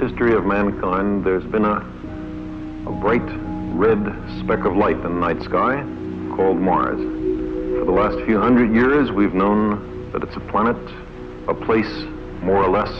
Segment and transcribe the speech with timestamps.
[0.00, 3.20] History of mankind, there's been a, a bright
[3.76, 3.98] red
[4.40, 5.76] speck of light in the night sky
[6.34, 6.96] called Mars.
[6.96, 10.78] For the last few hundred years, we've known that it's a planet,
[11.48, 11.92] a place
[12.42, 12.90] more or less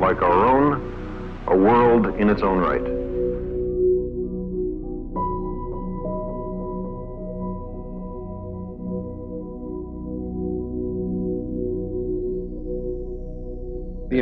[0.00, 2.97] like our own, a world in its own right.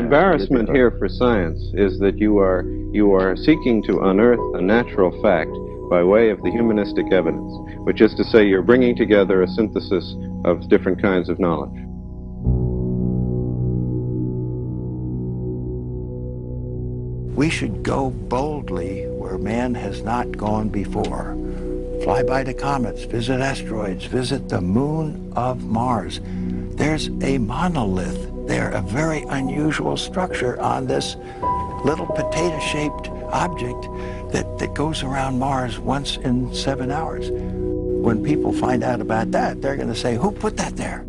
[0.07, 2.63] Embarrassment here for science is that you are
[2.93, 5.51] you are seeking to unearth a natural fact
[5.91, 10.15] by way of the humanistic evidence, which is to say you're bringing together a synthesis
[10.45, 11.75] of different kinds of knowledge.
[17.37, 21.37] We should go boldly where man has not gone before.
[22.05, 26.21] Fly by the comets, visit asteroids, visit the moon of Mars.
[26.77, 31.17] There's a monolith there, a very unusual structure on this
[31.85, 33.83] little potato-shaped object
[34.33, 37.31] that, that goes around Mars once in seven hours.
[37.31, 41.03] When people find out about that, they're going to say, who put that there?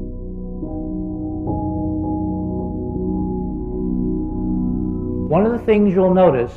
[5.27, 6.53] One of the things you'll notice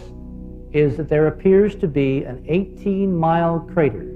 [0.73, 4.07] is that there appears to be an 18 mile crater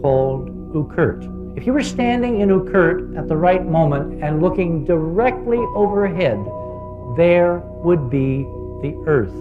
[0.00, 1.37] called Ukert.
[1.56, 6.38] If you were standing in Ukert at the right moment and looking directly overhead,
[7.16, 8.44] there would be
[8.82, 9.34] the Earth.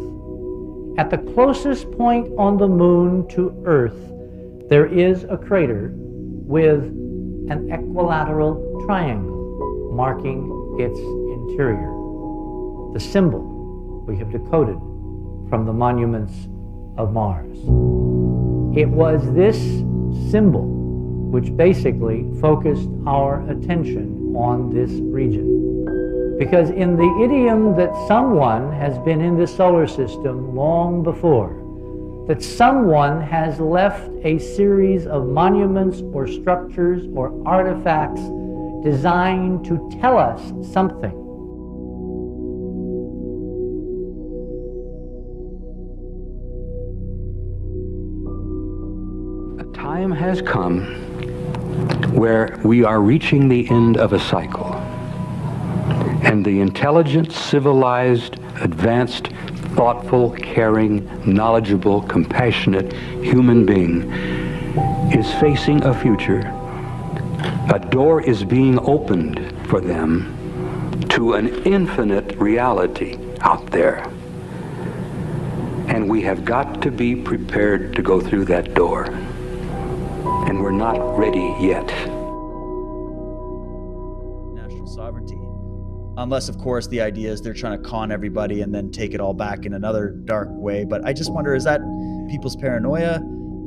[0.97, 3.97] At the closest point on the moon to Earth,
[4.69, 6.84] there is a crater with
[7.50, 11.94] an equilateral triangle marking its interior.
[12.94, 14.78] The symbol we have decoded
[15.50, 16.34] from the monuments
[16.97, 17.57] of Mars.
[18.75, 19.57] It was this
[20.31, 20.76] symbol
[21.31, 26.38] which basically focused our attention on this region.
[26.39, 31.63] Because in the idiom that someone has been in the solar system long before,
[32.27, 38.21] that someone has left a series of monuments or structures or artifacts
[38.83, 41.23] designed to tell us something
[49.59, 51.06] A time has come
[52.17, 54.73] where we are reaching the end of a cycle.
[56.23, 59.28] And the intelligent, civilized, advanced,
[59.75, 62.91] thoughtful, caring, knowledgeable, compassionate
[63.22, 64.11] human being
[65.11, 66.39] is facing a future.
[67.72, 70.34] A door is being opened for them
[71.09, 73.99] to an infinite reality out there.
[75.88, 79.05] And we have got to be prepared to go through that door
[80.77, 81.88] not ready yet.
[84.53, 85.39] National sovereignty.
[86.17, 89.19] Unless, of course, the idea is they're trying to con everybody and then take it
[89.19, 90.85] all back in another dark way.
[90.85, 91.81] But I just wonder is that
[92.29, 93.16] people's paranoia?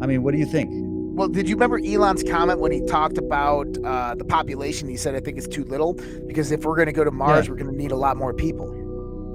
[0.03, 0.71] I mean, what do you think?
[0.73, 4.89] Well, did you remember Elon's comment when he talked about uh, the population?
[4.89, 5.95] He said, I think it's too little
[6.27, 7.51] because if we're going to go to Mars, yeah.
[7.51, 8.69] we're going to need a lot more people.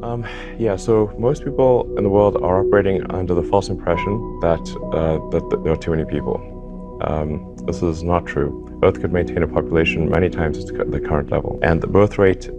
[0.03, 0.25] Um,
[0.57, 4.59] yeah, so most people in the world are operating under the false impression that,
[4.93, 6.39] uh, that, that there are too many people.
[7.01, 8.79] Um, this is not true.
[8.83, 11.59] Earth could maintain a population many times the current level.
[11.63, 12.49] And the birth rate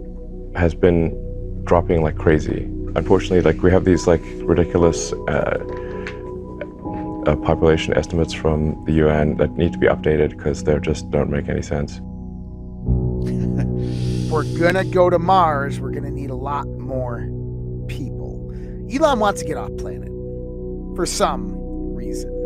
[0.55, 2.63] has been dropping like crazy.
[2.95, 5.63] Unfortunately, like we have these like ridiculous uh,
[7.27, 11.29] uh, population estimates from the UN that need to be updated because they just don't
[11.29, 11.99] make any sense.
[14.31, 15.79] we're gonna go to Mars.
[15.79, 17.21] We're gonna need a lot more
[17.87, 18.53] people.
[18.91, 20.07] Elon wants to get off planet
[20.95, 21.53] for some
[21.93, 22.36] reason.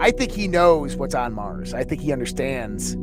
[0.00, 1.74] I think he knows what's on Mars.
[1.74, 2.96] I think he understands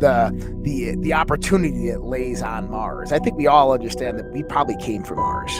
[0.00, 0.30] the
[0.62, 3.12] the the opportunity that lays on Mars.
[3.12, 5.52] I think we all understand that we probably came from Mars.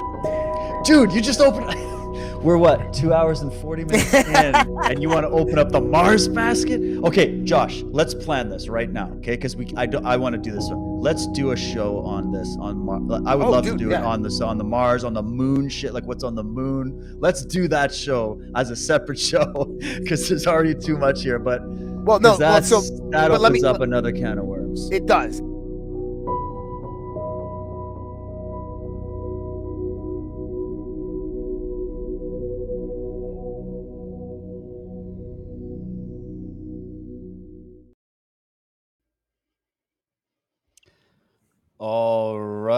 [0.84, 1.66] Dude, you just opened.
[2.42, 5.80] We're what two hours and forty minutes in, and you want to open up the
[5.80, 6.80] Mars basket?
[7.04, 9.36] Okay, Josh, let's plan this right now, okay?
[9.36, 10.68] Because we, I, I want to do this.
[11.00, 13.22] Let's do a show on this on Mars.
[13.26, 14.00] I would oh, love dude, to do yeah.
[14.00, 17.16] it on this on the Mars, on the moon, shit like what's on the moon.
[17.18, 21.38] Let's do that show as a separate show because there's already too much here.
[21.38, 22.80] But well, no, well, so
[23.10, 24.90] that opens me, up another can of worms.
[24.90, 25.40] It does.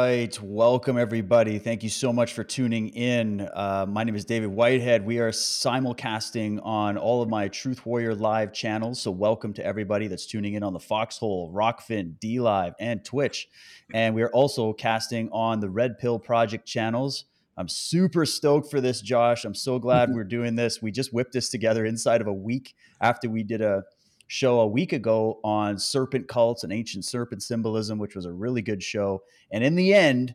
[0.04, 0.36] Right.
[0.42, 1.60] Welcome, everybody.
[1.60, 3.48] Thank you so much for tuning in.
[3.54, 5.06] Uh, my name is David Whitehead.
[5.06, 9.00] We are simulcasting on all of my Truth Warrior Live channels.
[9.00, 13.48] So, welcome to everybody that's tuning in on the Foxhole, Rokfin, D Live, and Twitch.
[13.94, 17.26] And we are also casting on the Red Pill Project channels
[17.56, 19.44] I'm super stoked for this, Josh.
[19.44, 20.80] I'm so glad we're doing this.
[20.80, 23.84] We just whipped this together inside of a week after we did a
[24.32, 28.62] show a week ago on serpent cults and ancient serpent symbolism, which was a really
[28.62, 29.22] good show.
[29.50, 30.34] And in the end,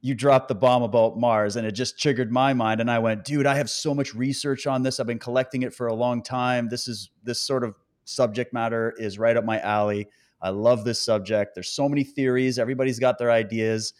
[0.00, 2.80] you dropped the bomb about Mars and it just triggered my mind.
[2.80, 5.00] And I went, dude, I have so much research on this.
[5.00, 6.68] I've been collecting it for a long time.
[6.68, 10.06] This is this sort of subject matter is right up my alley.
[10.40, 11.56] I love this subject.
[11.56, 12.60] There's so many theories.
[12.60, 13.92] Everybody's got their ideas.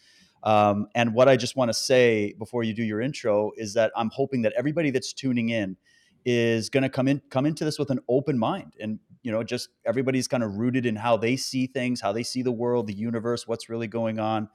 [0.44, 3.90] Um, and what I just want to say before you do your intro is that
[3.96, 5.76] I'm hoping that everybody that's tuning in
[6.30, 9.42] is going to come in come into this with an open mind and you know
[9.42, 12.86] just everybody's kind of rooted in how they see things how they see the world
[12.86, 14.46] the universe what's really going on.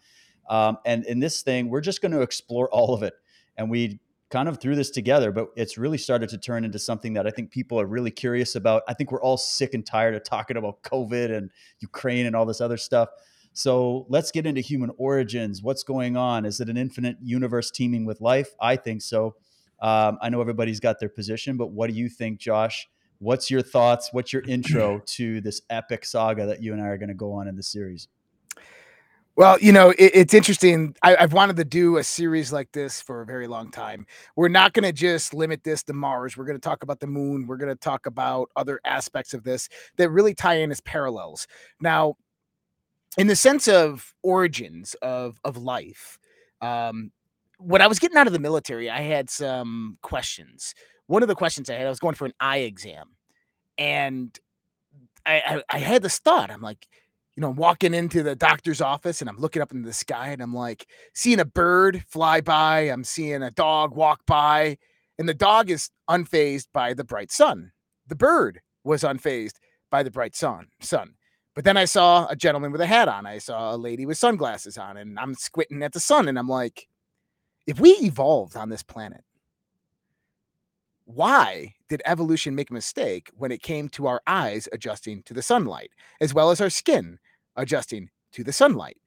[0.47, 3.15] Um, and in this thing we're just going to explore all of it.
[3.57, 3.99] And we
[4.29, 7.29] kind of threw this together but it's really started to turn into something that i
[7.29, 8.83] think people are really curious about.
[8.87, 11.49] I think we're all sick and tired of talking about covid and
[11.79, 13.09] ukraine and all this other stuff.
[13.53, 15.63] So let's get into human origins.
[15.63, 16.45] What's going on?
[16.45, 18.49] Is it an infinite universe teeming with life?
[18.59, 19.35] I think so
[19.83, 22.89] um, I know everybody's got their position, but what do you think, Josh?
[23.19, 24.09] What's your thoughts?
[24.13, 27.33] What's your intro to this epic saga that you and I are going to go
[27.33, 28.07] on in the series?
[29.35, 30.95] Well, you know, it, it's interesting.
[31.01, 34.05] I, have wanted to do a series like this for a very long time.
[34.37, 36.37] We're not going to just limit this to Mars.
[36.37, 37.45] We're going to talk about the moon.
[37.45, 41.47] We're going to talk about other aspects of this that really tie in as parallels.
[41.81, 42.15] Now,
[43.17, 46.19] in the sense of origins of of life,
[46.61, 47.11] um,
[47.65, 50.73] when I was getting out of the military, I had some questions.
[51.07, 53.15] One of the questions I had, I was going for an eye exam,
[53.77, 54.37] and
[55.25, 56.51] I, I, I had this thought.
[56.51, 56.87] I'm like,
[57.35, 60.29] you know, I'm walking into the doctor's office and I'm looking up into the sky
[60.29, 62.81] and I'm like seeing a bird fly by.
[62.81, 64.77] I'm seeing a dog walk by,
[65.17, 67.71] and the dog is unfazed by the bright sun.
[68.07, 69.55] The bird was unfazed
[69.89, 70.67] by the bright sun.
[70.81, 71.15] Sun.
[71.55, 73.25] But then I saw a gentleman with a hat on.
[73.25, 76.49] I saw a lady with sunglasses on, and I'm squinting at the sun, and I'm
[76.49, 76.87] like,
[77.67, 79.23] if we evolved on this planet,
[81.05, 85.41] why did evolution make a mistake when it came to our eyes adjusting to the
[85.41, 87.19] sunlight, as well as our skin
[87.55, 88.97] adjusting to the sunlight?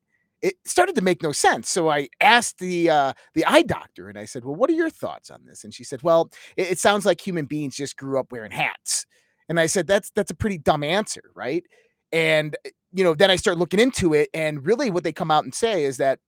[0.43, 1.71] It started to make no sense.
[1.71, 4.91] So I asked the uh, the eye doctor, and I said, "Well, what are your
[4.91, 8.21] thoughts on this?" And she said, "Well, it, it sounds like human beings just grew
[8.21, 9.07] up wearing hats."
[9.49, 11.65] And I said, "That's that's a pretty dumb answer, right?"
[12.13, 12.55] And
[12.93, 15.55] you know, then I start looking into it, and really, what they come out and
[15.55, 16.19] say is that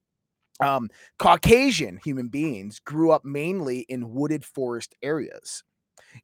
[0.60, 0.88] um,
[1.19, 5.62] Caucasian human beings grew up mainly in wooded forest areas,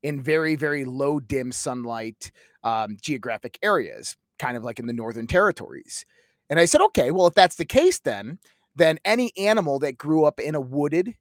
[0.03, 2.31] in very, very low dim sunlight
[2.63, 6.05] um, geographic areas, kind of like in the Northern Territories.
[6.51, 8.39] And I said, okay, well, if that's the case, then
[8.77, 11.15] then any animal that grew up in a wooded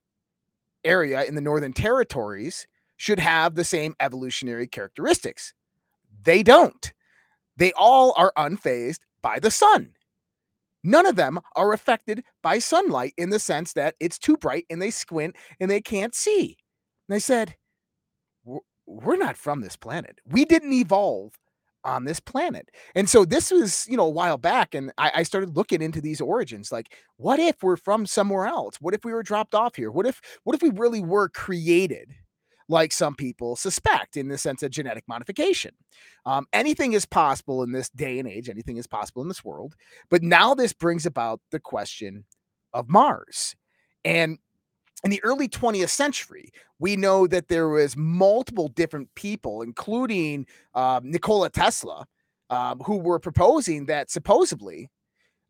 [0.84, 2.68] area in the Northern Territories
[2.98, 5.54] should have the same evolutionary characteristics.
[6.24, 6.92] They don't.
[7.58, 9.92] They all are unfazed by the sun.
[10.84, 14.82] None of them are affected by sunlight in the sense that it's too bright and
[14.82, 16.58] they squint and they can't see.
[17.08, 17.56] And I said,
[18.86, 20.20] We're not from this planet.
[20.26, 21.34] We didn't evolve
[21.86, 22.70] on this planet.
[22.96, 26.00] And so this was, you know, a while back, and I, I, started looking into
[26.00, 26.72] these origins.
[26.72, 28.78] Like, what if we're from somewhere else?
[28.80, 29.92] What if we were dropped off here?
[29.92, 32.14] What if, what if we really were created
[32.70, 35.72] like some people suspect in the sense of genetic modification.
[36.26, 39.76] Um, anything is possible in this day and age, anything is possible in this world.
[40.10, 42.26] But now this brings about the question
[42.74, 43.56] of Mars.
[44.06, 44.38] And
[45.04, 51.12] in the early 20th century, we know that there was multiple different people, including um,
[51.12, 52.06] Nikola Tesla,
[52.50, 54.90] um, who were proposing that supposedly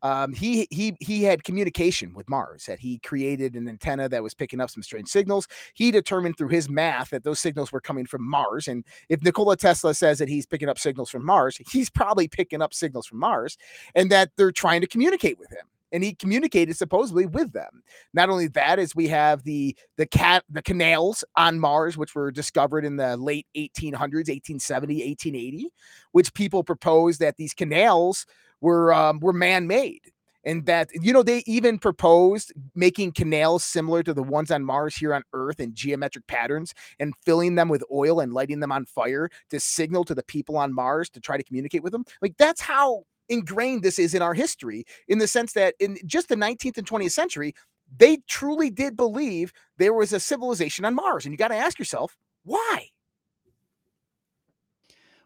[0.04, 2.66] um, he he he had communication with Mars.
[2.66, 5.48] That he created an antenna that was picking up some strange signals.
[5.72, 8.68] He determined through his math that those signals were coming from Mars.
[8.68, 12.60] And if Nikola Tesla says that he's picking up signals from Mars, he's probably picking
[12.60, 13.56] up signals from Mars,
[13.94, 17.82] and that they're trying to communicate with him and he communicated supposedly with them.
[18.12, 22.30] Not only that, as we have the the cat the canals on Mars, which were
[22.32, 25.70] discovered in the late 1800s, 1870, 1880,
[26.12, 28.26] which people proposed that these canals
[28.64, 30.00] were um, were man made.
[30.46, 34.94] And that you know they even proposed making canals similar to the ones on Mars
[34.94, 38.84] here on Earth in geometric patterns and filling them with oil and lighting them on
[38.84, 42.04] fire to signal to the people on Mars to try to communicate with them.
[42.20, 46.28] Like that's how ingrained this is in our history in the sense that in just
[46.28, 47.54] the 19th and 20th century
[47.96, 51.78] they truly did believe there was a civilization on Mars and you got to ask
[51.78, 52.88] yourself why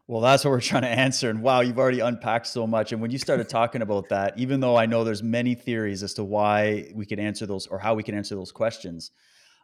[0.09, 1.29] well, that's what we're trying to answer.
[1.29, 2.93] And wow, you've already unpacked so much.
[2.93, 6.15] And when you started talking about that, even though I know there's many theories as
[6.15, 9.11] to why we could answer those or how we can answer those questions,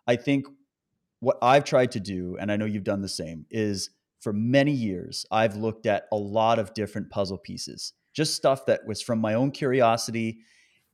[0.06, 0.46] I think
[1.20, 3.88] what I've tried to do, and I know you've done the same, is
[4.20, 8.86] for many years, I've looked at a lot of different puzzle pieces, just stuff that
[8.86, 10.40] was from my own curiosity.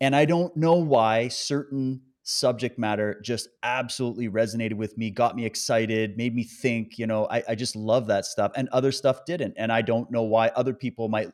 [0.01, 5.45] And I don't know why certain subject matter just absolutely resonated with me, got me
[5.45, 6.99] excited, made me think.
[6.99, 9.55] You know, I, I just love that stuff, and other stuff didn't.
[9.57, 11.31] And I don't know why other people might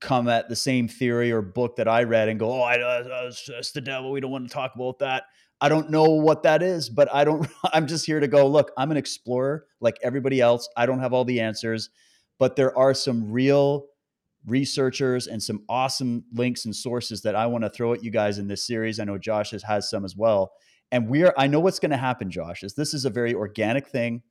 [0.00, 3.28] come at the same theory or book that I read and go, "Oh, I, uh,
[3.28, 4.10] it's the devil.
[4.10, 5.24] We don't want to talk about that."
[5.60, 7.46] I don't know what that is, but I don't.
[7.72, 8.46] I'm just here to go.
[8.46, 10.68] Look, I'm an explorer like everybody else.
[10.76, 11.90] I don't have all the answers,
[12.38, 13.86] but there are some real
[14.46, 18.38] researchers and some awesome links and sources that I want to throw at you guys
[18.38, 19.00] in this series.
[19.00, 20.52] I know Josh has, has some as well.
[20.92, 23.34] And we are, I know what's going to happen, Josh, is this is a very
[23.34, 24.22] organic thing.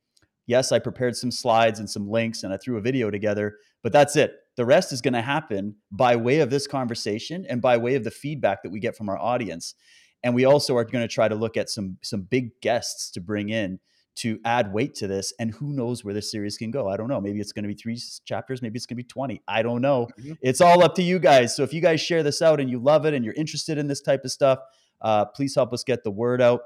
[0.46, 3.92] Yes, I prepared some slides and some links and I threw a video together, but
[3.92, 4.32] that's it.
[4.56, 8.04] The rest is going to happen by way of this conversation and by way of
[8.04, 9.74] the feedback that we get from our audience.
[10.22, 13.20] And we also are going to try to look at some some big guests to
[13.20, 13.78] bring in
[14.16, 15.32] to add weight to this.
[15.38, 16.88] And who knows where this series can go?
[16.88, 17.20] I don't know.
[17.20, 18.62] Maybe it's going to be three chapters.
[18.62, 19.42] Maybe it's going to be 20.
[19.46, 20.08] I don't know.
[20.18, 20.32] Mm-hmm.
[20.40, 21.54] It's all up to you guys.
[21.54, 23.86] So if you guys share this out and you love it and you're interested in
[23.86, 24.58] this type of stuff,
[25.02, 26.62] uh, please help us get the word out.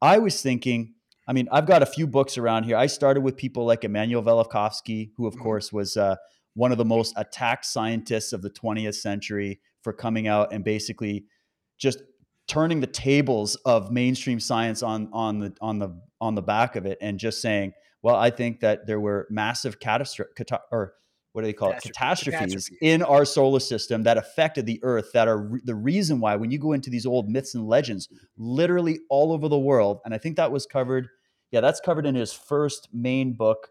[0.00, 0.94] I was thinking,
[1.26, 2.76] I mean, I've got a few books around here.
[2.76, 5.42] I started with people like Immanuel Velikovsky, who, of mm-hmm.
[5.42, 6.16] course, was uh,
[6.54, 11.26] one of the most attacked scientists of the 20th century for coming out and basically
[11.76, 12.02] just
[12.46, 16.86] turning the tables of mainstream science on on the on the on the back of
[16.86, 17.72] it and just saying,
[18.02, 20.30] well, I think that there were massive catastrophe
[20.70, 20.94] or
[21.32, 21.82] what do they call it?
[21.82, 22.78] Catastrophes, catastrophes.
[22.80, 26.50] in our solar system that affected the earth that are re- the reason why when
[26.50, 30.18] you go into these old myths and legends literally all over the world and i
[30.18, 31.06] think that was covered
[31.50, 33.68] yeah that's covered in his first main book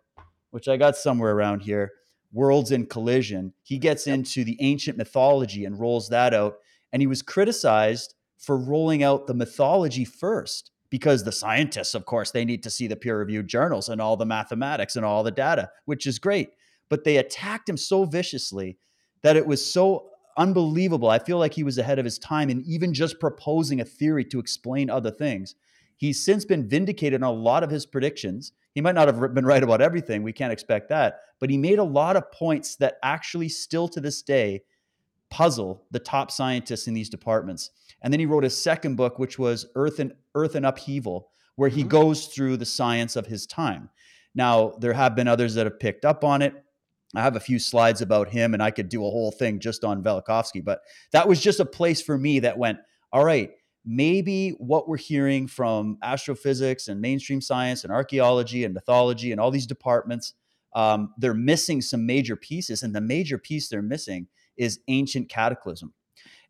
[0.52, 1.92] which i got somewhere around here
[2.32, 3.54] worlds in collision.
[3.64, 6.58] He gets into the ancient mythology and rolls that out
[6.92, 12.32] and he was criticized for rolling out the mythology first because the scientists of course
[12.32, 15.32] they need to see the peer reviewed journals and all the mathematics and all the
[15.32, 16.50] data which is great
[16.90, 18.78] but they attacked him so viciously
[19.22, 21.10] that it was so unbelievable.
[21.10, 24.24] I feel like he was ahead of his time in even just proposing a theory
[24.26, 25.56] to explain other things.
[25.98, 28.52] He's since been vindicated on a lot of his predictions.
[28.74, 31.80] He might not have been right about everything we can't expect that but he made
[31.80, 34.64] a lot of points that actually still to this day
[35.30, 39.40] puzzle the top scientists in these departments and then he wrote his second book, which
[39.40, 41.90] was Earth and Earth and Upheaval, where he mm-hmm.
[41.90, 43.90] goes through the science of his time.
[44.36, 46.54] Now, there have been others that have picked up on it.
[47.16, 49.84] I have a few slides about him, and I could do a whole thing just
[49.84, 52.80] on Velikovsky, but that was just a place for me that went,
[53.12, 53.52] all right,
[53.88, 59.50] maybe what we're hearing from astrophysics and mainstream science and archaeology and mythology and all
[59.50, 60.34] these departments,
[60.76, 62.84] um, they're missing some major pieces.
[62.84, 64.28] And the major piece they're missing
[64.58, 65.94] is ancient cataclysm.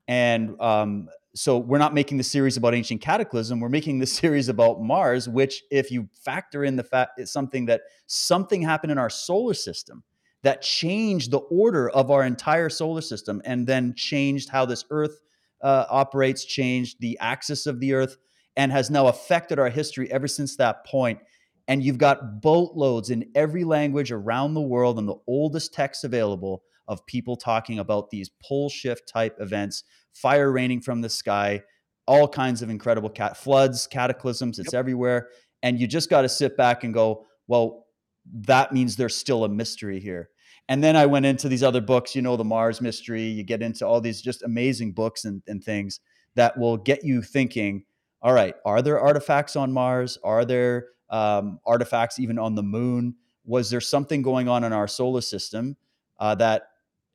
[0.08, 4.50] And um, so we're not making the series about ancient cataclysm we're making the series
[4.50, 8.98] about mars which if you factor in the fact it's something that something happened in
[8.98, 10.04] our solar system
[10.44, 15.22] that changed the order of our entire solar system and then changed how this earth
[15.62, 18.18] uh, operates changed the axis of the earth
[18.56, 21.20] and has now affected our history ever since that point.
[21.68, 26.64] And you've got boatloads in every language around the world and the oldest texts available
[26.88, 29.84] of people talking about these pole shift type events
[30.22, 31.62] fire raining from the sky,
[32.08, 34.60] all kinds of incredible cat floods, cataclysms.
[34.60, 34.80] It's yep.
[34.80, 35.30] everywhere,
[35.64, 37.86] and you just got to sit back and go, well,
[38.32, 40.30] that means there's still a mystery here.
[40.70, 43.24] And then I went into these other books, you know, the Mars mystery.
[43.24, 46.02] You get into all these just amazing books and, and things
[46.36, 47.84] that will get you thinking.
[48.22, 50.18] All right, are there artifacts on Mars?
[50.24, 53.16] Are there um, artifacts even on the moon?
[53.46, 55.78] Was there something going on in our solar system
[56.20, 56.64] uh, that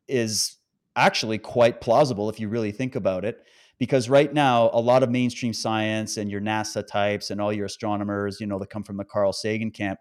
[0.08, 0.56] is
[0.96, 3.42] actually quite plausible if you really think about it.
[3.78, 7.66] Because right now, a lot of mainstream science and your NASA types and all your
[7.66, 9.98] astronomers, you know, that come from the Carl Sagan camp,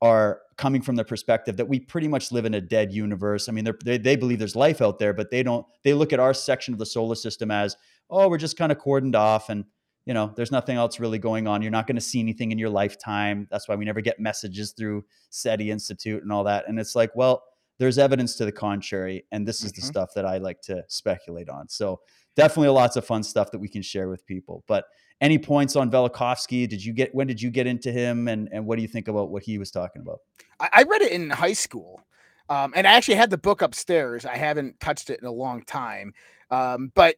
[0.00, 3.48] are coming from the perspective that we pretty much live in a dead universe.
[3.48, 5.66] I mean, they they believe there's life out there, but they don't.
[5.82, 7.76] They look at our section of the solar system as,
[8.10, 9.64] oh, we're just kind of cordoned off, and
[10.06, 11.62] you know, there's nothing else really going on.
[11.62, 13.48] You're not going to see anything in your lifetime.
[13.50, 16.68] That's why we never get messages through SETI Institute and all that.
[16.68, 17.42] And it's like, well,
[17.78, 19.80] there's evidence to the contrary and this is mm-hmm.
[19.80, 21.68] the stuff that i like to speculate on.
[21.68, 22.00] So
[22.36, 24.64] definitely lots of fun stuff that we can share with people.
[24.66, 24.86] But
[25.20, 26.68] any points on velikovsky?
[26.68, 29.08] Did you get when did you get into him and, and what do you think
[29.08, 30.18] about what he was talking about?
[30.60, 32.00] I read it in high school
[32.48, 34.26] um, and i actually had the book upstairs.
[34.26, 36.12] I haven't touched it in a long time
[36.50, 37.16] um, but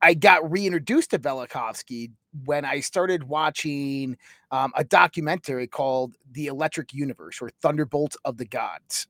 [0.00, 2.12] i got reintroduced to velikovsky
[2.44, 4.16] when i started watching
[4.52, 9.08] um, a documentary called the electric universe or thunderbolt of the gods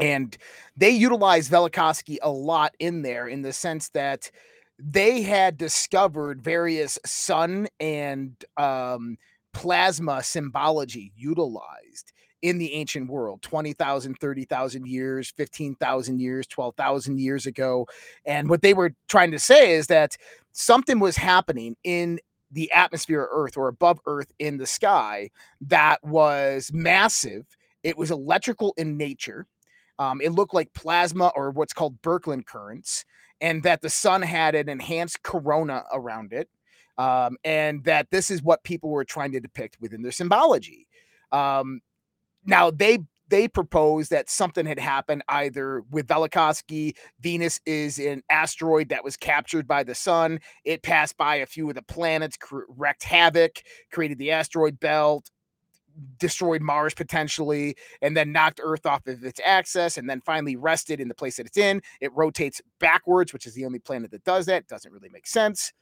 [0.00, 0.36] and
[0.76, 4.30] they utilize Velikovsky a lot in there in the sense that
[4.78, 9.16] they had discovered various sun and um,
[9.52, 17.86] plasma symbology utilized in the ancient world 20,000, 30,000 years, 15,000 years, 12,000 years ago.
[18.24, 20.16] And what they were trying to say is that
[20.50, 22.18] something was happening in
[22.50, 25.30] the atmosphere of Earth or above Earth in the sky
[25.62, 27.46] that was massive.
[27.82, 29.46] It was electrical in nature.
[30.02, 33.04] Um, it looked like plasma or what's called Birkeland currents,
[33.40, 36.48] and that the sun had an enhanced corona around it.
[36.98, 40.86] Um, and that this is what people were trying to depict within their symbology.
[41.30, 41.80] Um,
[42.44, 46.94] now they they proposed that something had happened either with Velikovsky.
[47.20, 50.38] Venus is an asteroid that was captured by the sun.
[50.64, 52.36] It passed by a few of the planets,
[52.68, 55.30] wreaked havoc, created the asteroid belt,
[56.18, 61.00] destroyed Mars potentially, and then knocked Earth off of its axis, and then finally rested
[61.00, 61.82] in the place that it's in.
[62.00, 64.66] It rotates backwards, which is the only planet that does that.
[64.68, 65.72] Doesn't really make sense.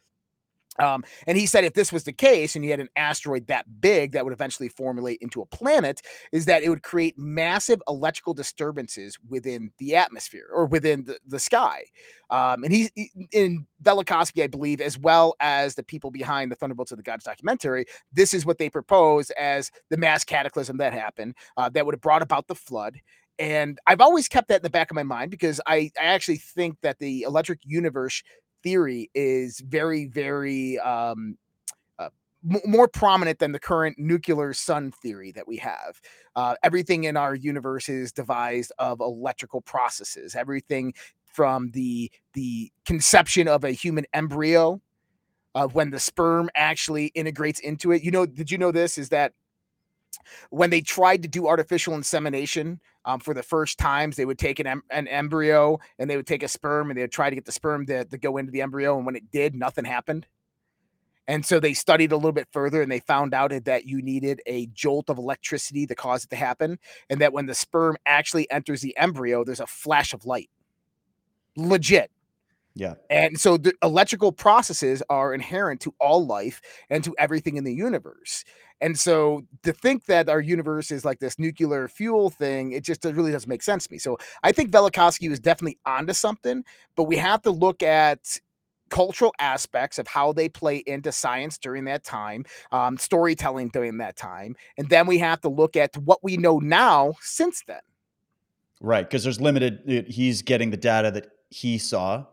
[0.78, 3.66] Um, and he said if this was the case and you had an asteroid that
[3.80, 6.00] big that would eventually formulate into a planet,
[6.32, 11.38] is that it would create massive electrical disturbances within the atmosphere or within the, the
[11.38, 11.84] sky.
[12.30, 16.56] Um, and he's he, in Velikovsky, I believe, as well as the people behind the
[16.56, 20.92] Thunderbolts of the Gods documentary, this is what they propose as the mass cataclysm that
[20.92, 22.96] happened uh, that would have brought about the flood.
[23.40, 26.36] And I've always kept that in the back of my mind because I, I actually
[26.36, 28.22] think that the electric universe
[28.62, 31.36] theory is very, very um,
[31.98, 32.10] uh,
[32.42, 36.00] more prominent than the current nuclear sun theory that we have.
[36.36, 40.34] Uh, everything in our universe is devised of electrical processes.
[40.34, 40.94] Everything
[41.24, 44.80] from the the conception of a human embryo
[45.54, 48.02] of when the sperm actually integrates into it.
[48.02, 48.98] You know, did you know this?
[48.98, 49.32] Is that
[50.50, 54.58] when they tried to do artificial insemination um, for the first times, they would take
[54.58, 57.36] an, em- an embryo and they would take a sperm and they would try to
[57.36, 58.96] get the sperm to, to go into the embryo.
[58.96, 60.26] And when it did, nothing happened.
[61.28, 64.40] And so they studied a little bit further and they found out that you needed
[64.46, 66.78] a jolt of electricity to cause it to happen.
[67.08, 70.50] And that when the sperm actually enters the embryo, there's a flash of light.
[71.56, 72.10] Legit.
[72.74, 72.94] Yeah.
[73.08, 77.74] And so the electrical processes are inherent to all life and to everything in the
[77.74, 78.44] universe.
[78.80, 83.04] And so to think that our universe is like this nuclear fuel thing, it just
[83.04, 83.98] really doesn't make sense to me.
[83.98, 86.64] So I think Velikovsky was definitely onto something,
[86.96, 88.40] but we have to look at
[88.90, 94.16] cultural aspects of how they play into science during that time, um, storytelling during that
[94.16, 97.80] time, and then we have to look at what we know now since then.
[98.80, 100.06] Right, because there's limited.
[100.08, 102.24] He's getting the data that he saw,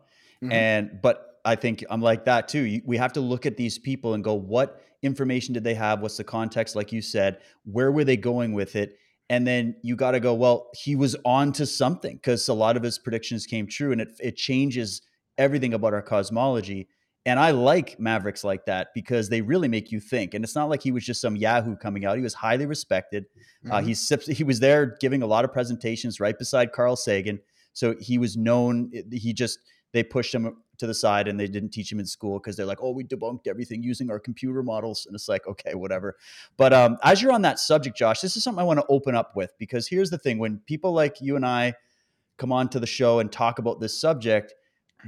[0.42, 0.52] mm-hmm.
[0.52, 2.82] and but I think I'm like that too.
[2.86, 6.02] We have to look at these people and go, what information did they have?
[6.02, 6.76] What's the context?
[6.76, 8.98] Like you said, where were they going with it?
[9.30, 12.78] And then you got to go, well, he was on to something because a lot
[12.78, 15.02] of his predictions came true and it, it changes
[15.38, 16.88] everything about our cosmology.
[17.26, 20.34] And I like Mavericks like that because they really make you think.
[20.34, 22.16] And it's not like he was just some Yahoo coming out.
[22.16, 23.26] He was highly respected.
[23.26, 23.72] Uh, mm-hmm.
[23.74, 27.40] Uh, he's he was there giving a lot of presentations right beside Carl Sagan.
[27.74, 28.92] So he was known.
[29.12, 29.60] He just
[29.98, 32.68] they pushed him to the side and they didn't teach him in school because they're
[32.68, 35.08] like, oh, we debunked everything using our computer models.
[35.08, 36.18] And it's like, okay, whatever.
[36.56, 39.16] But um, as you're on that subject, Josh, this is something I want to open
[39.16, 41.74] up with because here's the thing when people like you and I
[42.38, 44.54] come on to the show and talk about this subject,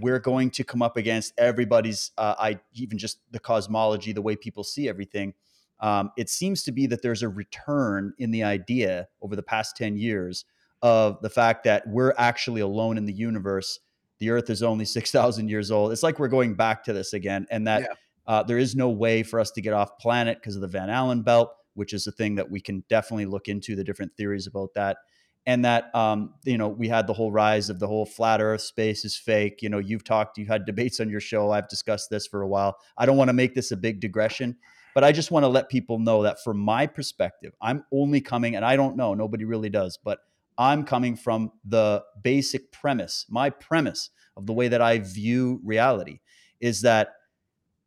[0.01, 4.35] we're going to come up against everybody's, uh, I even just the cosmology, the way
[4.35, 5.35] people see everything.
[5.81, 9.77] Um, it seems to be that there's a return in the idea over the past
[9.77, 10.45] 10 years
[10.81, 13.79] of the fact that we're actually alone in the universe
[14.19, 15.91] the earth is only 6,000 years old.
[15.91, 17.87] It's like we're going back to this again, and that yeah.
[18.27, 20.89] uh, there is no way for us to get off planet because of the Van
[20.89, 24.47] Allen belt, which is a thing that we can definitely look into the different theories
[24.47, 24.97] about that.
[25.45, 28.61] And that, um, you know, we had the whole rise of the whole flat earth
[28.61, 29.61] space is fake.
[29.61, 31.49] You know, you've talked, you've had debates on your show.
[31.49, 32.77] I've discussed this for a while.
[32.97, 34.57] I don't want to make this a big digression,
[34.93, 38.57] but I just want to let people know that from my perspective, I'm only coming,
[38.57, 40.19] and I don't know, nobody really does, but
[40.59, 43.25] I'm coming from the basic premise.
[43.29, 46.19] My premise of the way that I view reality
[46.59, 47.13] is that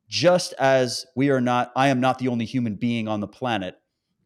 [0.08, 3.76] just as we are not, I am not the only human being on the planet.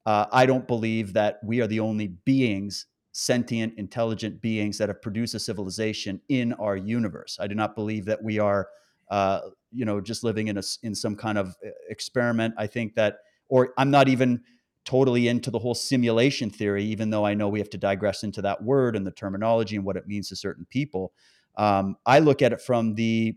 [0.07, 5.03] Uh, I don't believe that we are the only beings, sentient, intelligent beings that have
[5.03, 7.39] produced a civilization in our universe.
[7.41, 8.69] I do not believe that we are,
[9.11, 9.41] uh,
[9.73, 12.55] you know, just living in a in some kind of uh, experiment.
[12.57, 14.43] I think that, or I'm not even
[14.87, 18.40] totally into the whole simulation theory, even though I know we have to digress into
[18.42, 21.12] that word and the terminology and what it means to certain people.
[21.57, 23.37] Um, I look at it from the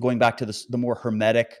[0.00, 1.54] going back to the, the more hermetic,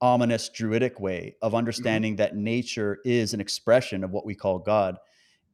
[0.00, 1.58] ominous, druidic way of mm-hmm.
[1.58, 4.96] understanding that nature is an expression of what we call God,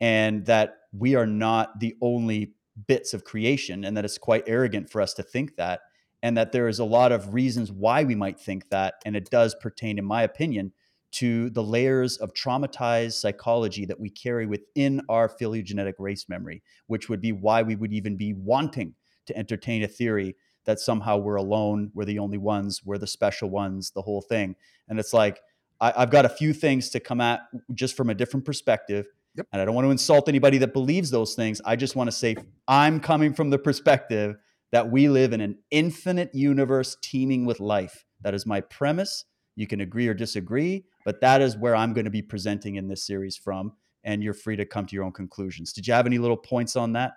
[0.01, 2.55] and that we are not the only
[2.87, 5.81] bits of creation, and that it's quite arrogant for us to think that,
[6.23, 9.29] and that there is a lot of reasons why we might think that, and it
[9.31, 10.73] does pertain, in my opinion,
[11.11, 17.09] to the layers of traumatized psychology that we carry within our phylogenetic race memory, which
[17.09, 18.95] would be why we would even be wanting
[19.27, 23.49] to entertain a theory that somehow we're alone, we're the only ones, we're the special
[23.49, 24.55] ones, the whole thing.
[24.89, 25.41] And it's like,
[25.81, 27.41] I, I've got a few things to come at
[27.73, 29.07] just from a different perspective.
[29.37, 29.47] Yep.
[29.53, 31.61] And I don't want to insult anybody that believes those things.
[31.65, 34.37] I just want to say I'm coming from the perspective
[34.73, 38.05] that we live in an infinite universe teeming with life.
[38.21, 39.25] That is my premise.
[39.57, 42.87] You can agree or disagree, but that is where I'm going to be presenting in
[42.87, 43.73] this series from.
[44.05, 45.73] And you're free to come to your own conclusions.
[45.73, 47.13] Did you have any little points on that?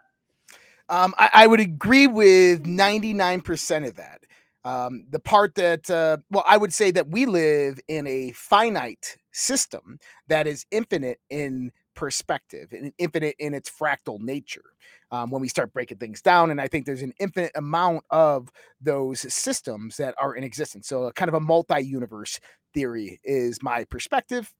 [0.88, 4.22] Um, I, I would agree with 99% of that.
[4.64, 9.18] Um, the part that, uh, well, I would say that we live in a finite
[9.34, 10.00] system
[10.30, 14.72] that is infinite in perspective and infinite in its fractal nature
[15.12, 16.50] um, when we start breaking things down.
[16.50, 18.50] And I think there's an infinite amount of
[18.80, 20.88] those systems that are in existence.
[20.88, 22.40] So, a kind of a multi universe
[22.74, 24.54] theory is my perspective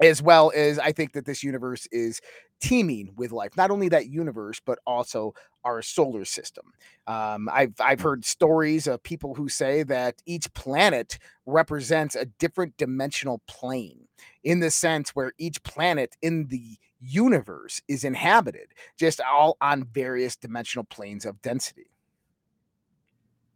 [0.00, 2.20] as well as I think that this universe is
[2.60, 3.56] teeming with life.
[3.56, 5.34] Not only that universe, but also
[5.64, 6.72] our solar system.
[7.06, 12.76] Um, I've I've heard stories of people who say that each planet represents a different
[12.76, 14.06] dimensional plane,
[14.44, 20.36] in the sense where each planet in the universe is inhabited, just all on various
[20.36, 21.90] dimensional planes of density.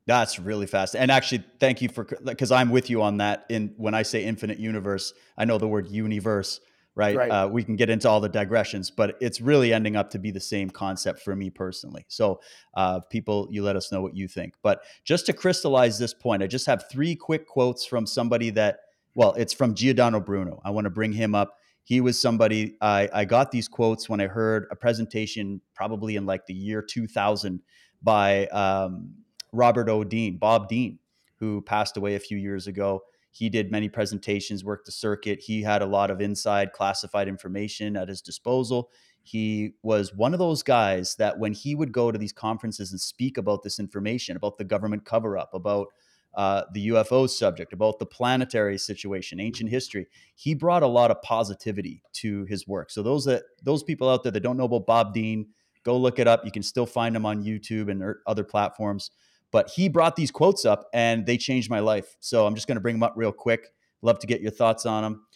[0.06, 0.96] That's really fast.
[0.96, 3.46] And actually, thank you for because I'm with you on that.
[3.48, 6.60] In when I say infinite universe, I know the word universe,
[6.96, 7.16] right?
[7.16, 7.30] Right.
[7.30, 10.32] Uh, we can get into all the digressions, but it's really ending up to be
[10.32, 12.04] the same concept for me personally.
[12.08, 12.40] So,
[12.74, 14.54] uh, people, you let us know what you think.
[14.62, 18.80] But just to crystallize this point, I just have three quick quotes from somebody that,
[19.14, 20.60] well, it's from Giordano Bruno.
[20.64, 21.58] I want to bring him up.
[21.84, 26.26] He was somebody I, I got these quotes when I heard a presentation, probably in
[26.26, 27.60] like the year 2000,
[28.02, 29.14] by um,
[29.52, 30.04] Robert O.
[30.04, 30.98] Dean, Bob Dean,
[31.36, 33.02] who passed away a few years ago.
[33.30, 35.40] He did many presentations, worked the circuit.
[35.40, 38.90] He had a lot of inside classified information at his disposal.
[39.22, 43.00] He was one of those guys that when he would go to these conferences and
[43.00, 45.88] speak about this information, about the government cover up, about
[46.34, 51.20] uh, the UFO subject, about the planetary situation, ancient history, he brought a lot of
[51.22, 52.90] positivity to his work.
[52.90, 55.46] So those that those people out there that don't know about Bob Dean,
[55.84, 56.44] go look it up.
[56.44, 59.10] You can still find him on YouTube and er, other platforms.
[59.52, 62.16] But he brought these quotes up and they changed my life.
[62.20, 63.68] So I'm just going to bring them up real quick.
[64.00, 65.26] Love to get your thoughts on them.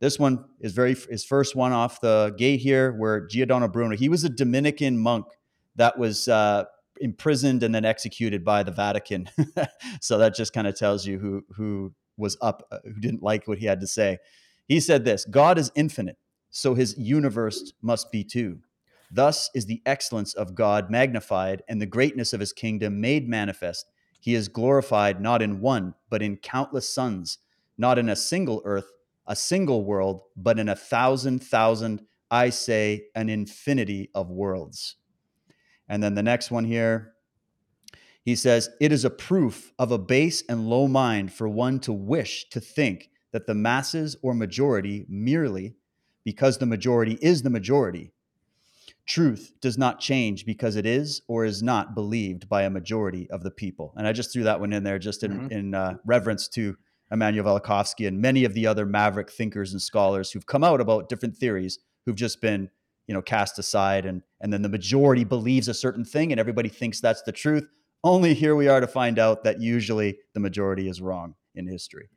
[0.00, 3.96] This one is very his first one off the gate here, where Giordano Bruno.
[3.96, 5.26] He was a Dominican monk
[5.76, 6.64] that was uh,
[7.00, 9.28] imprisoned and then executed by the Vatican.
[10.00, 13.46] so that just kind of tells you who who was up, uh, who didn't like
[13.46, 14.18] what he had to say.
[14.66, 16.16] He said this: God is infinite,
[16.48, 18.60] so His universe must be too.
[19.10, 23.86] Thus is the excellence of God magnified and the greatness of his kingdom made manifest.
[24.20, 27.38] He is glorified not in one, but in countless suns,
[27.76, 28.90] not in a single earth,
[29.26, 34.96] a single world, but in a thousand thousand, I say, an infinity of worlds.
[35.88, 37.14] And then the next one here,
[38.22, 41.92] he says, It is a proof of a base and low mind for one to
[41.92, 45.74] wish to think that the masses or majority merely,
[46.24, 48.12] because the majority is the majority,
[49.10, 53.42] truth does not change because it is or is not believed by a majority of
[53.42, 53.92] the people.
[53.96, 55.50] And I just threw that one in there just in, Mhm.
[55.50, 56.76] in uh, reverence to
[57.12, 61.08] Immanuel Velikovsky and many of the other maverick thinkers and scholars who've come out about
[61.08, 62.70] different theories who've just been
[63.08, 66.68] you know cast aside and and then the majority believes a certain thing and everybody
[66.68, 67.66] thinks that's the truth
[68.04, 72.08] only here we are to find out that usually the majority is wrong in history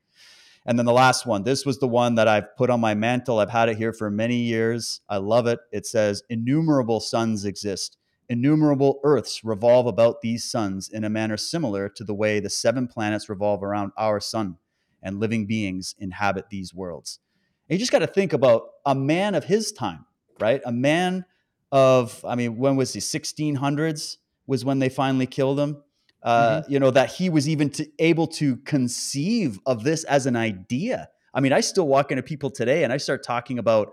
[0.66, 3.40] and then the last one, this was the one that I've put on my mantle.
[3.40, 5.02] I've had it here for many years.
[5.10, 5.60] I love it.
[5.72, 7.98] It says, Innumerable suns exist.
[8.30, 12.88] Innumerable earths revolve about these suns in a manner similar to the way the seven
[12.88, 14.58] planets revolve around our sun,
[15.02, 17.20] and living beings inhabit these worlds.
[17.70, 20.06] And you just got to think about a man of his time,
[20.40, 20.62] right?
[20.66, 21.26] A man
[21.74, 23.02] of, I mean, when was he?
[23.02, 25.84] 1600s was when they finally killed him
[26.24, 30.36] uh, you know, that he was even to, able to conceive of this as an
[30.36, 31.10] idea.
[31.34, 33.92] I mean, I still walk into people today and I start talking about,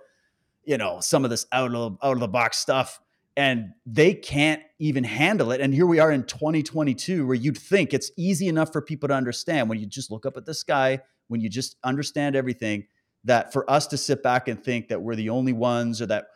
[0.64, 3.00] you know, some of this out of out of the box stuff,
[3.36, 5.60] and they can't even handle it.
[5.60, 9.14] And here we are in 2022, where you'd think it's easy enough for people to
[9.14, 12.86] understand when you just look up at the sky, when you just understand everything.
[13.24, 16.26] That for us to sit back and think that we're the only ones, or that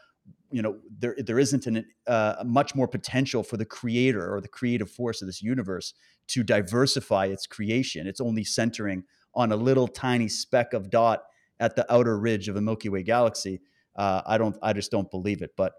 [0.55, 4.49] you know there there isn't an, uh, much more potential for the creator or the
[4.49, 5.95] creative force of this universe
[6.29, 8.07] to diversify its creation.
[8.07, 9.03] It's only centering
[9.35, 11.25] on a little tiny speck of dot
[11.59, 13.63] at the outer ridge of a Milky Way galaxy.
[13.97, 14.57] Uh, I don't.
[14.63, 15.51] I just don't believe it.
[15.57, 15.73] But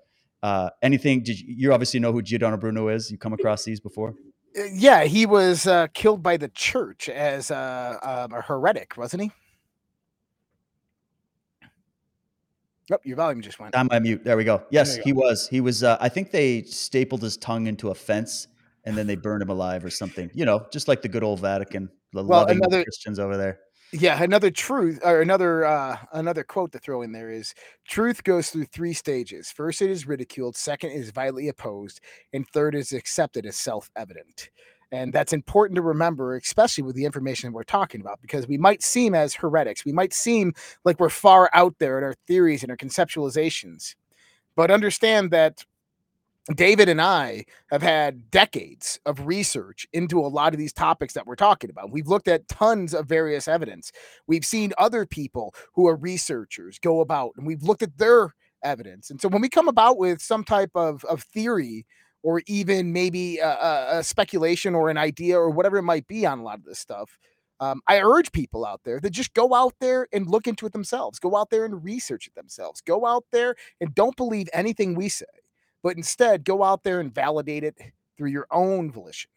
[0.43, 1.23] uh, anything?
[1.23, 3.09] Did you, you obviously know who Giordano Bruno is?
[3.09, 4.13] You come across these before?
[4.59, 9.23] Uh, Yeah, he was uh, killed by the church as uh, um, a heretic, wasn't
[9.23, 9.31] he?
[12.91, 13.75] Oh, your volume just went.
[13.75, 14.23] I'm on mute.
[14.23, 14.63] There we go.
[14.69, 15.47] Yes, you he was.
[15.47, 15.83] He was.
[15.83, 18.47] Uh, I think they stapled his tongue into a fence
[18.83, 20.29] and then they burned him alive or something.
[20.35, 23.59] You know, just like the good old Vatican, the Well, loving another- Christians over there.
[23.91, 27.53] Yeah, another truth or another uh another quote to throw in there is
[27.87, 29.51] truth goes through three stages.
[29.51, 32.01] First it is ridiculed, second it is violently opposed,
[32.33, 34.49] and third is accepted as self-evident.
[34.91, 38.83] And that's important to remember, especially with the information we're talking about, because we might
[38.83, 39.85] seem as heretics.
[39.85, 43.95] We might seem like we're far out there in our theories and our conceptualizations.
[44.55, 45.65] But understand that
[46.53, 51.25] David and I have had decades of research into a lot of these topics that
[51.25, 51.91] we're talking about.
[51.91, 53.91] We've looked at tons of various evidence.
[54.27, 59.09] We've seen other people who are researchers go about and we've looked at their evidence.
[59.09, 61.85] And so when we come about with some type of, of theory
[62.25, 66.39] or even maybe a, a, speculation or an idea or whatever it might be on
[66.39, 67.17] a lot of this stuff,
[67.59, 70.73] um, I urge people out there to just go out there and look into it
[70.73, 71.19] themselves.
[71.19, 72.81] Go out there and research it themselves.
[72.81, 75.25] Go out there and don't believe anything we say
[75.85, 77.79] but instead go out there and validate it
[78.17, 79.29] through your own volition.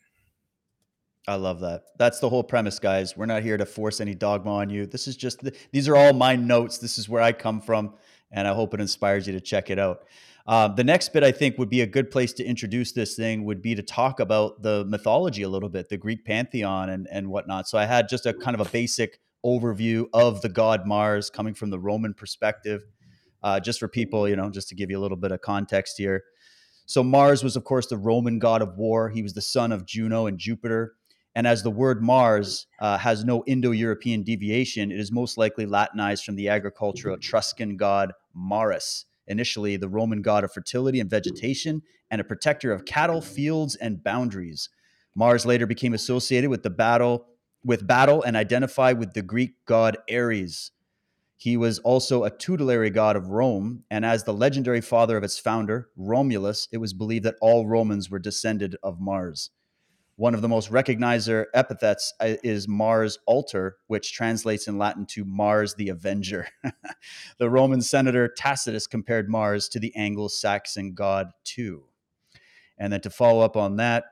[1.27, 1.83] I love that.
[1.99, 3.19] That's the whole premise, guys.
[3.19, 4.87] We're not here to force any dogma on you.
[4.87, 6.79] This is just, the, these are all my notes.
[6.79, 7.93] This is where I come from,
[8.33, 10.05] and I hope it inspires you to check it out.
[10.49, 13.45] Uh, the next bit I think would be a good place to introduce this thing
[13.45, 17.29] would be to talk about the mythology a little bit, the Greek pantheon and, and
[17.29, 17.69] whatnot.
[17.69, 21.53] So I had just a kind of a basic overview of the god Mars coming
[21.53, 22.83] from the Roman perspective,
[23.43, 25.99] uh, just for people, you know, just to give you a little bit of context
[25.99, 26.25] here.
[26.87, 29.11] So Mars was, of course, the Roman god of war.
[29.11, 30.95] He was the son of Juno and Jupiter.
[31.35, 35.67] And as the word Mars uh, has no Indo European deviation, it is most likely
[35.67, 41.83] Latinized from the agricultural Etruscan god Maris, initially the Roman god of fertility and vegetation
[42.11, 44.69] and a protector of cattle, fields, and boundaries.
[45.15, 47.27] Mars later became associated with the battle
[47.65, 50.71] with battle and identified with the Greek god Ares.
[51.37, 55.39] He was also a tutelary god of Rome, and as the legendary father of its
[55.39, 59.51] founder, Romulus, it was believed that all Romans were descended of Mars.
[60.19, 65.25] One of the most recognizer epithets uh, is Mars Ultor, which translates in Latin to
[65.25, 66.49] Mars the Avenger.
[67.39, 71.85] the Roman senator Tacitus compared Mars to the Anglo Saxon god too.
[72.77, 74.07] And then to follow up on that,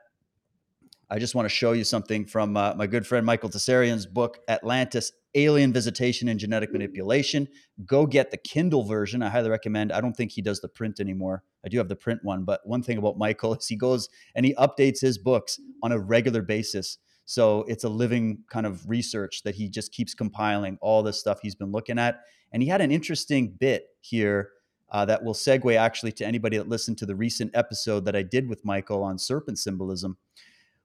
[1.09, 4.39] I just want to show you something from uh, my good friend Michael Tsarion's book,
[4.47, 7.47] Atlantis Alien Visitation and Genetic Manipulation.
[7.85, 9.21] Go get the Kindle version.
[9.21, 9.91] I highly recommend.
[9.91, 11.43] I don't think he does the print anymore.
[11.63, 14.45] I do have the print one, but one thing about Michael is he goes and
[14.45, 16.97] he updates his books on a regular basis.
[17.25, 21.39] So it's a living kind of research that he just keeps compiling all this stuff
[21.41, 22.21] he's been looking at.
[22.51, 24.49] And he had an interesting bit here
[24.89, 28.23] uh, that will segue actually to anybody that listened to the recent episode that I
[28.23, 30.17] did with Michael on serpent symbolism,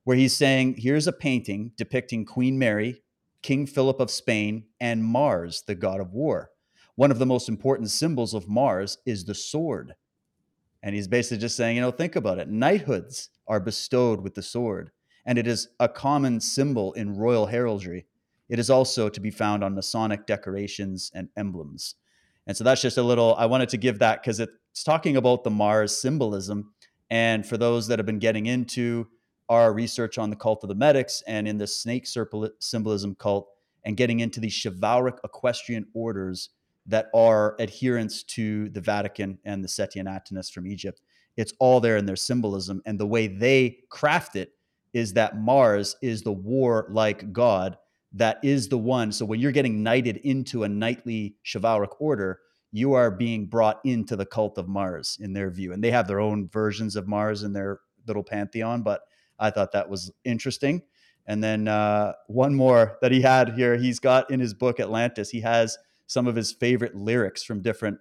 [0.04, 3.02] where he's saying, here's a painting depicting Queen Mary
[3.42, 6.50] King Philip of Spain, and Mars, the god of war.
[6.94, 9.94] One of the most important symbols of Mars is the sword.
[10.82, 12.48] And he's basically just saying, you know, think about it.
[12.48, 14.90] Knighthoods are bestowed with the sword,
[15.24, 18.06] and it is a common symbol in royal heraldry.
[18.48, 21.94] It is also to be found on Masonic decorations and emblems.
[22.46, 25.44] And so that's just a little, I wanted to give that because it's talking about
[25.44, 26.72] the Mars symbolism.
[27.08, 29.06] And for those that have been getting into
[29.52, 33.50] our research on the cult of the medics and in the snake symbolism cult
[33.84, 36.48] and getting into the chivalric equestrian orders
[36.86, 41.02] that are adherents to the Vatican and the Setian Atenus from Egypt.
[41.36, 42.80] It's all there in their symbolism.
[42.86, 44.54] And the way they craft it
[44.94, 47.76] is that Mars is the war-like god
[48.14, 49.12] that is the one.
[49.12, 54.16] So when you're getting knighted into a knightly chivalric order, you are being brought into
[54.16, 55.74] the cult of Mars in their view.
[55.74, 59.02] And they have their own versions of Mars in their little pantheon, but
[59.38, 60.82] I thought that was interesting.
[61.26, 65.30] And then uh, one more that he had here, he's got in his book Atlantis,
[65.30, 67.98] he has some of his favorite lyrics from different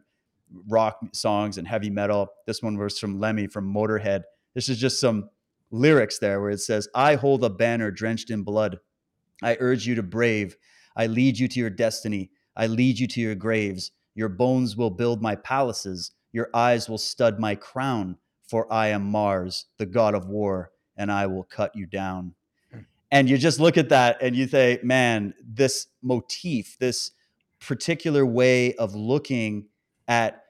[0.67, 2.27] rock songs and heavy metal.
[2.45, 4.23] This one was from Lemmy from Motorhead.
[4.53, 5.29] This is just some
[5.69, 8.79] lyrics there where it says, I hold a banner drenched in blood.
[9.41, 10.57] I urge you to brave.
[10.95, 12.31] I lead you to your destiny.
[12.55, 13.91] I lead you to your graves.
[14.13, 16.11] Your bones will build my palaces.
[16.33, 18.17] Your eyes will stud my crown.
[18.49, 22.35] For I am Mars, the god of war and I will cut you down.
[22.71, 22.79] Hmm.
[23.11, 27.11] And you just look at that and you say, man, this motif, this
[27.59, 29.67] particular way of looking
[30.07, 30.43] at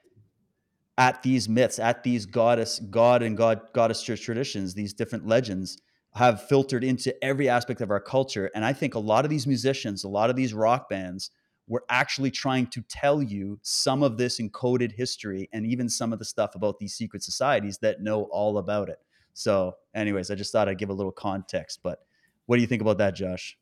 [0.98, 5.78] at these myths, at these goddess, god and god goddess traditions, these different legends
[6.14, 8.50] have filtered into every aspect of our culture.
[8.54, 11.30] And I think a lot of these musicians, a lot of these rock bands
[11.66, 16.18] were actually trying to tell you some of this encoded history and even some of
[16.18, 18.98] the stuff about these secret societies that know all about it.
[19.34, 21.80] So, anyways, I just thought I'd give a little context.
[21.82, 22.00] But
[22.46, 23.56] what do you think about that, Josh?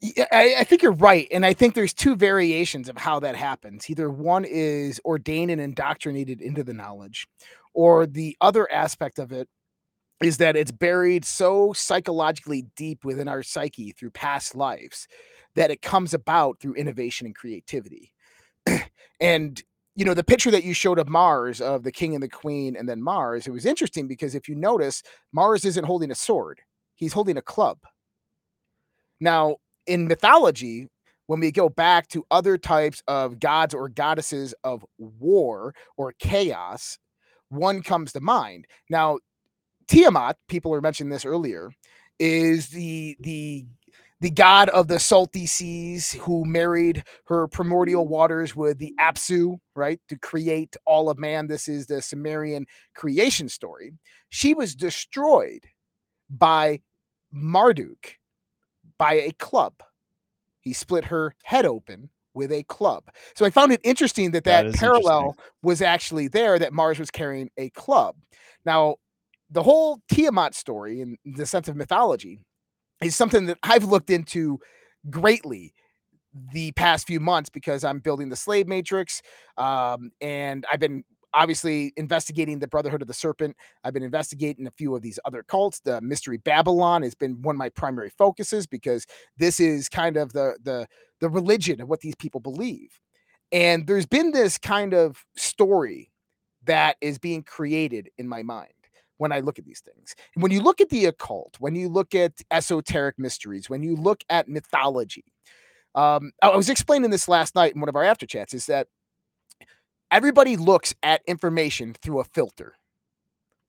[0.00, 1.26] Yeah, I, I, think you're right.
[1.32, 3.90] And I think there's two variations of how that happens.
[3.90, 7.26] Either one is ordained and indoctrinated into the knowledge,
[7.74, 9.48] or the other aspect of it
[10.22, 15.08] is that it's buried so psychologically deep within our psyche through past lives
[15.54, 18.12] that it comes about through innovation and creativity.
[19.20, 19.62] and
[19.98, 22.76] you know the picture that you showed of Mars of the king and the queen
[22.76, 26.60] and then Mars it was interesting because if you notice Mars isn't holding a sword
[26.94, 27.78] he's holding a club.
[29.20, 29.56] Now
[29.88, 30.88] in mythology
[31.26, 36.96] when we go back to other types of gods or goddesses of war or chaos
[37.48, 38.66] one comes to mind.
[38.88, 39.18] Now
[39.88, 41.72] Tiamat people were mentioning this earlier
[42.20, 43.66] is the the
[44.20, 50.00] the god of the salty seas who married her primordial waters with the Apsu, right,
[50.08, 51.46] to create all of man.
[51.46, 53.92] This is the Sumerian creation story.
[54.28, 55.64] She was destroyed
[56.30, 56.80] by
[57.32, 58.16] Marduk
[58.98, 59.74] by a club.
[60.60, 63.04] He split her head open with a club.
[63.34, 67.10] So I found it interesting that that, That parallel was actually there that Mars was
[67.10, 68.16] carrying a club.
[68.64, 68.96] Now,
[69.50, 72.40] the whole Tiamat story in the sense of mythology
[73.02, 74.58] is something that I've looked into
[75.10, 75.74] greatly
[76.52, 79.22] the past few months because I'm building the slave matrix.
[79.56, 83.56] Um, and I've been obviously investigating the Brotherhood of the Serpent.
[83.84, 85.80] I've been investigating a few of these other cults.
[85.80, 89.06] The Mystery Babylon has been one of my primary focuses because
[89.36, 90.86] this is kind of the the
[91.20, 93.00] the religion of what these people believe.
[93.52, 96.10] And there's been this kind of story
[96.64, 98.77] that is being created in my mind
[99.18, 100.16] when I look at these things.
[100.34, 104.22] When you look at the occult, when you look at esoteric mysteries, when you look
[104.30, 105.24] at mythology,
[105.94, 108.88] um, I was explaining this last night in one of our after chats is that
[110.10, 112.74] everybody looks at information through a filter.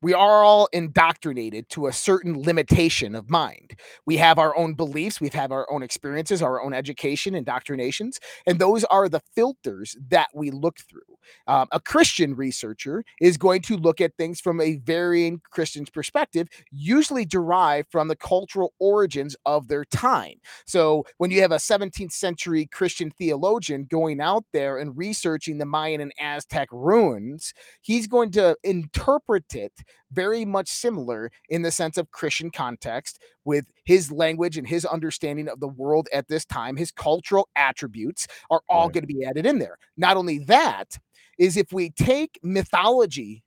[0.02, 3.76] We are all indoctrinated to a certain limitation of mind.
[4.06, 8.60] We have our own beliefs, we have our own experiences, our own education, indoctrinations, and
[8.60, 11.02] those are the filters that we look through.
[11.48, 16.48] Um, a Christian researcher is going to look at things from a varying Christian's perspective,
[16.72, 20.36] usually derived from the cultural origins of their time.
[20.66, 25.66] So when you have a 17th century Christian theologian going out there and researching the
[25.66, 29.74] Mayan and Aztec ruins, he's going to interpret it
[30.12, 35.48] very much similar in the sense of Christian context with his language and his understanding
[35.48, 36.76] of the world at this time.
[36.76, 38.94] His cultural attributes are all Right.
[38.94, 39.78] going to be added in there.
[39.98, 40.98] Not only that,
[41.38, 43.44] is if we take mythology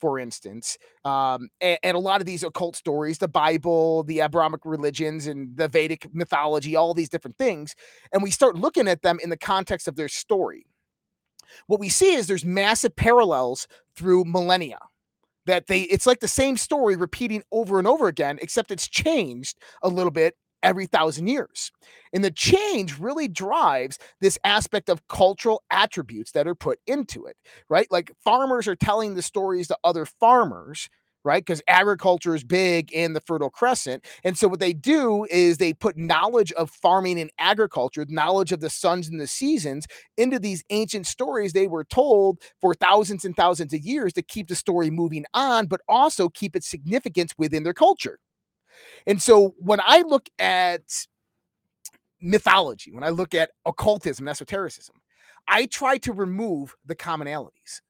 [0.00, 0.76] for instance,
[1.06, 5.56] um, and, and a lot of these occult stories, the Bible, the Abrahamic religions, and
[5.56, 7.74] the Vedic mythology, all these different things,
[8.12, 10.66] and we start looking at them in the context of their story.
[11.68, 14.78] What we see is there's massive parallels through millennia
[15.46, 19.58] that they it's like the same story repeating over and over again except it's changed
[19.82, 21.70] a little bit every thousand years.
[22.14, 27.36] And the change really drives this aspect of cultural attributes that are put into it
[27.68, 27.86] right?
[27.90, 30.88] Like farmers are telling the stories to other farmers
[31.24, 35.58] right because agriculture is big in the fertile crescent and so what they do is
[35.58, 40.38] they put knowledge of farming and agriculture knowledge of the suns and the seasons into
[40.38, 44.54] these ancient stories they were told for thousands and thousands of years to keep the
[44.54, 48.18] story moving on, but also keep its significance within their culture.
[49.06, 50.82] And so when I look at
[52.20, 54.96] mythology, when I look at occultism, esotericism,
[55.46, 57.80] I try to remove the commonalities.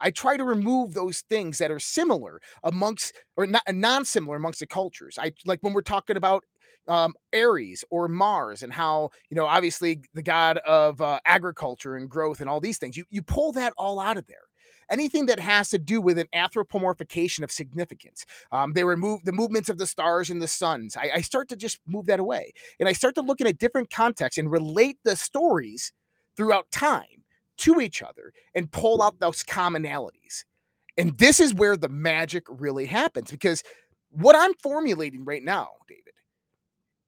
[0.00, 4.66] I try to remove those things that are similar amongst or not non-similar amongst the
[4.66, 5.18] cultures.
[5.20, 6.44] I like when we're talking about
[6.88, 12.08] um, Aries or Mars and how you know obviously the god of uh, agriculture and
[12.08, 12.96] growth and all these things.
[12.96, 14.38] You you pull that all out of there.
[14.90, 19.68] Anything that has to do with an anthropomorphication of significance, um, they remove the movements
[19.68, 20.96] of the stars and the suns.
[20.96, 23.52] I, I start to just move that away, and I start to look at a
[23.52, 25.92] different context and relate the stories
[26.36, 27.19] throughout time
[27.60, 30.44] to each other and pull out those commonalities.
[30.98, 33.62] And this is where the magic really happens because
[34.10, 36.14] what I'm formulating right now, David,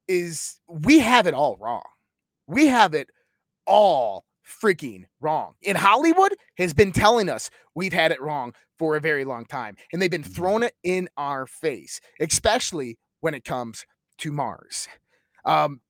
[0.09, 1.83] is we have it all wrong.
[2.47, 3.09] We have it
[3.67, 5.55] all freaking wrong.
[5.63, 9.77] In Hollywood has been telling us we've had it wrong for a very long time
[9.93, 13.87] and they've been throwing it in our face, especially when it comes
[14.19, 14.89] to Mars.
[15.45, 15.81] Um,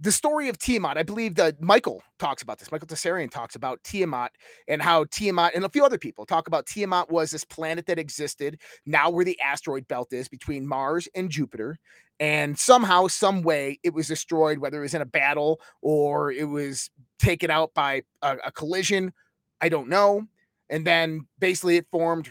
[0.00, 2.70] the story of Tiamat, I believe that Michael talks about this.
[2.70, 4.32] Michael Tsarion talks about Tiamat
[4.68, 7.98] and how Tiamat and a few other people talk about Tiamat was this planet that
[7.98, 11.78] existed now where the asteroid belt is between Mars and Jupiter.
[12.18, 16.48] And somehow, some way, it was destroyed, whether it was in a battle or it
[16.48, 19.12] was taken out by a, a collision.
[19.60, 20.26] I don't know.
[20.68, 22.30] And then basically it formed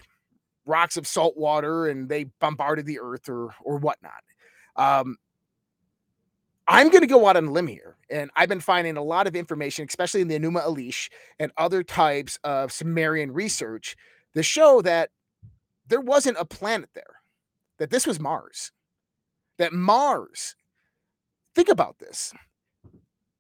[0.66, 4.24] rocks of salt water and they bombarded the earth or or whatnot.
[4.76, 5.18] Um,
[6.68, 9.28] I'm going to go out on a limb here, and I've been finding a lot
[9.28, 11.10] of information, especially in the Enuma Elish
[11.40, 13.96] and other types of Sumerian research,
[14.34, 15.12] that show that
[15.88, 17.22] there wasn't a planet there,
[17.78, 18.72] that this was Mars,
[19.60, 20.56] that Mars
[21.54, 22.34] think about this.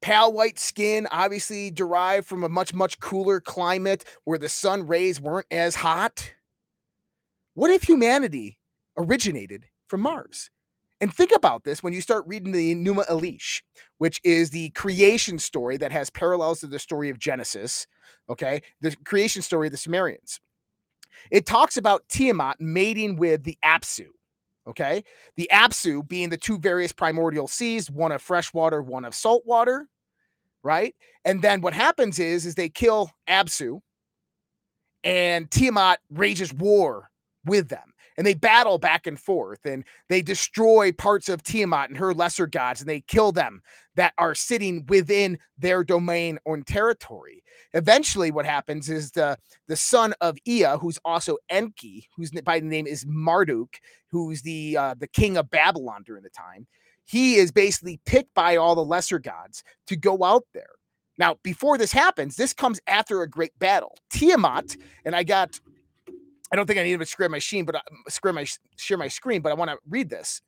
[0.02, 5.20] Pale white skin, obviously derived from a much, much cooler climate where the sun rays
[5.20, 6.32] weren't as hot.
[7.56, 8.60] What if humanity
[8.96, 10.52] originated from Mars?
[11.02, 13.62] And think about this when you start reading the Enuma Elish,
[13.98, 17.86] which is the creation story that has parallels to the story of Genesis,
[18.30, 18.62] okay?
[18.82, 20.40] The creation story of the Sumerians.
[21.32, 24.08] It talks about Tiamat mating with the Apsu,
[24.68, 25.04] okay?
[25.36, 29.44] The Apsu being the two various primordial seas, one of fresh water, one of salt
[29.46, 29.88] water,
[30.64, 30.96] right?
[31.26, 33.82] And then what happens is is they kill Apsu
[35.04, 37.10] and Tiamat rages war
[37.46, 41.98] with them and they battle back and forth and they destroy parts of Tiamat and
[41.98, 43.62] her lesser gods and they kill them
[43.96, 47.44] that are sitting within their domain or territory.
[47.74, 49.38] Eventually, what happens is the
[49.68, 53.80] the son of Ea, who's also Enki, whose by the name is Marduk,
[54.12, 56.68] who's the uh, the king of Babylon during the time.
[57.06, 60.70] He is basically picked by all the lesser gods to go out there.
[61.18, 63.98] Now, before this happens, this comes after a great battle.
[64.10, 65.60] Tiamat, and I got
[66.52, 68.46] I don't think I need to uh, share my screen, but I, share my
[68.78, 70.42] share my screen, but I want to read this.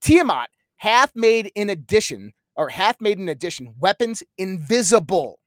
[0.00, 5.40] Tiamat hath made in addition, or hath made in addition, weapons invisible.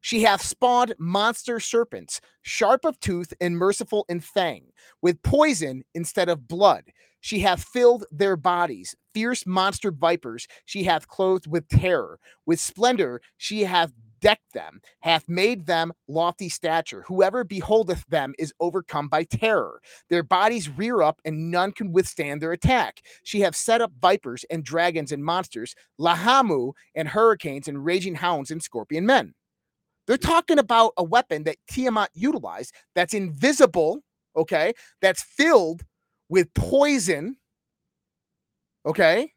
[0.00, 4.66] She hath spawned monster serpents, sharp of tooth and merciful in fang,
[5.02, 6.84] with poison instead of blood.
[7.20, 10.46] She hath filled their bodies, fierce monster vipers.
[10.64, 13.20] She hath clothed with terror, with splendor.
[13.36, 13.92] She hath
[14.26, 17.04] decked them, hath made them lofty stature.
[17.06, 19.80] Whoever beholdeth them is overcome by terror.
[20.10, 23.02] Their bodies rear up, and none can withstand their attack.
[23.22, 28.50] She hath set up vipers and dragons and monsters, lahamu and hurricanes and raging hounds
[28.50, 29.32] and scorpion men.
[30.08, 34.00] They're talking about a weapon that Tiamat utilized that's invisible,
[34.36, 35.84] okay, that's filled
[36.28, 37.36] with poison.
[38.84, 39.30] Okay.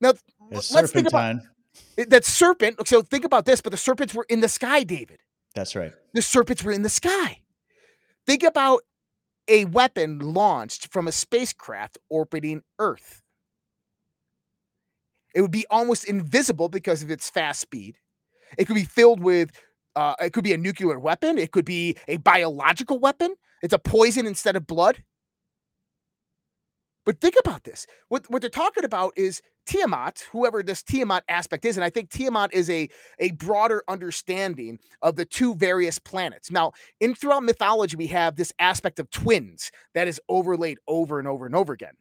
[0.00, 0.14] Now,
[0.50, 1.48] It's let's think about serpentine.
[1.96, 2.86] That serpent.
[2.86, 5.20] So think about this, but the serpents were in the sky, David.
[5.54, 5.92] That's right.
[6.12, 7.40] The serpents were in the sky.
[8.26, 8.82] Think about
[9.48, 13.22] a weapon launched from a spacecraft orbiting Earth.
[15.34, 17.98] It would be almost invisible because of its fast speed.
[18.58, 19.50] It could be filled with,
[19.94, 21.38] uh, it could be a nuclear weapon.
[21.38, 23.34] It could be a biological weapon.
[23.62, 25.02] It's a poison instead of blood.
[27.06, 27.86] But think about this.
[28.08, 32.10] What what they're talking about is Tiamat, whoever this Tiamat aspect is, and I think
[32.10, 32.88] Tiamat is a
[33.20, 36.50] a broader understanding of the two various planets.
[36.50, 41.28] Now, in throughout mythology, we have this aspect of twins that is overlaid over and
[41.28, 41.94] over and over again.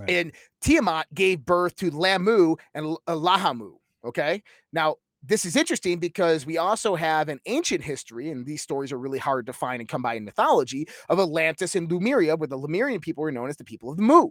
[0.00, 0.10] Right.
[0.10, 0.32] And
[0.62, 3.74] Tiamat gave birth to Lahmu and uh, Lahamu.
[4.04, 4.42] Okay,
[4.72, 4.96] now
[5.28, 9.18] this is interesting because we also have an ancient history, and these stories are really
[9.18, 13.00] hard to find and come by in mythology of Atlantis and Lemuria, where the Lemurian
[13.00, 14.30] people were known as the people of the Mu.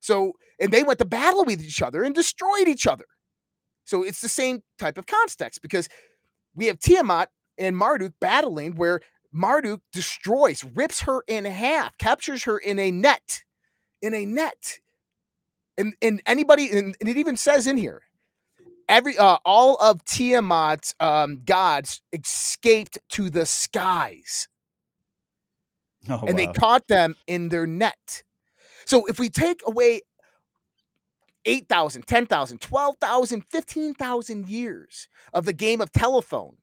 [0.00, 3.04] So, and they went to battle with each other and destroyed each other.
[3.84, 5.88] So it's the same type of context because
[6.54, 9.00] we have Tiamat and Marduk battling where
[9.32, 13.42] Marduk destroys, rips her in half, captures her in a net,
[14.02, 14.80] in a net.
[15.76, 18.02] And and anybody, and, and it even says in here,
[18.88, 24.48] every uh, all of Tiamat's um, gods escaped to the skies
[26.08, 28.22] Oh, and they caught them in their net.
[28.86, 30.02] So if we take away
[31.44, 36.56] 8,000, 10,000, 12,000, 15,000 years of the game of telephone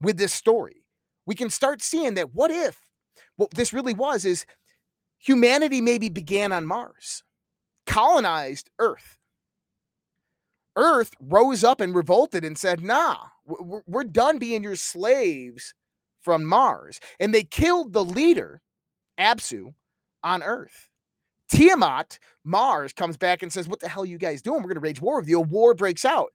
[0.00, 0.84] with this story,
[1.26, 2.80] we can start seeing that what if
[3.36, 4.46] what this really was is
[5.18, 7.22] humanity maybe began on Mars,
[7.86, 9.17] colonized Earth.
[10.78, 15.74] Earth rose up and revolted and said, nah, we're, done being your slaves
[16.22, 17.00] from Mars.
[17.18, 18.62] And they killed the leader,
[19.18, 19.74] Absu,
[20.22, 20.88] on Earth.
[21.50, 24.58] Tiamat, Mars, comes back and says, What the hell are you guys doing?
[24.58, 25.38] We're going to wage war with you.
[25.38, 26.32] A war breaks out.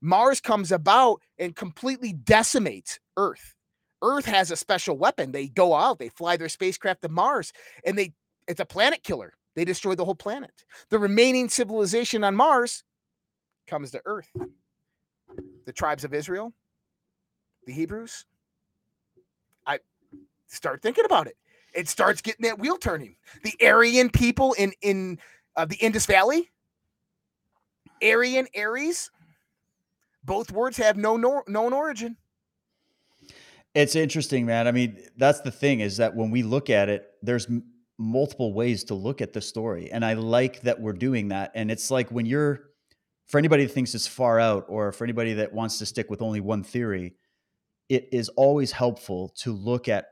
[0.00, 3.54] Mars comes about and completely decimates Earth.
[4.02, 5.32] Earth has a special weapon.
[5.32, 7.52] They go out, they fly their spacecraft to Mars,
[7.84, 8.12] and they
[8.46, 9.34] it's a planet killer.
[9.54, 10.64] They destroy the whole planet.
[10.88, 12.84] The remaining civilization on Mars
[13.68, 14.30] comes to Earth.
[15.66, 16.52] The tribes of Israel,
[17.66, 18.24] the Hebrews.
[19.66, 19.78] I
[20.46, 21.36] start thinking about it.
[21.74, 23.16] It starts getting that wheel turning.
[23.44, 25.18] The Aryan people in in
[25.56, 26.50] uh, the Indus Valley,
[28.02, 29.10] Aryan Aries.
[30.24, 32.16] Both words have no nor- known origin.
[33.74, 34.66] It's interesting, man.
[34.66, 37.64] I mean, that's the thing is that when we look at it, there's m-
[37.98, 39.90] multiple ways to look at the story.
[39.92, 41.52] And I like that we're doing that.
[41.54, 42.67] And it's like when you're,
[43.28, 46.22] for anybody that thinks it's far out or for anybody that wants to stick with
[46.22, 47.14] only one theory,
[47.88, 50.08] it is always helpful to look at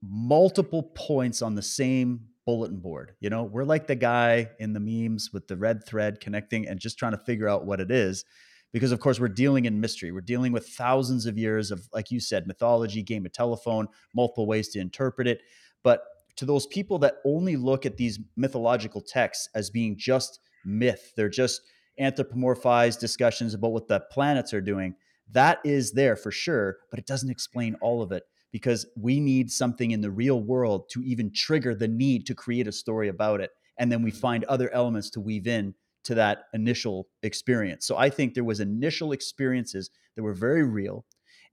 [0.00, 3.14] multiple points on the same bulletin board.
[3.20, 6.80] You know, we're like the guy in the memes with the red thread connecting and
[6.80, 8.24] just trying to figure out what it is.
[8.72, 10.12] Because of course we're dealing in mystery.
[10.12, 14.46] We're dealing with thousands of years of, like you said, mythology, game of telephone, multiple
[14.46, 15.42] ways to interpret it.
[15.82, 16.02] But
[16.36, 21.28] to those people that only look at these mythological texts as being just myth, they're
[21.28, 21.60] just
[22.00, 24.94] anthropomorphized discussions about what the planets are doing.
[25.30, 29.50] That is there for sure, but it doesn't explain all of it because we need
[29.50, 33.40] something in the real world to even trigger the need to create a story about
[33.40, 33.50] it.
[33.78, 34.20] And then we mm-hmm.
[34.20, 35.74] find other elements to weave in
[36.04, 37.86] to that initial experience.
[37.86, 41.06] So I think there was initial experiences that were very real.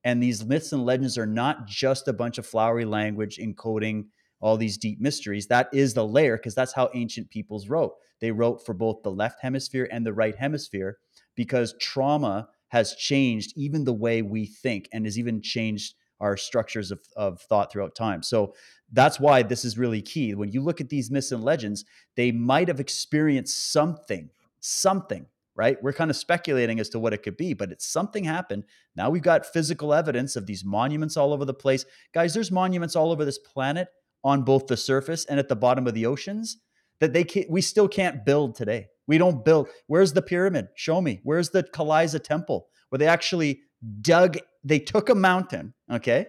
[0.03, 4.05] And these myths and legends are not just a bunch of flowery language encoding
[4.41, 5.47] all these deep mysteries.
[5.47, 7.93] That is the layer because that's how ancient peoples wrote.
[8.21, 10.97] They wrote for both the left hemisphere and the right hemisphere
[11.35, 16.91] because trauma has changed even the way we think and has even changed our structures
[16.91, 18.21] of, of thought throughout time.
[18.21, 18.53] So
[18.91, 20.35] that's why this is really key.
[20.35, 21.85] When you look at these myths and legends,
[22.15, 24.29] they might have experienced something,
[24.59, 25.25] something,
[25.55, 25.81] right?
[25.81, 28.65] We're kind of speculating as to what it could be, but it's something happened.
[28.95, 31.85] Now we've got physical evidence of these monuments all over the place.
[32.13, 33.87] Guys, there's monuments all over this planet
[34.23, 36.57] on both the surface and at the bottom of the oceans
[36.99, 37.49] that they can't.
[37.49, 38.87] we still can't build today.
[39.07, 39.69] We don't build.
[39.87, 40.67] Where's the pyramid?
[40.75, 41.21] Show me.
[41.23, 43.61] Where's the Kailasa temple where they actually
[44.01, 46.27] dug they took a mountain, okay?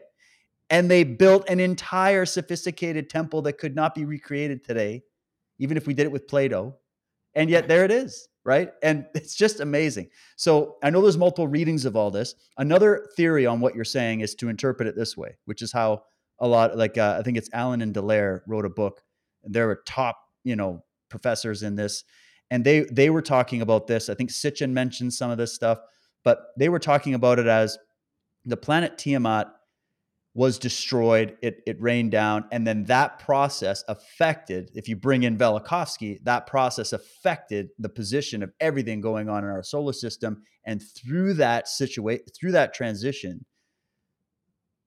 [0.69, 5.03] And they built an entire sophisticated temple that could not be recreated today,
[5.59, 6.77] even if we did it with Play-Doh.
[7.35, 8.73] And yet there it is, right?
[8.83, 10.11] And it's just amazing.
[10.37, 12.35] So I know there's multiple readings of all this.
[12.57, 16.05] Another theory on what you're saying is to interpret it this way, which is how
[16.41, 19.03] a lot like uh, I think it's Allan and Delair wrote a book.
[19.47, 22.05] They were top, you know, professors in this,
[22.51, 24.09] and they they were talking about this.
[24.09, 25.79] I think Sitchin mentioned some of this stuff,
[26.25, 27.79] but they were talking about it as
[28.45, 29.49] the planet Tiamat
[30.35, 31.37] was destroyed.
[31.43, 34.71] It it rained down, and then that process affected.
[34.75, 39.51] If you bring in Velikovsky, that process affected the position of everything going on in
[39.51, 43.45] our solar system, and through that situation, through that transition,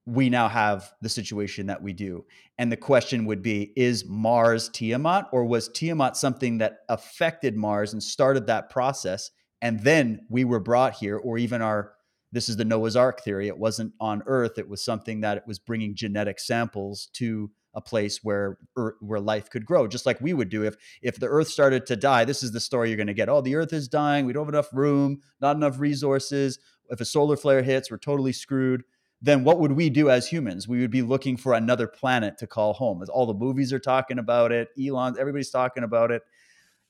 [0.05, 2.25] we now have the situation that we do.
[2.57, 7.93] And the question would be is Mars Tiamat, or was Tiamat something that affected Mars
[7.93, 9.31] and started that process?
[9.61, 11.93] And then we were brought here, or even our
[12.33, 13.47] this is the Noah's Ark theory.
[13.47, 14.57] It wasn't on Earth.
[14.57, 18.57] It was something that it was bringing genetic samples to a place where
[18.99, 21.95] where life could grow, just like we would do if if the Earth started to
[21.95, 22.25] die.
[22.25, 23.29] This is the story you're going to get.
[23.29, 24.25] Oh, the Earth is dying.
[24.25, 26.59] We don't have enough room, not enough resources.
[26.89, 28.83] If a solar flare hits, we're totally screwed.
[29.23, 30.67] Then what would we do as humans?
[30.67, 33.01] We would be looking for another planet to call home.
[33.01, 36.21] As all the movies are talking about it, Elon, everybody's talking about it,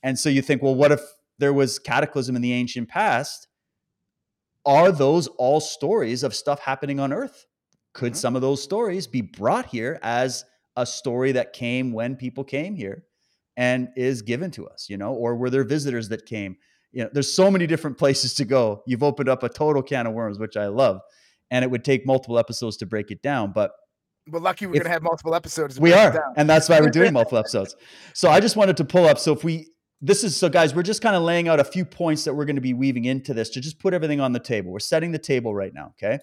[0.02, 1.00] and so you think, well, what if
[1.38, 3.48] there was cataclysm in the ancient past?
[4.66, 7.46] are those all stories of stuff happening on Earth?
[7.94, 8.20] Could mm-hmm.
[8.20, 12.76] some of those stories be brought here as a story that came when people came
[12.76, 13.06] here
[13.56, 16.58] and is given to us, you know, or were there visitors that came?
[16.92, 18.84] You know, there's so many different places to go.
[18.88, 21.02] You've opened up a total can of worms, which I love.
[21.52, 23.52] And it would take multiple episodes to break it down.
[23.54, 23.72] But
[24.28, 25.80] but lucky we're going to have multiple episodes.
[25.80, 26.34] We are.
[26.38, 27.76] And that's why we're doing multiple episodes.
[28.14, 29.20] So I just wanted to pull up.
[29.20, 29.68] So if we,
[30.04, 32.46] this is so guys we're just kind of laying out a few points that we're
[32.46, 35.12] going to be weaving into this to just put everything on the table we're setting
[35.12, 36.20] the table right now okay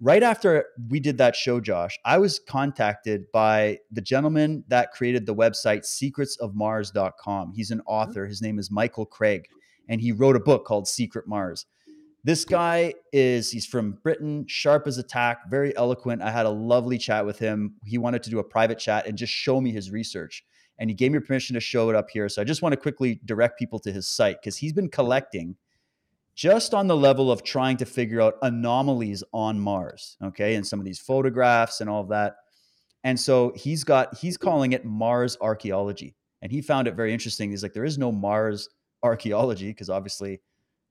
[0.00, 5.26] right after we did that show josh i was contacted by the gentleman that created
[5.26, 7.88] the website secretsofmars.com he's an mm-hmm.
[7.88, 9.46] author his name is michael craig
[9.88, 11.66] and he wrote a book called secret mars
[12.24, 16.50] this guy is he's from britain sharp as a tack very eloquent i had a
[16.50, 19.70] lovely chat with him he wanted to do a private chat and just show me
[19.70, 20.44] his research
[20.78, 22.28] and he gave me permission to show it up here.
[22.28, 25.56] So I just want to quickly direct people to his site because he's been collecting
[26.34, 30.80] just on the level of trying to figure out anomalies on Mars, okay, and some
[30.80, 32.36] of these photographs and all of that.
[33.04, 36.16] And so he's got he's calling it Mars archaeology.
[36.42, 37.50] And he found it very interesting.
[37.50, 38.68] He's like, there is no Mars
[39.02, 40.40] archaeology, because obviously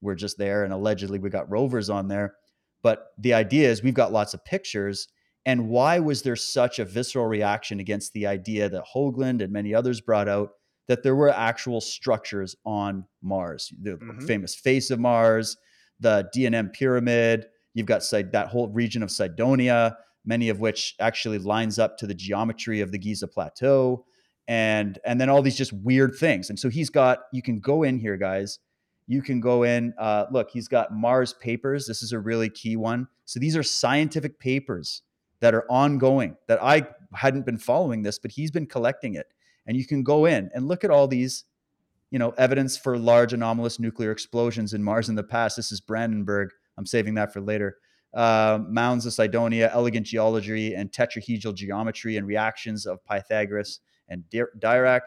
[0.04, 2.36] we're just there and allegedly we got rovers on there.
[2.84, 5.08] But the idea is we've got lots of pictures
[5.46, 9.74] and why was there such a visceral reaction against the idea that Hoagland and many
[9.74, 10.52] others brought out
[10.88, 13.74] that there were actual structures on Mars?
[13.82, 14.26] The mm-hmm.
[14.26, 15.58] famous face of Mars,
[16.00, 21.78] the D&M pyramid, you've got that whole region of Cydonia, many of which actually lines
[21.78, 24.06] up to the geometry of the Giza plateau
[24.48, 26.50] and and then all these just weird things.
[26.50, 28.60] And so he's got you can go in here guys
[29.08, 32.76] you can go in uh, look he's got mars papers this is a really key
[32.76, 35.02] one so these are scientific papers
[35.44, 39.28] that are ongoing that I hadn't been following this, but he's been collecting it.
[39.68, 41.44] And you can go in and look at all these,
[42.12, 45.58] you know, evidence for large anomalous nuclear explosions in Mars in the past.
[45.58, 46.52] This is Brandenburg.
[46.78, 47.78] I'm saving that for later.
[48.14, 55.02] Uh, mounds of Cydonia, elegant geology and tetrahedral geometry and reactions of Pythagoras and Dirac.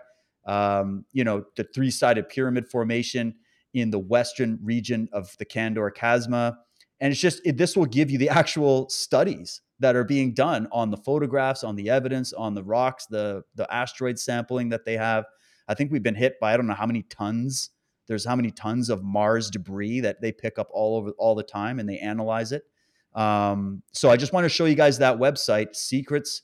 [0.47, 3.35] um, you know, the three sided pyramid formation
[3.77, 6.57] in the western region of the Candor Chasma.
[7.01, 10.67] And it's just, it, this will give you the actual studies that are being done
[10.73, 14.97] on the photographs, on the evidence, on the rocks, the, the asteroid sampling that they
[14.97, 15.25] have.
[15.69, 17.71] I think we've been hit by, I don't know how many tons.
[18.07, 21.43] There's how many tons of Mars debris that they pick up all over all the
[21.43, 22.63] time and they analyze it.
[23.15, 26.43] Um, so I just want to show you guys that website, secrets,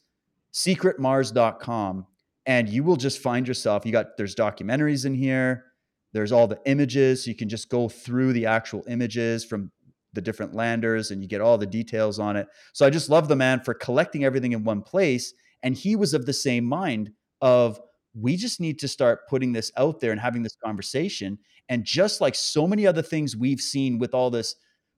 [0.52, 2.06] secretmars.com
[2.46, 5.64] and you will just find yourself you got there's documentaries in here
[6.12, 9.70] there's all the images so you can just go through the actual images from
[10.12, 13.28] the different landers and you get all the details on it so i just love
[13.28, 17.10] the man for collecting everything in one place and he was of the same mind
[17.40, 17.80] of
[18.14, 21.38] we just need to start putting this out there and having this conversation
[21.68, 24.56] and just like so many other things we've seen with all this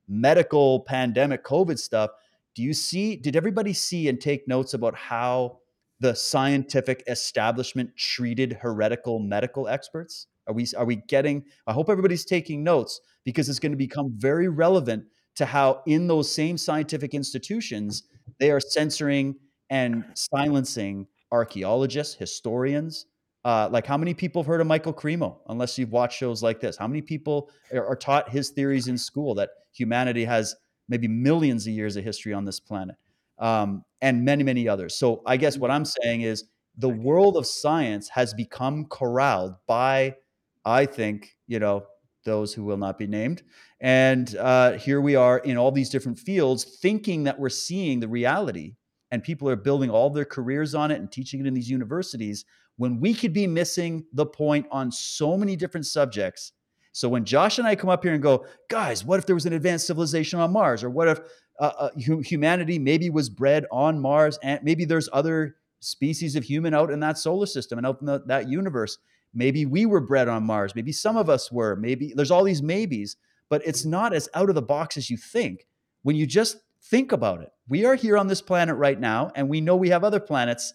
[0.09, 2.11] medical pandemic covid stuff
[2.55, 5.59] do you see did everybody see and take notes about how
[6.01, 10.27] the scientific establishment treated heretical medical experts?
[10.47, 14.13] Are we are we getting I hope everybody's taking notes because it's going to become
[14.17, 15.05] very relevant
[15.37, 18.05] to how in those same scientific institutions
[18.39, 19.37] they are censoring
[19.71, 23.07] and silencing archaeologists, historians.
[23.45, 25.37] Uh, like how many people have heard of Michael Cremo?
[25.49, 28.97] Unless you've watched shows like this, how many people are, are taught his theories in
[28.97, 30.57] school that humanity has
[30.89, 32.97] maybe millions of years of history on this planet?
[33.39, 34.97] um, and many, many others.
[34.97, 36.45] So I guess what I'm saying is
[36.77, 40.17] the world of science has become corralled by,
[40.65, 41.85] I think, you know,
[42.25, 43.43] those who will not be named.
[43.81, 48.09] And uh, here we are in all these different fields thinking that we're seeing the
[48.09, 48.77] reality
[49.11, 52.45] and people are building all their careers on it and teaching it in these universities
[52.77, 56.53] when we could be missing the point on so many different subjects.
[56.93, 59.47] So when Josh and I come up here and go, guys, what if there was
[59.47, 60.83] an advanced civilization on Mars?
[60.83, 61.21] Or what if
[61.61, 66.75] uh, uh, humanity maybe was bred on Mars, and maybe there's other species of human
[66.75, 68.99] out in that solar system and out in the, that universe.
[69.35, 70.75] Maybe we were bred on Mars.
[70.75, 71.77] Maybe some of us were.
[71.77, 73.17] Maybe there's all these maybes,
[73.49, 75.67] but it's not as out of the box as you think
[76.03, 77.51] when you just think about it.
[77.69, 80.75] We are here on this planet right now, and we know we have other planets.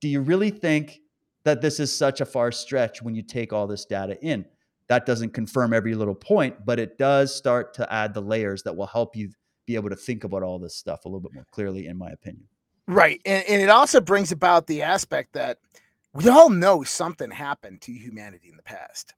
[0.00, 1.00] Do you really think
[1.44, 4.44] that this is such a far stretch when you take all this data in?
[4.88, 8.76] That doesn't confirm every little point, but it does start to add the layers that
[8.76, 9.30] will help you
[9.66, 12.10] be able to think about all this stuff a little bit more clearly, in my
[12.10, 12.44] opinion.
[12.86, 13.20] Right.
[13.24, 15.58] And, and it also brings about the aspect that
[16.16, 19.14] we all know something happened to humanity in the past.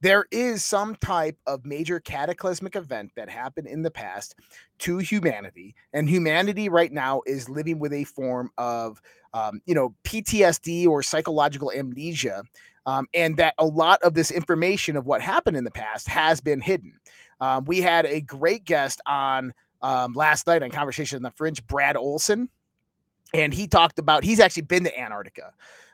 [0.00, 4.36] There is some type of major cataclysmic event that happened in the past
[4.78, 9.02] to humanity, and humanity right now is living with a form of,
[9.34, 12.42] um, you know, PTSD or psychological amnesia,
[12.86, 16.40] um, and that a lot of this information of what happened in the past has
[16.40, 16.94] been hidden.
[17.40, 21.64] Um, we had a great guest on um, last night on Conversation on the Fringe,
[21.66, 22.48] Brad Olsen,
[23.34, 25.52] and he talked about he's actually been to Antarctica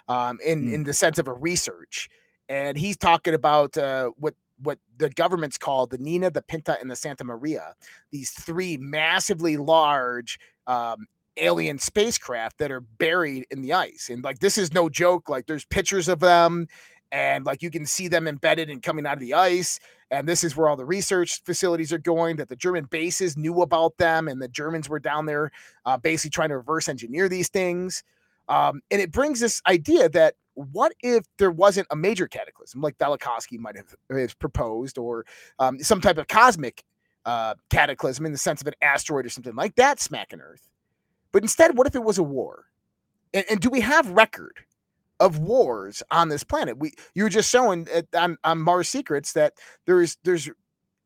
[0.08, 0.72] um, in mm.
[0.72, 2.08] in the sense of a research,
[2.48, 6.90] and he's talking about uh, what what the government's called the Nina, the Pinta, and
[6.90, 7.74] the Santa Maria.
[8.12, 14.38] These three massively large um, alien spacecraft that are buried in the ice, and like
[14.38, 15.28] this is no joke.
[15.28, 16.68] Like there's pictures of them,
[17.14, 19.78] and like you can see them embedded and coming out of the ice
[20.10, 23.62] and this is where all the research facilities are going that the german bases knew
[23.62, 25.50] about them and the germans were down there
[25.86, 28.02] uh, basically trying to reverse engineer these things
[28.48, 32.96] um, and it brings this idea that what if there wasn't a major cataclysm like
[32.98, 35.26] Velikovsky might have, proposed or
[35.58, 36.84] um, some type of cosmic
[37.24, 40.68] uh, cataclysm in the sense of an asteroid or something like that smacking earth
[41.32, 42.66] but instead what if it was a war
[43.32, 44.60] and, and do we have record
[45.20, 46.78] of wars on this planet.
[46.78, 49.54] We you were just showing on, on Mars Secrets that
[49.86, 50.50] there's there's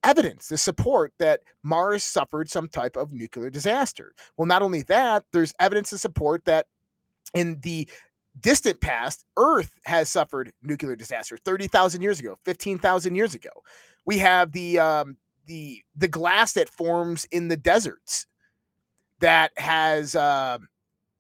[0.05, 4.15] evidence, the support that Mars suffered some type of nuclear disaster.
[4.37, 6.67] Well, not only that, there's evidence to support that
[7.35, 7.89] in the
[8.41, 13.51] distant past, Earth has suffered nuclear disaster 30,000 years ago, 15,000 years ago.
[14.07, 15.17] We have the um,
[15.47, 18.27] the the glass that forms in the deserts
[19.21, 20.59] that has uh,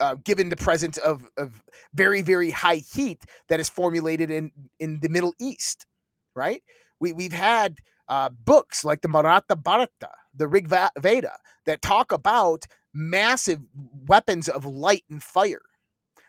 [0.01, 1.63] uh, given the presence of, of
[1.95, 5.87] very very high heat that is formulated in in the Middle East,
[6.35, 6.63] right?
[7.01, 7.77] We we've had
[8.09, 11.33] uh, books like the Mahabharata, the Rig Veda
[11.67, 13.61] that talk about massive
[14.07, 15.61] weapons of light and fire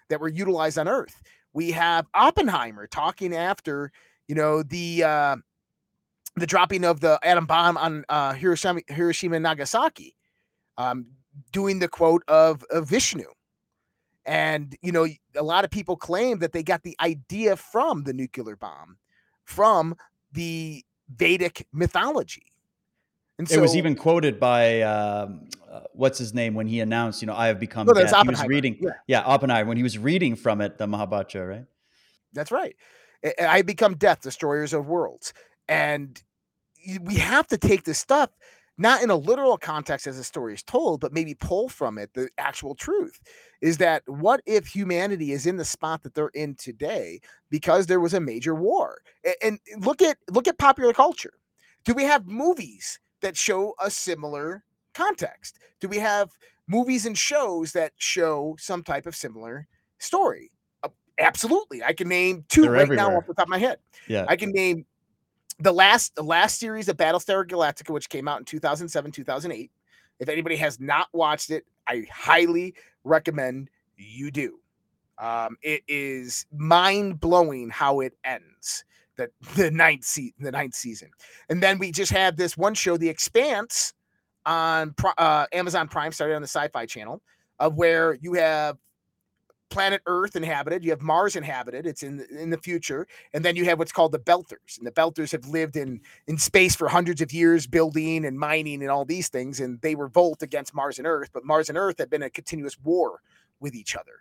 [0.09, 1.21] that were utilized on Earth.
[1.53, 3.91] We have Oppenheimer talking after
[4.27, 5.35] you know the uh,
[6.35, 10.15] the dropping of the atom bomb on uh, Hiroshima, Hiroshima and Nagasaki,
[10.77, 11.07] um,
[11.51, 13.25] doing the quote of, of Vishnu
[14.29, 18.13] and, you know, a lot of people claim that they got the idea from the
[18.13, 18.97] nuclear bomb,
[19.43, 19.95] from
[20.33, 20.85] the
[21.15, 22.48] Vedic mythology.
[23.39, 27.21] And so, it was even quoted by um, uh, what's his name when he announced,
[27.21, 28.13] you know, I have become death.
[28.21, 28.91] He was reading, yeah.
[29.07, 31.65] yeah, Oppenheimer when he was reading from it, the Mahabharata, right?
[32.33, 32.75] That's right.
[33.41, 35.33] I become death, destroyers of worlds.
[35.69, 36.21] And
[37.01, 38.29] we have to take this stuff
[38.77, 42.13] not in a literal context as the story is told, but maybe pull from it
[42.13, 43.19] the actual truth.
[43.61, 47.19] Is that what if humanity is in the spot that they're in today
[47.49, 49.01] because there was a major war?
[49.41, 51.33] And look at look at popular culture.
[51.85, 54.63] Do we have movies that show a similar
[54.93, 55.59] context?
[55.79, 56.29] Do we have
[56.67, 59.67] movies and shows that show some type of similar
[59.97, 60.51] story?
[60.83, 60.89] Uh,
[61.19, 61.83] absolutely.
[61.83, 63.09] I can name 2 They're right everywhere.
[63.09, 63.77] now off the top of my head.
[64.07, 64.25] Yeah.
[64.27, 64.85] I can name
[65.59, 69.71] the last the last series of Battlestar Galactica, which came out in 2007, 2008.
[70.19, 74.59] If anybody has not watched it, I highly recommend you do.
[75.17, 78.85] Um, it is mind blowing how it ends.
[79.19, 81.09] The, the ninth se- the ninth season,
[81.49, 83.93] and then we just had this one show, The Expanse,
[84.45, 87.21] on uh, Amazon Prime, started on the Sci-Fi Channel,
[87.59, 88.77] of where you have
[89.69, 91.85] planet Earth inhabited, you have Mars inhabited.
[91.85, 94.91] It's in in the future, and then you have what's called the Belters, and the
[94.91, 99.05] Belters have lived in in space for hundreds of years, building and mining and all
[99.05, 101.29] these things, and they revolt against Mars and Earth.
[101.33, 103.21] But Mars and Earth have been a continuous war
[103.59, 104.15] with each other,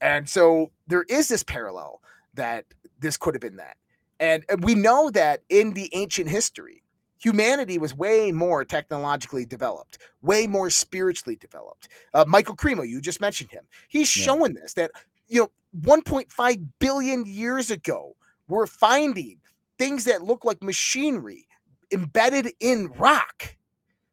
[0.00, 2.00] and so there is this parallel
[2.34, 2.64] that
[3.00, 3.76] this could have been that,
[4.20, 6.84] and we know that in the ancient history.
[7.20, 11.88] Humanity was way more technologically developed, way more spiritually developed.
[12.14, 13.64] Uh, Michael Cremo, you just mentioned him.
[13.88, 14.24] He's Yeah.
[14.26, 14.92] showing this that
[15.28, 15.50] you know
[15.82, 18.16] 1.5 billion years ago
[18.48, 19.38] we're finding
[19.78, 21.48] things that look like machinery
[21.92, 23.56] embedded in rock.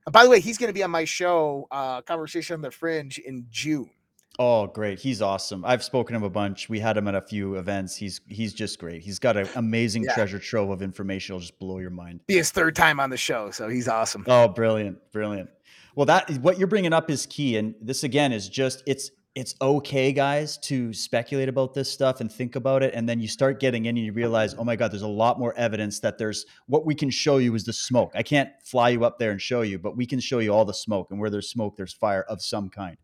[0.08, 2.72] And by the way, he's going to be on my show, uh, Conversation on the
[2.72, 3.92] Fringe, in June.
[4.40, 5.00] Oh, great.
[5.00, 5.66] He's awesome.
[5.66, 6.70] I've spoken to him a bunch.
[6.70, 7.96] We had him at a few events.
[7.96, 9.02] He's he's just great.
[9.02, 10.14] He's got an amazing Yeah.
[10.14, 11.34] treasure trove of information.
[11.34, 12.20] It'll just blow your mind.
[12.28, 14.24] Be his third time on the show, so he's awesome.
[14.28, 15.50] Oh, brilliant, brilliant.
[15.96, 19.54] Well, that what you're bringing up is key, and this again is just it's it's
[19.62, 23.60] okay, guys, to speculate about this stuff and think about it, and then you start
[23.60, 26.48] getting in and you realize, oh my god, there's a lot more evidence that there's
[26.66, 28.12] what we can show you is the smoke.
[28.16, 30.66] I can't fly you up there and show you, but we can show you all
[30.66, 32.98] the smoke, and where there's smoke, there's fire of some kind.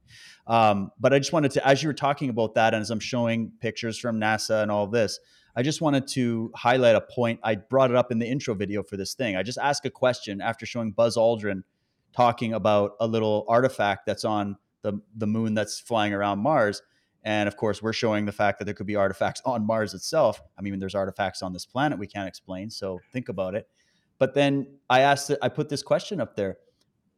[0.47, 2.99] Um, but I just wanted to, as you were talking about that, and as I'm
[2.99, 5.19] showing pictures from NASA and all this,
[5.55, 7.41] I just wanted to highlight a point.
[7.43, 9.35] I brought it up in the intro video for this thing.
[9.35, 11.61] I just asked a question after showing Buzz Aldrin
[12.17, 16.81] talking about a little artifact that's on the, the moon that's flying around Mars.
[17.23, 20.41] And of course, we're showing the fact that there could be artifacts on Mars itself.
[20.57, 22.69] I mean, there's artifacts on this planet we can't explain.
[22.69, 23.67] So think about it.
[24.19, 26.57] But then I asked, I put this question up there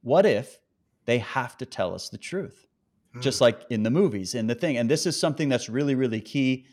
[0.02, 0.60] What if
[1.06, 2.68] they have to tell us the truth?
[3.22, 4.76] Just like in the movies, in the thing.
[4.76, 6.66] And this is something that's really, really key.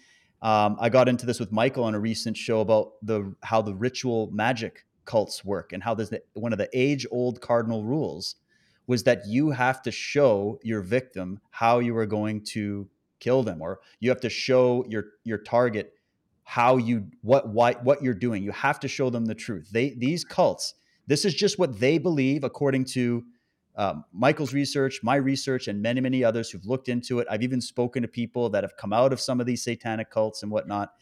[0.43, 3.75] Um, I got into this with Michael on a recent show about the how the
[3.75, 8.37] ritual magic cults work and how there's the, one of the age old cardinal rules
[8.93, 12.87] was that you have to show your victim how you are going to
[13.21, 15.95] kill them or you have to show your your target
[16.45, 18.43] how you what why what you're doing.
[18.43, 19.71] You have to show them the truth.
[19.73, 20.75] They these cults
[21.07, 23.25] this is just what they believe according to
[23.77, 27.27] um, michael's research my research and many many others who've looked into it.
[27.31, 30.43] I've even spoken to people that have come out of some of these satanic cults
[30.43, 30.93] and whatnot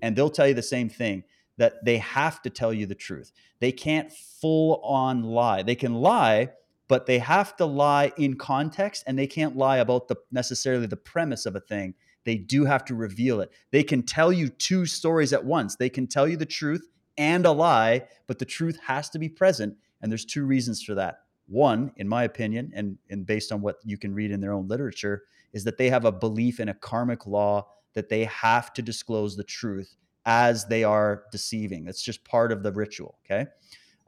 [0.00, 1.24] and they'll tell you the same thing
[1.58, 3.32] that they have to tell you the truth.
[3.60, 5.62] They can't full on lie.
[5.62, 6.50] They can lie
[6.88, 10.96] but they have to lie in context and they can't lie about the necessarily the
[10.96, 11.94] premise of a thing.
[12.24, 13.50] They do have to reveal it.
[13.70, 15.76] They can tell you two stories at once.
[15.76, 19.28] They can tell you the truth and a lie but the truth has to be
[19.28, 21.20] present and there's two reasons for that.
[21.46, 24.68] One in my opinion and, and based on what you can read in their own
[24.68, 25.22] literature
[25.52, 29.36] is that they have a belief in a karmic law that they have to disclose
[29.36, 29.94] the truth
[30.26, 31.84] as they are deceiving.
[31.84, 33.46] That's just part of the ritual okay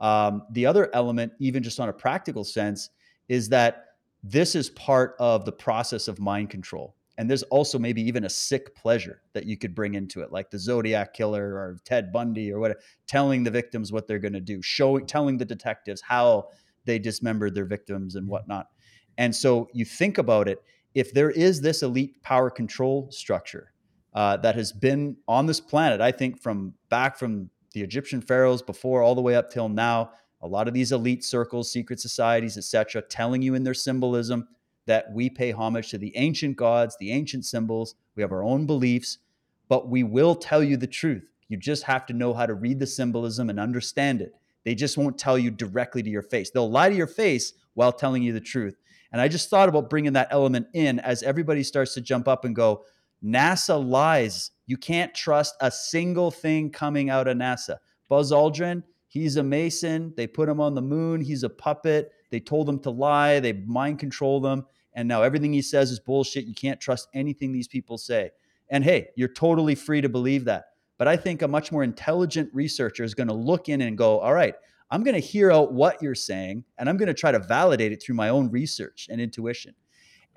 [0.01, 2.91] um, the other element, even just on a practical sense,
[3.29, 3.85] is that
[4.23, 6.95] this is part of the process of mind control.
[7.19, 10.51] And there's also maybe even a sick pleasure that you could bring into it, like
[10.51, 14.41] the Zodiac killer or Ted Bundy or whatever, telling the victims what they're going to
[14.41, 16.49] do, showing, telling the detectives how
[16.85, 18.69] they dismembered their victims and whatnot.
[19.17, 20.63] And so you think about it,
[20.95, 23.73] if there is this elite power control structure
[24.15, 28.63] uh, that has been on this planet, I think from back from the Egyptian pharaohs
[28.63, 30.11] before all the way up till now,
[30.41, 34.49] a lot of these elite circles, secret societies, etc., telling you in their symbolism
[34.87, 37.95] that we pay homage to the ancient gods, the ancient symbols.
[38.15, 39.19] We have our own beliefs,
[39.69, 41.29] but we will tell you the truth.
[41.49, 44.35] You just have to know how to read the symbolism and understand it.
[44.65, 46.49] They just won't tell you directly to your face.
[46.49, 48.79] They'll lie to your face while telling you the truth.
[49.13, 52.47] And I just thought about bringing that element in as everybody starts to jump up
[52.47, 52.87] and go,
[53.23, 54.53] NASA lies.
[54.67, 57.77] You can't trust a single thing coming out of NASA.
[58.09, 60.13] Buzz Aldrin, he's a Mason.
[60.17, 61.21] They put him on the moon.
[61.21, 62.13] He's a puppet.
[62.31, 63.41] They told him to lie.
[63.41, 64.67] They mind control them.
[64.95, 66.47] And now everything he says is bullshit.
[66.47, 68.31] You can't trust anything these people say.
[68.71, 70.65] And hey, you're totally free to believe that.
[70.99, 74.19] But I think a much more intelligent researcher is going to look in and go,
[74.19, 74.55] all right,
[74.91, 77.93] I'm going to hear out what you're saying and I'm going to try to validate
[77.93, 79.75] it through my own research and intuition.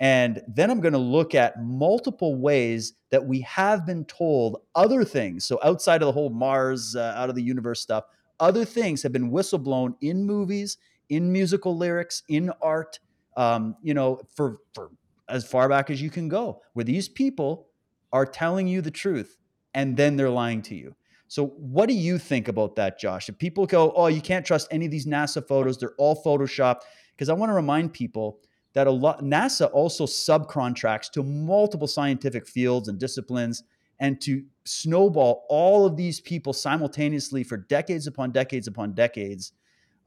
[0.00, 5.04] And then I'm going to look at multiple ways that we have been told other
[5.04, 5.44] things.
[5.44, 8.04] So, outside of the whole Mars, uh, out of the universe stuff,
[8.40, 10.78] other things have been whistleblown in movies,
[11.10, 12.98] in musical lyrics, in art,
[13.36, 14.90] um, you know, for, for
[15.28, 17.68] as far back as you can go, where these people
[18.12, 19.36] are telling you the truth
[19.74, 20.94] and then they're lying to you.
[21.28, 23.28] So, what do you think about that, Josh?
[23.28, 26.80] If people go, oh, you can't trust any of these NASA photos, they're all Photoshopped.
[27.14, 28.40] Because I want to remind people
[28.72, 33.64] that a lot NASA also subcontracts to multiple scientific fields and disciplines
[33.98, 39.52] and to snowball all of these people simultaneously for decades upon decades upon decades.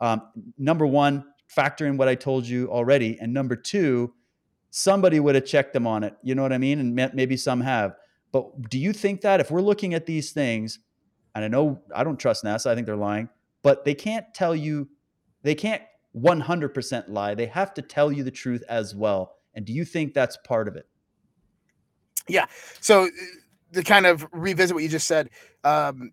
[0.02, 0.22] Um,
[0.58, 3.18] number one, factor in what I told you already.
[3.20, 4.14] And number two,
[4.72, 6.16] somebody would have checked them on it.
[6.24, 6.80] You know what I mean?
[6.80, 7.96] And maybe some have.
[8.32, 10.80] But do you think that if we're looking at these things,
[11.36, 13.30] and I know I don't trust NASA, I think they're lying,
[13.62, 14.90] but they can't tell you,
[15.44, 15.84] they can't
[16.16, 17.36] 100% lie.
[17.36, 19.36] They have to tell you the truth as well.
[19.54, 20.88] And do you think that's part of it?
[22.28, 22.46] Yeah.
[22.80, 23.10] So
[23.74, 25.30] to kind of revisit what you just said,
[25.64, 26.12] um,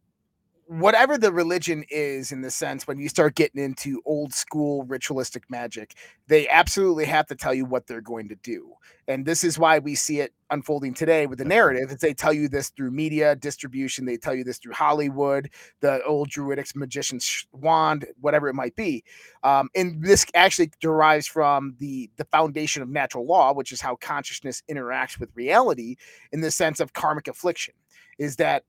[0.70, 5.50] whatever the religion is in the sense when you start getting into old school ritualistic
[5.50, 5.96] magic
[6.28, 8.70] they absolutely have to tell you what they're going to do.
[9.08, 12.32] And this is why we see it unfolding today with the narrative is they tell
[12.32, 15.50] you this through media distribution they tell you this through hollywood
[15.80, 19.02] the old druidic magician's wand whatever it might be.
[19.42, 23.96] Um, and this actually derives from the the foundation of natural law which is how
[23.96, 25.96] consciousness interacts with reality
[26.30, 27.74] in the sense of karmic affliction
[28.20, 28.62] is that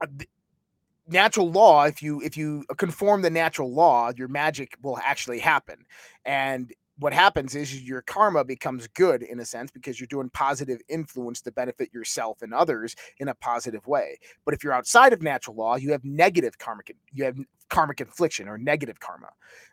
[0.00, 0.06] uh,
[1.08, 5.38] natural law if you if you uh, conform the natural law your magic will actually
[5.38, 5.84] happen.
[6.24, 10.80] And what happens is your karma becomes good in a sense because you're doing positive
[10.88, 14.18] influence to benefit yourself and others in a positive way.
[14.44, 17.38] But if you're outside of natural law you have negative karmic you have
[17.70, 19.28] karmic infliction or negative karma.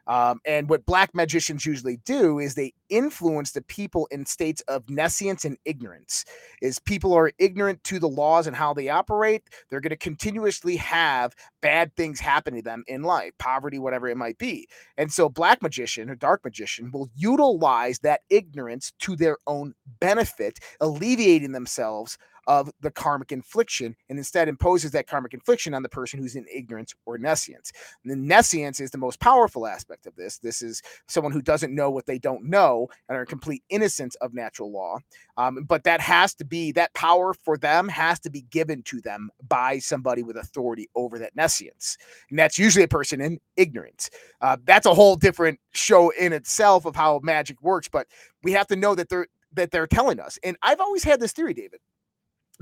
[0.07, 4.89] Um, and what black magicians usually do is they influence the people in states of
[4.89, 6.25] nescience and ignorance.
[6.61, 10.77] Is people are ignorant to the laws and how they operate, they're going to continuously
[10.77, 14.67] have bad things happen to them in life, poverty, whatever it might be.
[14.97, 20.59] And so, black magician or dark magician will utilize that ignorance to their own benefit,
[20.81, 22.17] alleviating themselves
[22.49, 26.47] of the karmic infliction and instead imposes that karmic infliction on the person who's in
[26.51, 27.71] ignorance or nescience.
[28.03, 30.39] And the nescience is the most powerful aspect of this.
[30.39, 34.15] This is someone who doesn't know what they don't know and are in complete innocence
[34.15, 34.97] of natural law.
[35.37, 38.99] Um, but that has to be that power for them has to be given to
[38.99, 41.99] them by somebody with authority over that nescience.
[42.31, 44.09] And that's usually a person in ignorance.
[44.41, 47.87] Uh, that's a whole different show in itself of how magic works.
[47.87, 48.07] But
[48.41, 50.39] we have to know that they're that they're telling us.
[50.43, 51.79] And I've always had this theory, David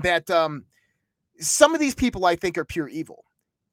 [0.00, 0.64] that um,
[1.38, 3.24] some of these people I think are pure evil,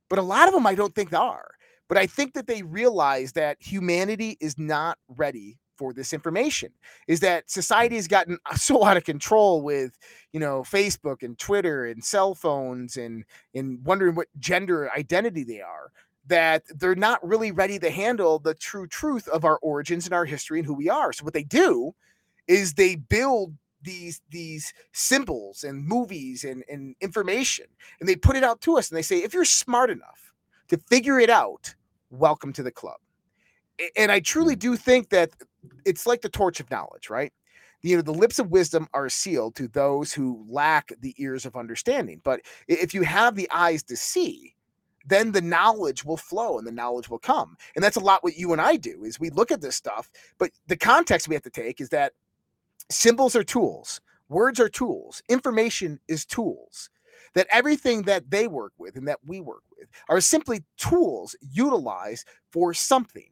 [0.09, 1.51] but a lot of them I don't think they are.
[1.87, 6.71] But I think that they realize that humanity is not ready for this information
[7.07, 9.97] is that society has gotten so out of control with
[10.33, 13.23] you know facebook and twitter and cell phones and
[13.53, 15.91] and wondering what gender identity they are
[16.27, 20.25] that they're not really ready to handle the true truth of our origins and our
[20.25, 21.93] history and who we are so what they do
[22.47, 23.53] is they build
[23.85, 27.65] these these symbols and movies and, and information
[27.99, 30.33] and they put it out to us and they say if you're smart enough
[30.67, 31.73] to figure it out
[32.09, 32.97] welcome to the club.
[33.95, 35.31] And i truly do think that
[35.85, 37.31] it's like the torch of knowledge right?
[37.81, 41.55] You know the lips of wisdom are sealed to those who lack the ears of
[41.55, 44.55] understanding but if you have the eyes to see
[45.07, 48.37] then the knowledge will flow and the knowledge will come and that's a lot what
[48.37, 50.09] you and i do is we look at this stuff
[50.39, 52.13] but the context we have to take is that
[52.89, 56.89] symbols are tools, words are tools, information is tools.
[57.33, 62.25] That everything that they work with and that we work with are simply tools utilized
[62.51, 63.29] for something.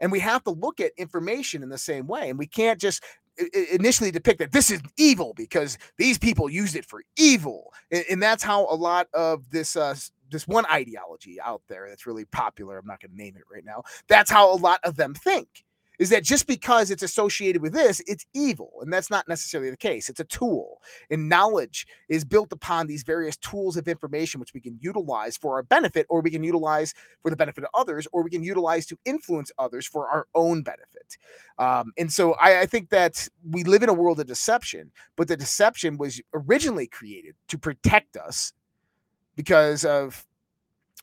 [0.00, 2.30] And we have to look at information in the same way.
[2.30, 3.04] And we can't just
[3.70, 7.72] initially depict that this is evil because these people use it for evil.
[7.90, 9.94] And, that's how a lot of this uh,
[10.30, 12.78] this one ideology out there that's really popular.
[12.78, 13.82] I'm not going to name it right now.
[14.08, 15.64] That's how a lot of them think
[15.98, 18.72] is that just because it's associated with this, it's evil.
[18.80, 20.08] And that's not necessarily the case.
[20.08, 20.80] It's a tool.
[21.10, 25.54] And knowledge is built upon these various tools of information, which we can utilize for
[25.54, 28.86] our benefit, or we can utilize for the benefit of others, or we can utilize
[28.86, 31.16] to influence others for our own benefit.
[31.58, 35.28] Um, and so I, I think that we live in a world of deception, but
[35.28, 38.52] the deception was originally created to protect us
[39.36, 40.26] because of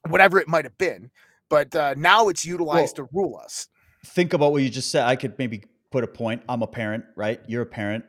[0.08, 1.12] whatever it might have been.
[1.50, 3.68] But uh, now it's utilized well, to rule us
[4.06, 5.06] think about what you just said.
[5.06, 6.44] I could maybe put a point.
[6.50, 7.42] I'm a parent, right?
[7.48, 8.06] You're a parent.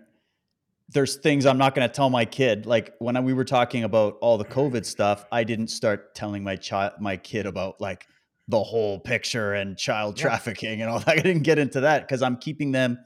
[0.88, 2.66] there's things I'm not going to tell my kid.
[2.66, 6.56] Like when we were talking about all the COVID stuff, I didn't start telling my
[6.56, 8.06] child, my kid about like
[8.48, 10.22] the whole picture and child yeah.
[10.22, 11.08] trafficking and all that.
[11.18, 12.98] I didn't get into that because I'm keeping them.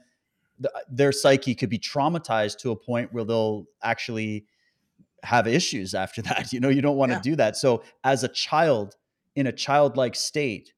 [0.89, 4.45] Their psyche could be traumatized to a point where they'll actually
[5.23, 6.51] have issues after that.
[6.51, 7.21] You know, you don't want to yeah.
[7.21, 7.55] do that.
[7.55, 8.95] So as a child
[9.35, 10.73] in a childlike state,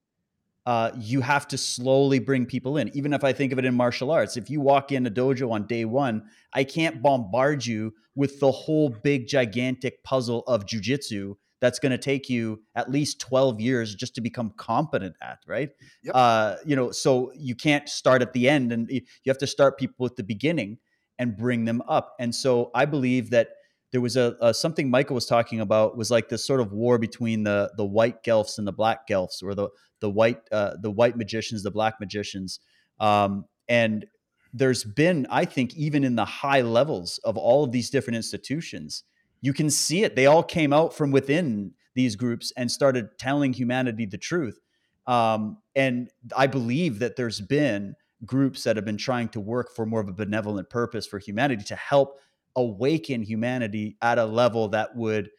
[0.69, 2.95] uh, you have to slowly bring people in.
[2.95, 5.49] Even if I think of it in martial arts, if you walk in a dojo
[5.49, 11.33] on day one, I can't bombard you with the whole big, gigantic puzzle of jujitsu
[11.59, 15.71] that's going to take you at least 12 years just to become competent at, right?
[16.03, 16.15] Yep.
[16.15, 19.79] Uh, you know, so you can't start at the end and you have to start
[19.79, 20.77] people at the beginning
[21.17, 22.13] and bring them up.
[22.19, 23.49] And so I believe that
[23.91, 26.97] there was a, a, something Michael was talking about was like this sort of war
[26.97, 29.69] between the the white Guelphs and the black Guelphs, or the
[29.99, 32.59] the white uh, the white magicians, the black magicians,
[32.99, 34.05] um, and
[34.53, 39.03] there's been, I think, even in the high levels of all of these different institutions,
[39.41, 40.15] you can see it.
[40.15, 44.59] They all came out from within these groups and started telling humanity the truth.
[45.05, 49.85] Um, and I believe that there's been groups that have been trying to work for
[49.85, 52.19] more of a benevolent purpose for humanity to help
[52.59, 55.29] awaken humanity at a level that would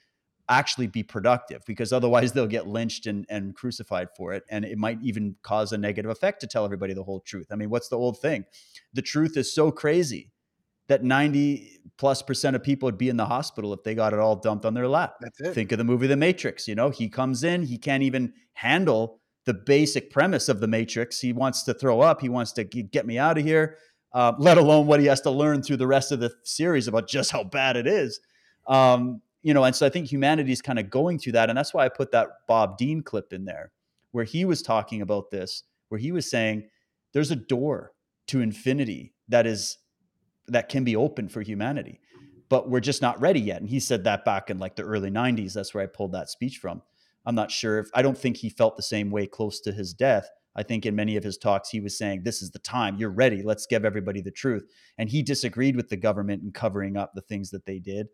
[0.51, 4.77] actually be productive because otherwise they'll get lynched and, and crucified for it and it
[4.77, 7.47] might even cause a negative effect to tell everybody the whole truth.
[7.53, 8.45] I mean what's the old thing?
[8.93, 10.33] The truth is so crazy
[10.89, 14.18] that 90 plus percent of people would be in the hospital if they got it
[14.18, 15.14] all dumped on their lap.
[15.21, 15.55] That's it.
[15.55, 16.91] think of the movie the matrix you know?
[16.91, 21.21] He comes in he can't even handle the basic premise of the matrix.
[21.21, 23.77] He wants to throw up he wants to get me out of here
[24.12, 27.08] uh, let alone what he has to learn through the rest of the series about
[27.08, 28.20] just how bad it is.
[28.66, 31.56] Um, you know, and so I think humanity is kind of going through that, and
[31.56, 33.72] that's why I put that Bob Dean clip in there,
[34.12, 36.68] where he was talking about this, where he was saying
[37.12, 37.92] there's a door
[38.28, 39.78] to infinity that is
[40.48, 42.00] that can be open for humanity,
[42.48, 43.61] but we're just not ready yet.
[43.61, 45.54] And he said that back in like the early '90s.
[45.54, 46.82] That's where I pulled that speech from.
[47.24, 49.94] I'm not sure if I don't think he felt the same way close to his
[49.94, 52.96] death, I think in many of his talks, he was saying, This is the time.
[52.96, 53.42] You're ready.
[53.42, 54.64] Let's give everybody the truth.
[54.98, 58.09] And he disagreed with the government in covering up the things that they did.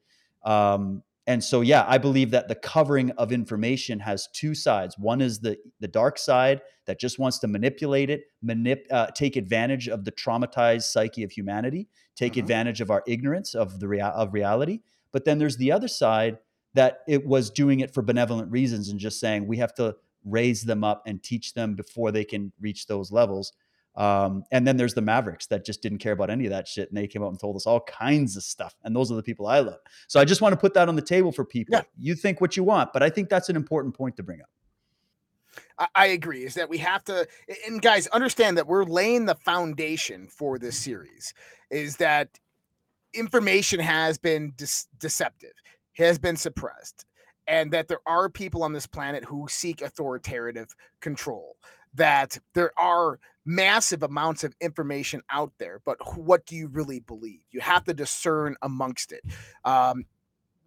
[0.44, 4.96] Um, and so, yeah, I believe that the covering of information has two sides.
[4.96, 9.34] One is the the dark side that just wants to manipulate it, manip- uh, take
[9.34, 12.40] advantage of the traumatized psyche of humanity, take mm-hmm.
[12.40, 14.80] advantage of our ignorance of the rea- of reality.
[15.10, 16.38] But then there's the other side
[16.74, 19.96] that it was doing it for benevolent reasons and just saying we have to
[20.26, 23.52] raise them up and teach them before they can reach those levels.
[23.94, 26.90] Um, and then there's the Mavericks that just didn't care about any of that shit.
[26.90, 28.74] And they came out and told us all kinds of stuff.
[28.84, 29.78] And those are the people I love.
[30.06, 31.76] So I just want to put that on the table for people.
[31.76, 31.82] Yeah.
[31.96, 34.50] You think what you want, but I think that's an important point to bring up.
[35.94, 36.44] I agree.
[36.44, 37.26] Is that we have to,
[37.66, 41.32] and guys, understand that we're laying the foundation for this series.
[41.70, 42.28] Is that
[43.14, 44.66] information has been de-
[44.98, 45.52] deceptive,
[45.94, 47.05] has been suppressed
[47.46, 51.56] and that there are people on this planet who seek authoritative control
[51.94, 57.40] that there are massive amounts of information out there but what do you really believe?
[57.50, 59.22] You have to discern amongst it.
[59.64, 60.04] Um,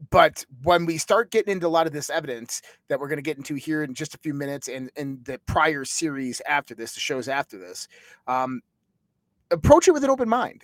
[0.09, 3.23] but when we start getting into a lot of this evidence that we're going to
[3.23, 6.93] get into here in just a few minutes and in the prior series after this
[6.93, 7.87] the shows after this
[8.27, 8.61] um,
[9.51, 10.63] approach it with an open mind.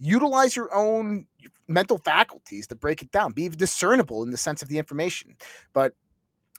[0.00, 1.26] Utilize your own
[1.68, 3.32] mental faculties to break it down.
[3.32, 5.36] Be discernible in the sense of the information.
[5.72, 5.94] But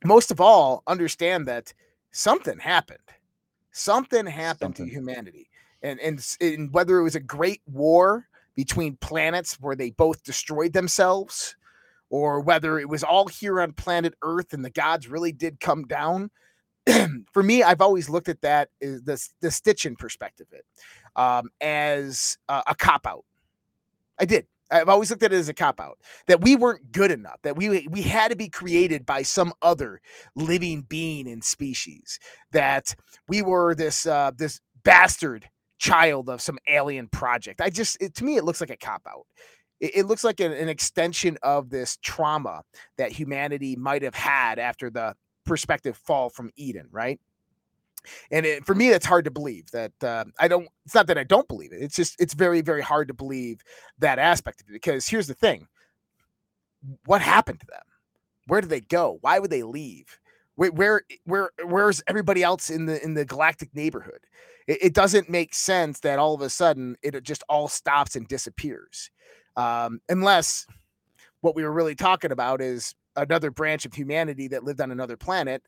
[0.03, 1.73] most of all, understand that
[2.11, 2.99] something happened.
[3.71, 4.87] Something happened something.
[4.87, 5.49] to humanity.
[5.81, 10.73] And, and, and whether it was a great war between planets where they both destroyed
[10.73, 11.55] themselves,
[12.09, 15.83] or whether it was all here on planet Earth and the gods really did come
[15.85, 16.29] down.
[17.33, 20.65] For me, I've always looked at that the, the Sitchin perspective it
[21.15, 23.25] um, as a, a cop out.
[24.19, 24.47] I did.
[24.71, 27.55] I've always looked at it as a cop out that we weren't good enough, that
[27.55, 30.01] we we had to be created by some other
[30.35, 32.19] living being and species,
[32.51, 32.95] that
[33.27, 35.49] we were this uh, this bastard
[35.79, 37.61] child of some alien project.
[37.61, 39.25] I just it, to me it looks like a cop out.
[39.79, 42.63] It, it looks like an, an extension of this trauma
[42.97, 47.19] that humanity might have had after the perspective fall from Eden, right?
[48.31, 51.17] And it, for me that's hard to believe that uh, i don't it's not that
[51.17, 53.61] i don't believe it it's just it's very very hard to believe
[53.99, 55.67] that aspect of it because here's the thing.
[57.05, 57.81] What happened to them?
[58.47, 59.17] Where did they go?
[59.21, 60.19] Why would they leave?
[60.55, 64.19] Where where, where where's everybody else in the in the galactic neighborhood?
[64.67, 68.27] It, it doesn't make sense that all of a sudden it just all stops and
[68.27, 69.09] disappears
[69.57, 70.65] um, unless
[71.41, 75.17] what we were really talking about is another branch of humanity that lived on another
[75.17, 75.61] planet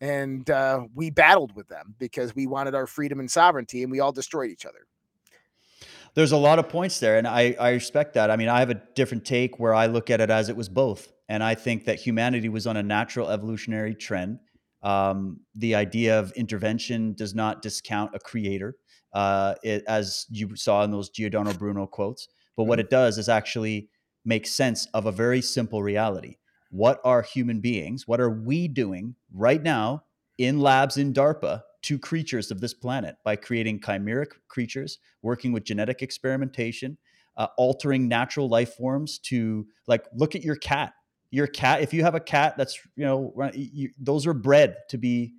[0.00, 4.00] and uh, we battled with them because we wanted our freedom and sovereignty, and we
[4.00, 4.86] all destroyed each other.
[6.14, 8.30] there's a lot of points there, and I, I respect that.
[8.30, 10.68] I mean, I have a different take where I look at it as it was
[10.68, 14.38] both, and I think that humanity was on a natural evolutionary trend.
[14.82, 18.76] Um, the idea of intervention does not discount a creator,
[19.12, 22.28] uh, it, as you saw in those Giordano Bruno quotes.
[22.56, 23.90] But what it does is actually
[24.24, 26.36] make sense of a very simple reality.
[26.70, 28.06] What are human beings?
[28.06, 30.04] What are we doing right now
[30.38, 35.64] in labs in DARPA to creatures of this planet by creating chimeric creatures, working with
[35.64, 36.96] genetic experimentation,
[37.36, 40.92] uh, altering natural life forms to like look at your cat.
[41.30, 44.98] Your cat, if you have a cat that's you know you, those are bred to
[44.98, 45.34] be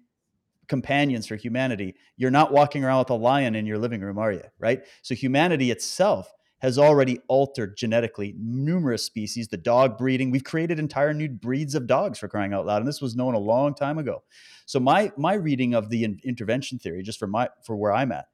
[0.67, 1.95] companions for humanity.
[2.15, 4.43] You're not walking around with a lion in your living room, are you?
[4.57, 4.83] Right.
[5.01, 6.31] So humanity itself
[6.61, 9.47] has already altered genetically numerous species.
[9.47, 12.87] The dog breeding, we've created entire new breeds of dogs for crying out loud, and
[12.87, 14.23] this was known a long time ago.
[14.67, 18.11] So my my reading of the in- intervention theory, just for my for where I'm
[18.11, 18.27] at,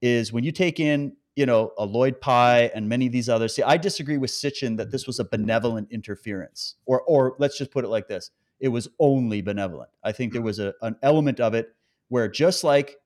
[0.00, 3.54] is when you take in you know a Lloyd Pye and many of these others.
[3.54, 7.70] See, I disagree with Sitchin that this was a benevolent interference, or or let's just
[7.70, 8.30] put it like this:
[8.60, 9.90] it was only benevolent.
[10.02, 10.46] I think there hmm.
[10.46, 11.74] was a, an element of it
[12.08, 12.96] where just like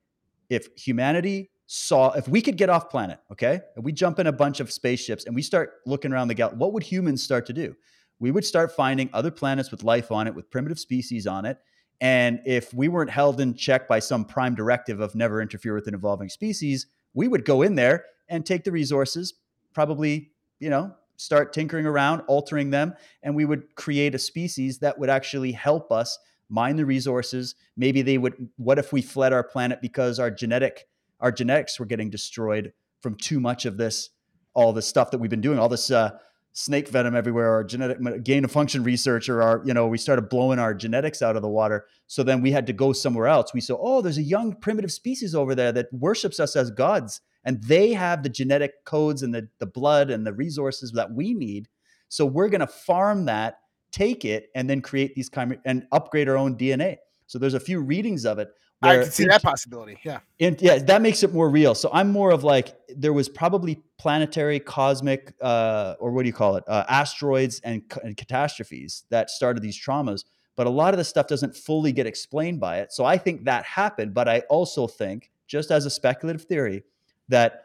[0.49, 4.31] if humanity saw if we could get off planet, okay, and we jump in a
[4.31, 7.53] bunch of spaceships and we start looking around the galaxy, what would humans start to
[7.53, 7.75] do?
[8.17, 11.59] We would start finding other planets with life on it, with primitive species on it.
[12.01, 15.85] And if we weren't held in check by some prime directive of never interfere with
[15.85, 19.35] an evolving species, we would go in there and take the resources,
[19.71, 24.97] probably, you know, start tinkering around, altering them, and we would create a species that
[24.97, 26.17] would actually help us
[26.49, 27.53] mine the resources.
[27.77, 30.87] Maybe they would, what if we fled our planet because our genetic
[31.19, 34.09] our genetics were getting destroyed from too much of this,
[34.53, 36.17] all this stuff that we've been doing, all this uh,
[36.53, 40.29] snake venom everywhere, our genetic gain of function research, or our, you know, we started
[40.29, 41.85] blowing our genetics out of the water.
[42.07, 43.53] So then we had to go somewhere else.
[43.53, 47.21] We saw, oh, there's a young primitive species over there that worships us as gods,
[47.43, 51.33] and they have the genetic codes and the, the blood and the resources that we
[51.33, 51.69] need.
[52.09, 53.59] So we're going to farm that,
[53.91, 56.97] take it, and then create these kind of, and upgrade our own DNA.
[57.27, 58.49] So there's a few readings of it.
[58.81, 59.99] I can see that possibility.
[60.03, 60.19] Yeah.
[60.39, 61.75] And yeah, that makes it more real.
[61.75, 66.33] So I'm more of like there was probably planetary, cosmic, uh, or what do you
[66.33, 70.23] call it, uh, asteroids and, and catastrophes that started these traumas.
[70.55, 72.91] But a lot of the stuff doesn't fully get explained by it.
[72.91, 74.13] So I think that happened.
[74.13, 76.83] But I also think, just as a speculative theory,
[77.27, 77.63] that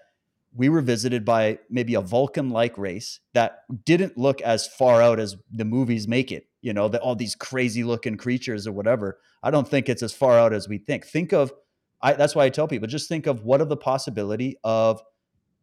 [0.56, 5.18] we were visited by maybe a Vulcan like race that didn't look as far out
[5.18, 9.18] as the movies make it, you know, that all these crazy looking creatures or whatever.
[9.42, 11.04] I don't think it's as far out as we think.
[11.04, 11.52] Think of,
[12.00, 15.02] I, that's why I tell people just think of what of the possibility of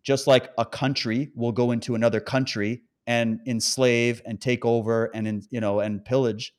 [0.03, 5.27] just like a country will go into another country and enslave and take over and,
[5.27, 6.53] in, you know, and pillage.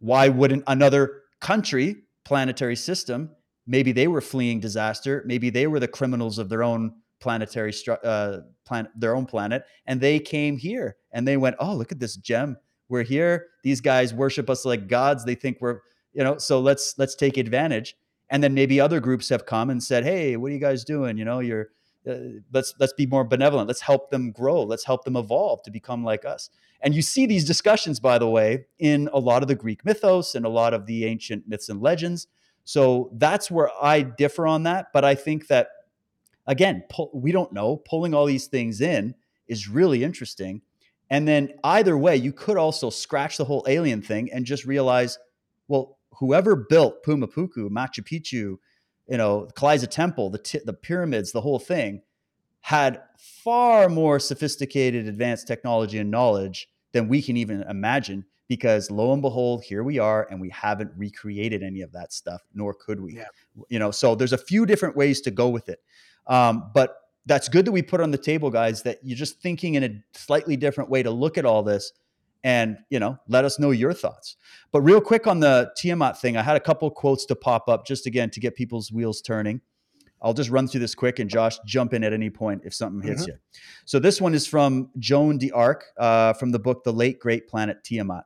[0.00, 1.96] Why wouldn't another country,
[2.26, 3.30] planetary system,
[3.66, 7.72] maybe they were fleeing disaster, maybe they were the criminals of their own planetary
[8.04, 11.98] uh, planet, their own planet, and they came here and they went, "Oh, look at
[11.98, 12.58] this gem.
[12.88, 13.46] We're here.
[13.62, 15.24] These guys worship us like gods.
[15.24, 15.80] They think we're,
[16.12, 17.96] you know, so let's let's take advantage."
[18.30, 21.18] And then maybe other groups have come and said, "Hey, what are you guys doing?
[21.18, 21.68] You know, you're
[22.08, 23.68] uh, let's let's be more benevolent.
[23.68, 24.62] Let's help them grow.
[24.62, 26.50] Let's help them evolve to become like us."
[26.80, 30.34] And you see these discussions, by the way, in a lot of the Greek mythos
[30.34, 32.28] and a lot of the ancient myths and legends.
[32.64, 34.88] So that's where I differ on that.
[34.92, 35.68] But I think that
[36.46, 37.76] again, pull, we don't know.
[37.76, 39.14] Pulling all these things in
[39.46, 40.62] is really interesting.
[41.10, 45.18] And then either way, you could also scratch the whole alien thing and just realize,
[45.66, 48.58] well, whoever built Puma Punku, Machu Picchu,
[49.08, 52.02] you know, Kailasa Temple, the t- the pyramids, the whole thing,
[52.60, 58.24] had far more sophisticated, advanced technology and knowledge than we can even imagine.
[58.48, 62.42] Because lo and behold, here we are, and we haven't recreated any of that stuff,
[62.54, 63.16] nor could we.
[63.16, 63.26] Yeah.
[63.68, 65.80] You know, so there's a few different ways to go with it.
[66.26, 66.96] Um, but
[67.28, 70.02] that's good that we put on the table, guys, that you're just thinking in a
[70.18, 71.92] slightly different way to look at all this
[72.42, 74.36] and, you know, let us know your thoughts.
[74.72, 77.86] But real quick on the Tiamat thing, I had a couple quotes to pop up
[77.86, 79.60] just again to get people's wheels turning.
[80.22, 83.06] I'll just run through this quick and Josh, jump in at any point if something
[83.06, 83.28] hits Mhm.
[83.28, 83.34] you.
[83.84, 87.84] So this one is from Joan d'Arc uh, from the book The Late Great Planet
[87.84, 88.24] Tiamat.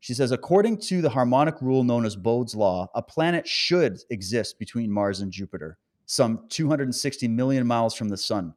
[0.00, 4.58] She says, according to the harmonic rule known as Bode's Law, a planet should exist
[4.58, 8.54] between Mars and Jupiter, some 260 million miles from the sun.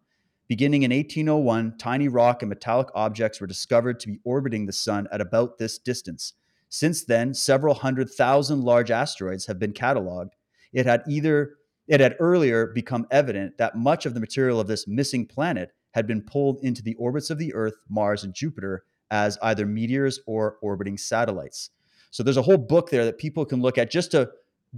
[0.48, 5.08] Beginning in 1801, tiny rock and metallic objects were discovered to be orbiting the sun
[5.12, 6.34] at about this distance.
[6.70, 10.32] Since then, several hundred thousand large asteroids have been cataloged.
[10.74, 11.56] It had either
[11.88, 16.06] it had earlier become evident that much of the material of this missing planet had
[16.06, 20.58] been pulled into the orbits of the Earth, Mars, and Jupiter as either meteors or
[20.62, 21.70] orbiting satellites.
[22.12, 24.30] So there's a whole book there that people can look at just to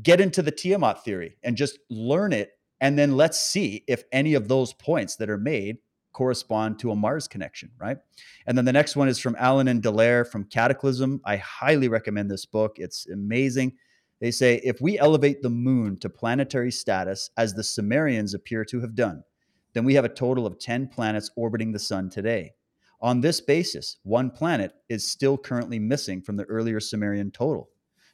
[0.03, 2.51] get into the Tiamat theory and just learn it.
[2.81, 5.77] And then let's see if any of those points that are made
[6.14, 7.97] correspond to a Mars connection, right?
[8.47, 11.22] And then the next one is from Allan and Delair from Cataclysm.
[11.26, 12.77] I highly recommend this book.
[12.77, 13.73] It's amazing.
[14.19, 18.81] They say if we elevate the moon to planetary status, as the Sumerians appear to
[18.81, 19.23] have done,
[19.73, 22.51] then we have a total of 10 planets orbiting the sun today.
[23.01, 27.69] On this basis, one planet is still currently missing from the earlier Sumerian total.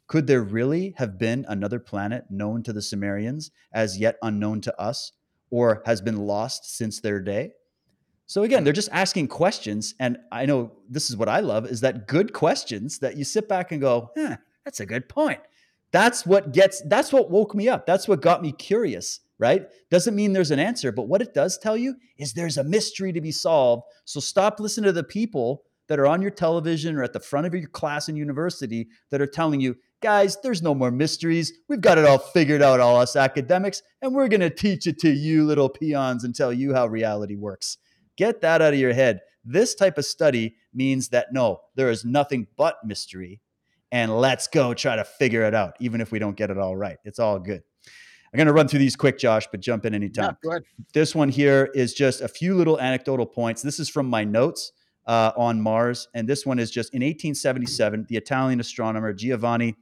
[0.08, 4.82] Could there really have been another planet known to the Sumerians as yet unknown to
[4.82, 5.12] us,
[5.50, 7.52] or has been lost since their day?
[8.28, 11.82] So again, they're just asking questions, and I know this is what I love: is
[11.82, 15.40] that good questions that you sit back and go, eh, "That's a good point."
[15.92, 16.82] That's what gets.
[16.88, 17.86] That's what woke me up.
[17.86, 19.68] That's what got me curious right?
[19.90, 23.12] Doesn't mean there's an answer, but what it does tell you is there's a mystery
[23.14, 23.84] to be solved.
[24.06, 27.46] So stop listening to the people that are on your television or at the front
[27.46, 29.76] of your class in university that are telling you,
[30.06, 31.52] guys, there's no more mysteries.
[31.68, 35.00] We've got it all figured out, all us academics, and we're going to teach it
[35.00, 37.80] to you little peons and tell you how reality works.
[38.16, 39.22] Get that out of your head.
[39.44, 43.42] This type of study means that no, there is nothing but mystery.
[43.92, 46.76] And let's go try to figure it out, even if we don't get it all
[46.76, 46.98] right.
[47.04, 47.64] It's all good.
[48.32, 50.26] I'm going to run through these quick, Josh, but jump in anytime.
[50.26, 50.64] Yeah, go ahead.
[50.94, 53.64] This one here is just a few little anecdotal points.
[53.64, 54.72] This is from my notes
[55.08, 56.08] uh, on Mars.
[56.14, 59.76] And this one is just in 1877, the Italian astronomer Giovanni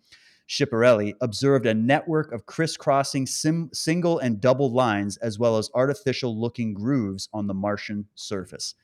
[0.49, 6.39] Schiaparelli observed a network of crisscrossing sim- single and double lines, as well as artificial
[6.39, 8.75] looking grooves on the Martian surface.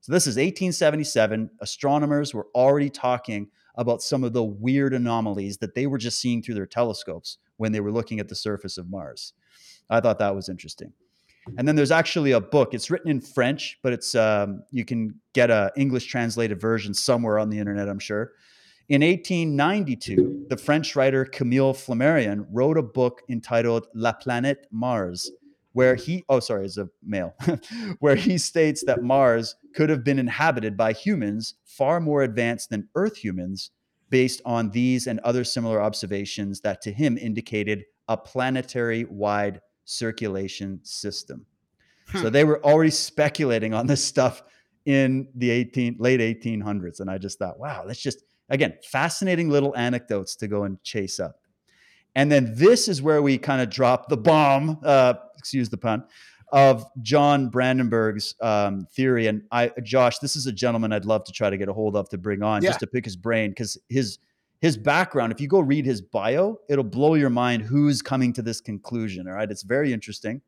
[0.00, 1.50] So, this is 1877.
[1.60, 6.42] Astronomers were already talking about some of the weird anomalies that they were just seeing
[6.42, 9.32] through their telescopes when they were looking at the surface of Mars.
[9.88, 10.92] I thought that was interesting.
[11.56, 12.74] And then there's actually a book.
[12.74, 17.38] It's written in French, but it's um, you can get a English translated version somewhere
[17.38, 18.32] on the internet, I'm sure.
[18.88, 25.30] In 1892, the French writer Camille Flammarion wrote a book entitled La Planète Mars,
[25.72, 27.34] where he oh sorry, is a male,
[28.00, 32.88] where he states that Mars could have been inhabited by humans far more advanced than
[32.94, 33.70] Earth humans
[34.08, 40.80] based on these and other similar observations that to him indicated a planetary wide circulation
[40.82, 41.46] system.
[42.08, 42.22] Hmm.
[42.22, 44.42] So they were already speculating on this stuff
[44.84, 49.76] in the 18 late 1800s and I just thought, wow, that's just again, fascinating little
[49.76, 51.40] anecdotes to go and chase up.
[52.14, 56.04] And then this is where we kind of drop the bomb, uh, excuse the pun,
[56.52, 59.26] of John Brandenburg's um, theory.
[59.26, 61.96] And I, Josh, this is a gentleman I'd love to try to get a hold
[61.96, 62.70] of to bring on yeah.
[62.70, 64.18] just to pick his brain because his
[64.60, 65.32] his background.
[65.32, 69.28] If you go read his bio, it'll blow your mind who's coming to this conclusion.
[69.28, 70.40] All right, it's very interesting,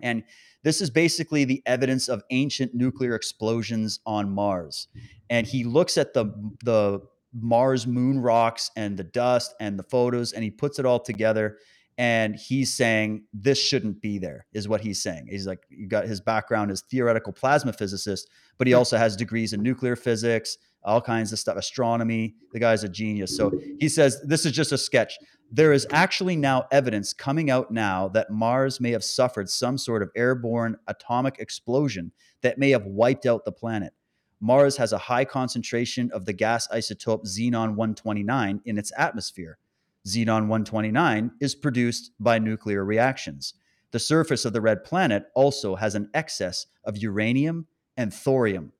[0.00, 0.22] and
[0.62, 4.88] this is basically the evidence of ancient nuclear explosions on Mars.
[5.28, 6.26] And he looks at the
[6.64, 7.00] the
[7.32, 11.58] Mars moon rocks and the dust and the photos, and he puts it all together
[12.00, 15.26] and he's saying this shouldn't be there is what he's saying.
[15.28, 18.78] He's like you got his background as theoretical plasma physicist but he hmm.
[18.78, 22.36] also has degrees in nuclear physics all kinds of stuff astronomy.
[22.54, 23.36] The guy's a genius.
[23.36, 25.18] So he says this is just a sketch.
[25.52, 30.02] There is actually now evidence coming out now that mars may have suffered some sort
[30.02, 33.92] of airborne atomic explosion that may have wiped out the planet.
[34.40, 39.58] Mars has a high concentration of the gas isotope xenon 129 in its atmosphere
[40.06, 43.54] Xenon 129 is produced by nuclear reactions.
[43.92, 47.66] The surface of the red planet also has an excess of uranium
[47.96, 48.72] and thorium.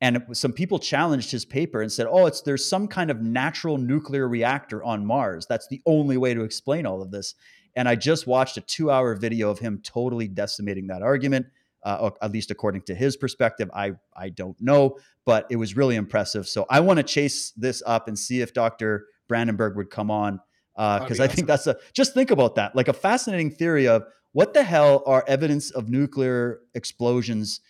[0.00, 3.78] And some people challenged his paper and said, "Oh, it's there's some kind of natural
[3.78, 5.46] nuclear reactor on Mars.
[5.46, 7.34] That's the only way to explain all of this."
[7.74, 11.46] And I just watched a 2-hour video of him totally decimating that argument.
[11.84, 15.96] Uh, at least according to his perspective, I I don't know, but it was really
[15.96, 16.48] impressive.
[16.48, 19.06] So I want to chase this up and see if Dr.
[19.28, 20.40] Brandenburg would come on
[20.78, 21.36] because uh, I awesome.
[21.36, 25.02] think that's a just think about that like a fascinating theory of what the hell
[25.06, 27.60] are evidence of nuclear explosions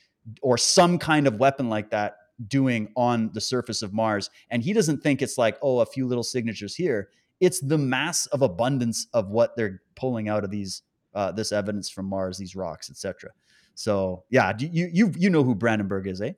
[0.42, 2.16] or some kind of weapon like that
[2.48, 4.28] doing on the surface of Mars?
[4.50, 7.08] And he doesn't think it's like oh a few little signatures here.
[7.40, 10.82] It's the mass of abundance of what they're pulling out of these
[11.14, 13.30] uh, this evidence from Mars these rocks etc
[13.74, 16.32] so yeah you you you know who Brandenburg is eh?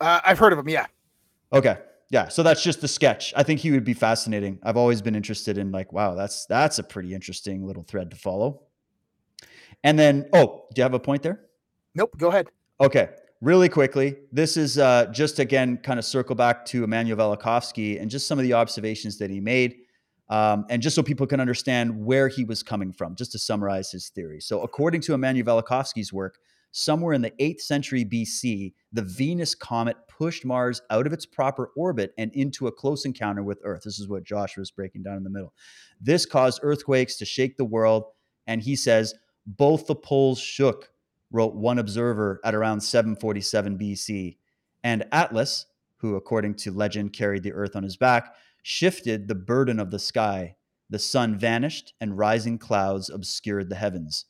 [0.00, 0.86] Uh, I've heard of him yeah.
[1.52, 1.78] Okay
[2.10, 3.32] yeah, so that's just the sketch.
[3.36, 4.58] I think he would be fascinating.
[4.62, 8.16] I've always been interested in like, wow, that's that's a pretty interesting little thread to
[8.16, 8.62] follow.
[9.82, 11.40] And then, oh, do you have a point there?
[11.94, 12.16] Nope.
[12.16, 12.48] Go ahead.
[12.80, 13.10] Okay,
[13.40, 14.16] really quickly.
[14.32, 18.38] This is uh, just again kind of circle back to Immanuel Velikovsky and just some
[18.38, 19.76] of the observations that he made,
[20.28, 23.14] um, and just so people can understand where he was coming from.
[23.14, 24.40] Just to summarize his theory.
[24.40, 26.38] So, according to Immanuel Velikovsky's work,
[26.76, 31.70] somewhere in the 8th century BC, the Venus comet pushed Mars out of its proper
[31.76, 33.82] orbit and into a close encounter with Earth.
[33.84, 35.54] This is what Josh was breaking down in the middle.
[36.00, 38.06] This caused earthquakes to shake the world.
[38.48, 39.14] And he says
[39.46, 40.90] both the poles shook.
[41.30, 44.38] wrote one observer at around 747 BC.
[44.82, 45.66] And Atlas,
[45.98, 49.98] who according to legend carried the earth on his back, shifted the burden of the
[49.98, 50.56] sky.
[50.90, 54.26] The sun vanished and rising clouds obscured the heavens.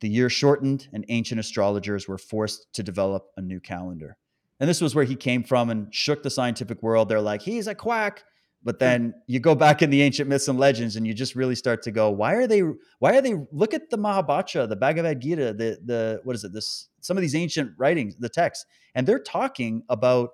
[0.00, 4.16] The year shortened and ancient astrologers were forced to develop a new calendar.
[4.60, 7.08] And this was where he came from and shook the scientific world.
[7.08, 8.24] They're like, he's a quack.
[8.64, 11.54] But then you go back in the ancient myths and legends, and you just really
[11.54, 12.60] start to go, why are they?
[12.98, 13.34] Why are they?
[13.52, 16.52] Look at the Mahabharata, the Bhagavad Gita, the the what is it?
[16.52, 18.66] This some of these ancient writings, the texts,
[18.96, 20.30] and they're talking about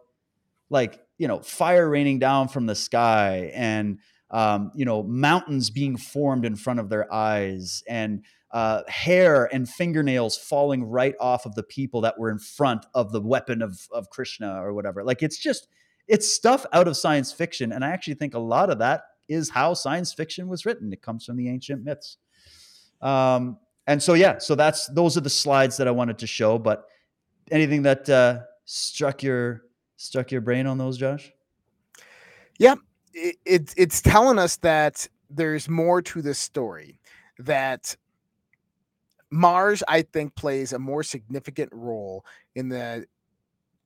[0.70, 3.98] like you know fire raining down from the sky and
[4.30, 8.24] um, you know mountains being formed in front of their eyes and
[8.54, 13.10] uh, hair and fingernails falling right off of the people that were in front of
[13.10, 15.02] the weapon of of Krishna or whatever.
[15.02, 15.66] Like it's just
[16.06, 19.50] it's stuff out of science fiction, and I actually think a lot of that is
[19.50, 20.92] how science fiction was written.
[20.92, 22.18] It comes from the ancient myths.
[23.02, 23.58] Um,
[23.88, 26.56] and so yeah, so that's those are the slides that I wanted to show.
[26.56, 26.84] But
[27.50, 29.62] anything that uh, struck your
[29.96, 31.32] struck your brain on those, Josh?
[32.60, 32.76] Yeah,
[33.12, 37.00] it, it, it's telling us that there's more to this story.
[37.40, 37.96] That
[39.34, 42.24] Mars, I think, plays a more significant role
[42.54, 43.04] in the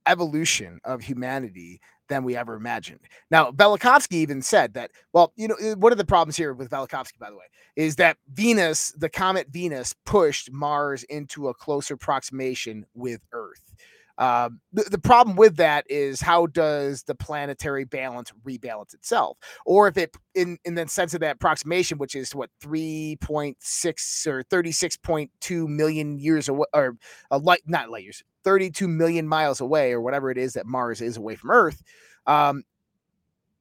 [0.06, 1.80] evolution of humanity
[2.10, 3.00] than we ever imagined.
[3.30, 6.68] Now, Velikovsky even said that, well, you know, eh, one of the problems here with
[6.68, 7.46] Velikovsky, by the way,
[7.76, 13.74] is that Venus, the comet Venus, pushed Mars into a closer approximation with Earth.
[14.18, 19.86] Um, the, the problem with that is how does the planetary balance rebalance itself, or
[19.86, 24.26] if it in in the sense of that approximation, which is what three point six
[24.26, 26.96] or thirty six point two million years away, or
[27.30, 30.66] a light not light years, thirty two million miles away, or whatever it is that
[30.66, 31.80] Mars is away from Earth.
[32.26, 32.64] Um,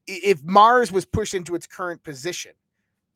[0.07, 2.53] if Mars was pushed into its current position,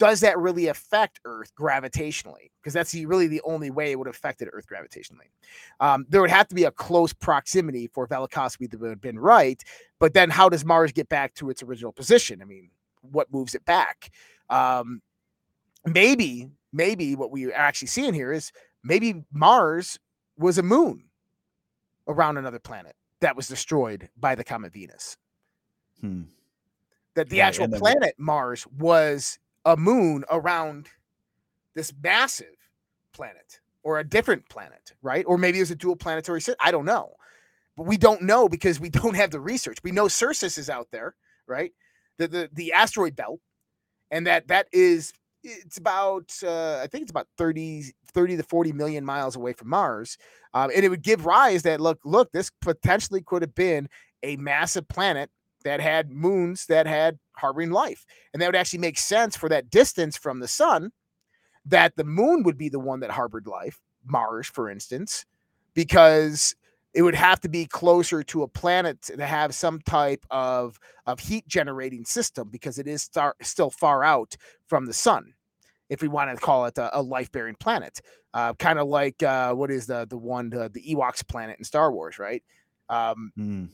[0.01, 2.49] does that really affect Earth gravitationally?
[2.59, 5.29] Because that's the, really the only way it would have affected Earth gravitationally.
[5.79, 9.63] Um, there would have to be a close proximity for Velikovsky to have been right.
[9.99, 12.41] But then, how does Mars get back to its original position?
[12.41, 12.71] I mean,
[13.01, 14.09] what moves it back?
[14.49, 15.03] Um,
[15.85, 18.51] maybe, maybe what we are actually seeing here is
[18.83, 19.99] maybe Mars
[20.35, 21.03] was a moon
[22.07, 25.15] around another planet that was destroyed by the comet Venus.
[25.99, 26.23] Hmm.
[27.13, 30.87] That the Yeah, actual planet Mars was a moon around
[31.75, 32.55] this massive
[33.13, 35.25] planet or a different planet, right?
[35.27, 36.59] Or maybe was a dual planetary system.
[36.59, 37.13] I don't know.
[37.77, 39.77] But we don't know because we don't have the research.
[39.83, 41.15] We know Ceres is out there,
[41.47, 41.71] right?
[42.17, 43.39] The the, the asteroid belt,
[44.11, 45.13] and that that is
[45.43, 49.69] it's about uh, I think it's about 30, 30 to 40 million miles away from
[49.69, 50.17] Mars.
[50.53, 53.89] Um, and it would give rise that look, look, this potentially could have been
[54.23, 55.29] a massive planet
[55.63, 58.05] that had moons that had harboring life.
[58.33, 60.91] And that would actually make sense for that distance from the sun,
[61.65, 65.25] that the moon would be the one that harbored life, Mars, for instance,
[65.73, 66.55] because
[66.93, 71.19] it would have to be closer to a planet to have some type of, of
[71.19, 74.35] heat generating system because it is star, still far out
[74.67, 75.33] from the sun.
[75.89, 78.01] If we want to call it a, a life bearing planet,
[78.33, 81.65] uh, kind of like uh, what is the the one the, the Ewoks planet in
[81.65, 82.41] Star Wars, right?
[82.89, 83.65] Um, Hmm.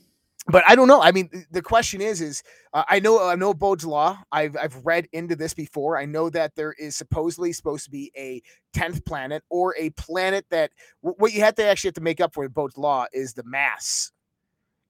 [0.49, 1.01] But I don't know.
[1.01, 2.43] I mean, the question is, is
[2.73, 4.17] uh, I know I know Bode's law.
[4.31, 5.97] I've I've read into this before.
[5.97, 8.41] I know that there is supposedly supposed to be a
[8.73, 10.71] tenth planet or a planet that
[11.01, 13.33] wh- what you have to actually have to make up for in Bode's law is
[13.33, 14.11] the mass,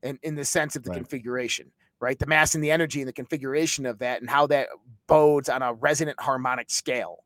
[0.04, 0.98] and in the sense of the Right.
[0.98, 2.20] configuration, right?
[2.20, 4.68] The mass and the energy and the configuration of that, and how that
[5.08, 7.18] bodes on a resonant harmonic scale.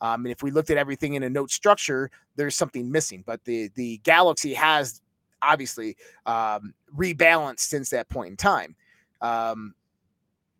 [0.00, 3.24] Um, and if we looked at everything in a note structure, there's something missing.
[3.26, 5.00] But the the galaxy has
[5.42, 5.96] obviously
[6.26, 8.74] um, rebalanced since that point in time.
[9.20, 9.74] Um,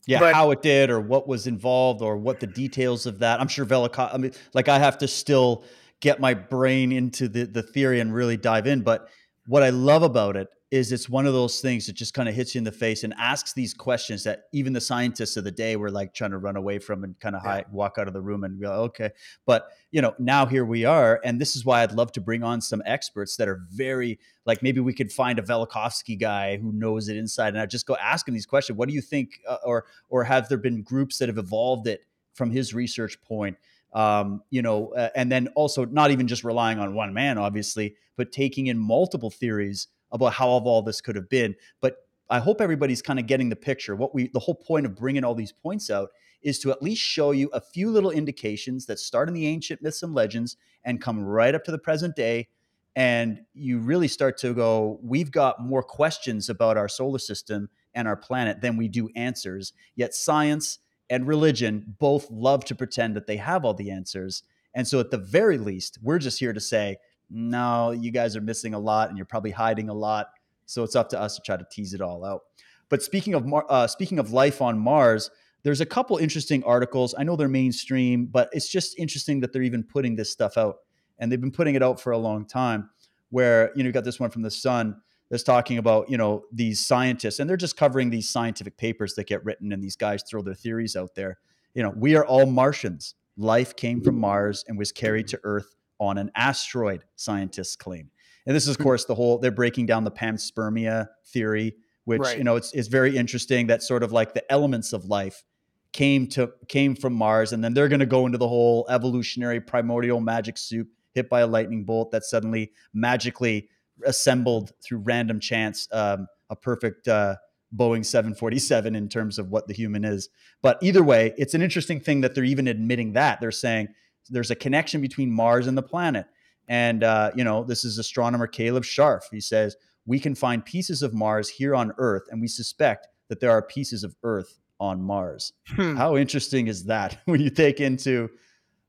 [0.06, 3.40] yeah, But- how it did or what was involved or what the details of that.
[3.40, 5.64] I'm sure Velikov, I mean, like I have to still
[6.00, 8.82] get my brain into the, the theory and really dive in.
[8.82, 9.08] But
[9.46, 12.34] what I love about it is it's one of those things that just kind of
[12.34, 15.50] hits you in the face and asks these questions that even the scientists of the
[15.50, 17.50] day were like trying to run away from and kind of Yeah.
[17.50, 19.10] hide, walk out of the room and be like, okay.
[19.46, 21.20] But, you know, now here we are.
[21.24, 24.62] And this is why I'd love to bring on some experts that are very, like
[24.62, 27.96] maybe we could find a Velikovsky guy who knows it inside and I just go
[27.96, 28.76] ask him these questions.
[28.76, 29.40] What do you think?
[29.48, 32.02] Uh, or, or have there been groups that have evolved it
[32.34, 33.56] from his research point?
[33.94, 37.96] Um, you know, uh, and then also not even just relying on one man, obviously,
[38.16, 41.54] but taking in multiple theories about how all this could have been.
[41.80, 41.96] But
[42.30, 43.96] I hope everybody's kind of getting the picture.
[43.96, 46.10] What we, the whole point of bringing all these points out
[46.42, 49.82] is to at least show you a few little indications that start in the ancient
[49.82, 52.48] myths and legends and come right up to the present day.
[52.94, 58.06] And you really start to go, we've got more questions about our solar system and
[58.06, 59.72] our planet than we do answers.
[59.96, 60.78] Yet science
[61.10, 64.42] and religion both love to pretend that they have all the answers.
[64.74, 66.98] And so, at the very least, we're just here to say,
[67.30, 70.28] no, you guys are missing a lot and you're probably hiding a lot.
[70.66, 72.42] So it's up to us to try to tease it all out.
[72.88, 75.30] But speaking of Mar- uh, speaking of life on Mars,
[75.62, 77.14] there's a couple interesting articles.
[77.18, 80.76] I know they're mainstream, but it's just interesting that they're even putting this stuff out,
[81.18, 82.90] and they've been putting it out for a long time.
[83.30, 84.96] Where you know you got this one from the Sun
[85.30, 89.26] that's talking about you know these scientists, and they're just covering these scientific papers that
[89.26, 91.38] get written, and these guys throw their theories out there.
[91.74, 93.14] You know, we are all Martians.
[93.36, 97.04] Life came from Mars and was carried to Earth on an asteroid.
[97.16, 98.10] Scientists claim,
[98.46, 99.38] and this is of course the whole.
[99.38, 101.74] They're breaking down the panspermia theory
[102.08, 102.38] which right.
[102.38, 105.44] you know it's, it's very interesting that sort of like the elements of life
[105.92, 109.60] came to came from Mars, and then they're going to go into the whole evolutionary
[109.60, 113.68] primordial magic soup hit by a lightning bolt that suddenly magically
[114.06, 117.36] assembled through random chance um, a perfect uh,
[117.76, 120.30] Boeing 747 in terms of what the human is.
[120.62, 123.88] But either way, it's an interesting thing that they're even admitting that they're saying
[124.28, 126.26] there's a connection between Mars and the planet.
[126.68, 129.22] And uh, you know, this is astronomer Caleb Scharf.
[129.30, 129.76] He says
[130.06, 133.62] we can find pieces of Mars here on Earth, and we suspect that there are
[133.62, 135.52] pieces of Earth on Mars.
[135.66, 135.96] Hmm.
[135.96, 138.30] How interesting is that when you take into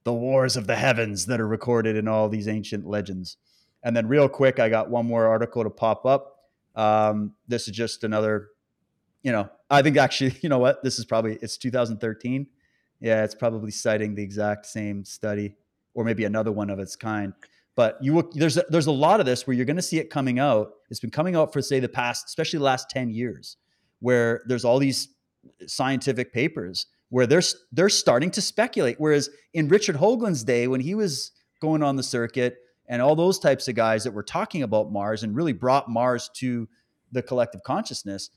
[0.03, 3.38] the wars of the heavens that are recorded in all these ancient legends?
[3.84, 6.36] And then, real quick, I got one more article to pop up.
[6.76, 8.49] Um, this is just another,
[9.24, 10.84] you know, I think actually, you know what?
[10.84, 12.48] This is probably it's 2013.
[13.00, 15.56] Yeah, it's probably citing the exact same study,
[15.94, 17.34] or maybe another one of its kind.
[17.76, 20.00] But you will, there's a, there's a lot of this where you're going to see
[20.00, 20.72] it coming out.
[20.90, 23.58] It's been coming out for say the past, especially the last ten years,
[24.00, 25.10] where there's all these
[25.66, 28.96] scientific papers where they're they're starting to speculate.
[29.00, 31.32] Whereas in Richard Hoagland's day, when he was
[31.62, 32.58] going on the circuit,
[32.88, 36.30] and all those types of guys that were talking about Mars and really brought Mars
[36.36, 36.68] to
[37.12, 38.30] the collective consciousness,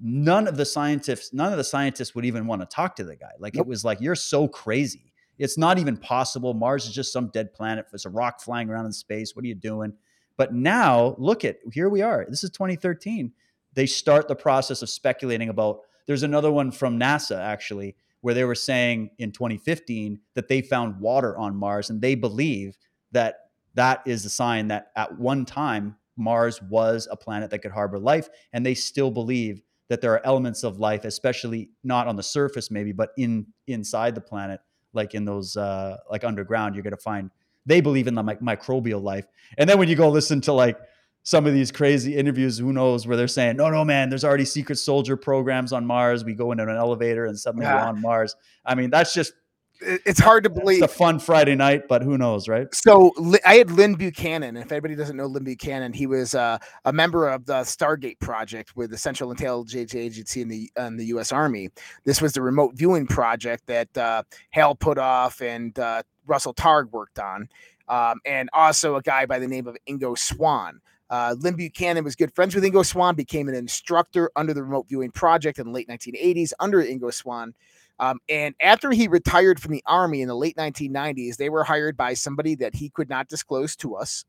[0.00, 3.16] none of the scientists, none of the scientists would even want to talk to the
[3.16, 3.32] guy.
[3.38, 3.66] Like nope.
[3.66, 5.12] it was like, you're so crazy.
[5.38, 6.54] It's not even possible.
[6.54, 7.86] Mars is just some dead planet.
[7.92, 9.34] It's a rock flying around in space.
[9.34, 9.92] What are you doing?
[10.36, 12.26] But now, look at here we are.
[12.28, 13.32] This is 2013.
[13.74, 15.80] They start the process of speculating about.
[16.06, 21.00] There's another one from NASA actually, where they were saying in 2015 that they found
[21.00, 22.76] water on Mars, and they believe
[23.12, 23.36] that
[23.74, 27.98] that is a sign that at one time Mars was a planet that could harbor
[27.98, 32.22] life, and they still believe that there are elements of life, especially not on the
[32.22, 34.60] surface, maybe, but in inside the planet
[34.96, 37.30] like in those uh, like underground, you're gonna find
[37.66, 39.26] they believe in the mi- microbial life.
[39.58, 40.78] And then when you go listen to like
[41.22, 44.44] some of these crazy interviews, who knows, where they're saying, no, no, man, there's already
[44.44, 46.24] secret soldier programs on Mars.
[46.24, 47.82] We go into an elevator and suddenly yeah.
[47.82, 48.36] we're on Mars.
[48.64, 49.32] I mean, that's just
[49.80, 50.82] it's hard to believe.
[50.82, 52.72] It's a fun Friday night, but who knows, right?
[52.74, 53.12] So
[53.44, 54.56] I had Lyn Buchanan.
[54.56, 58.76] If anybody doesn't know Lyn Buchanan, he was uh, a member of the Stargate project
[58.76, 61.32] with the Central Intelligence Agency in the in the U.S.
[61.32, 61.70] Army.
[62.04, 67.18] This was the remote viewing project that uh, Hal Puthoff and uh, Russell Targ worked
[67.18, 67.48] on,
[67.88, 70.80] um, and also a guy by the name of Ingo Swann.
[71.08, 74.88] Uh, Lyn Buchanan was good friends with Ingo Swann, became an instructor under the remote
[74.88, 77.54] viewing project in the late 1980s under Ingo Swann.
[77.98, 81.96] Um, and after he retired from the army in the late 1990s, they were hired
[81.96, 84.24] by somebody that he could not disclose to us.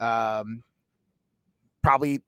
[0.00, 0.62] Um,
[1.82, 2.20] probably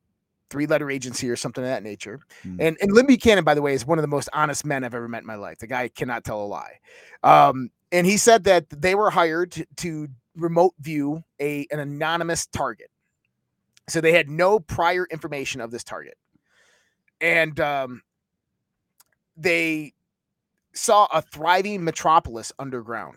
[0.51, 2.21] three letter agency or something of that nature.
[2.45, 2.57] Mm.
[2.61, 4.95] And and Lyn Buchanan, by the way, is one of the most honest men I've
[4.95, 5.59] ever met in my life.
[5.59, 6.79] The guy cannot tell a lie.
[7.23, 12.47] Um, and he said that they were hired to, to remote view a an anonymous
[12.47, 12.91] target.
[13.89, 16.17] So they had no prior information of this target.
[17.21, 18.03] And um,
[19.37, 19.95] they
[20.73, 23.17] saw a thriving metropolis underground.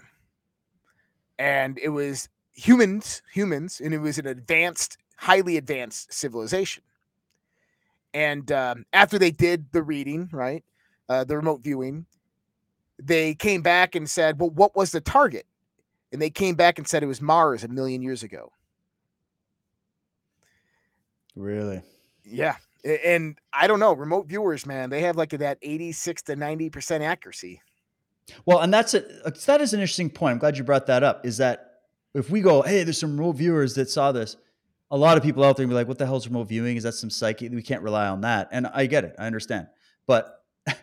[1.39, 6.83] And it was humans, humans, and it was an advanced, highly advanced civilization.
[8.13, 10.63] And um, after they did the reading, right,
[11.09, 12.05] uh, the remote viewing,
[12.99, 15.47] they came back and said, Well, what was the target?
[16.11, 18.51] And they came back and said it was Mars a million years ago.
[21.35, 21.81] Really?
[22.23, 27.01] Yeah and I don't know, remote viewers, man, they have like that 86 to 90%
[27.01, 27.61] accuracy.
[28.45, 29.07] Well, and that's it.
[29.45, 30.33] That is an interesting point.
[30.33, 31.25] I'm glad you brought that up.
[31.25, 31.73] Is that
[32.13, 34.37] if we go, hey, there's some remote viewers that saw this,
[34.91, 36.77] a lot of people out there will be like, what the hell is remote viewing?
[36.77, 37.49] Is that some psyche?
[37.49, 38.49] We can't rely on that.
[38.51, 39.15] And I get it.
[39.17, 39.67] I understand.
[40.05, 40.43] But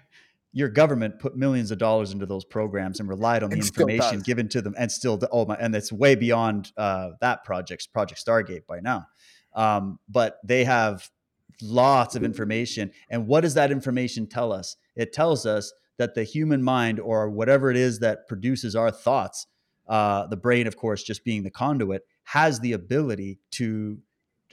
[0.53, 4.49] your government put millions of dollars into those programs and relied on the information given
[4.49, 8.67] to them and still, oh my, and it's way beyond uh, that project, Project Stargate
[8.67, 9.07] by now.
[9.55, 11.09] Um, but they have
[11.63, 12.91] lots of information.
[13.09, 14.77] And what does that information tell us?
[14.97, 19.47] It tells us that the human mind, or whatever it is that produces our thoughts,
[19.89, 23.99] uh, the brain, of course, just being the conduit, has the ability to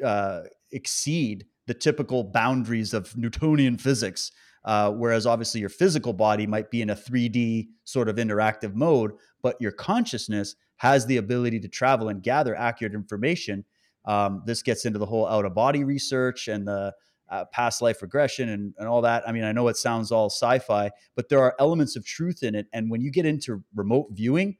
[0.03, 4.31] uh, exceed the typical boundaries of Newtonian physics.
[4.65, 9.11] Uh, whereas obviously your physical body might be in a 3D sort of interactive mode,
[9.41, 13.63] but your consciousness has the ability to travel and gather accurate information.
[14.07, 16.93] Um, this gets into the whole out of body research and the
[17.29, 19.27] uh, past life regression and, and all that.
[19.27, 22.41] I mean, I know it sounds all sci fi, but there are elements of truth
[22.41, 22.67] in it.
[22.73, 24.57] And when you get into remote viewing,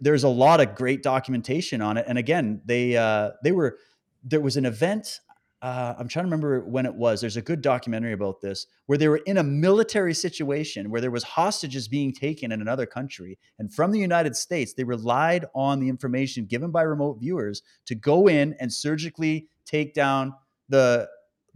[0.00, 2.04] there's a lot of great documentation on it.
[2.06, 3.78] And again, they uh, they were
[4.22, 5.20] there was an event
[5.62, 7.20] uh, I'm trying to remember when it was.
[7.20, 11.12] There's a good documentary about this where they were in a military situation where there
[11.12, 15.78] was hostages being taken in another country, and from the United States, they relied on
[15.78, 20.34] the information given by remote viewers to go in and surgically take down
[20.68, 21.08] the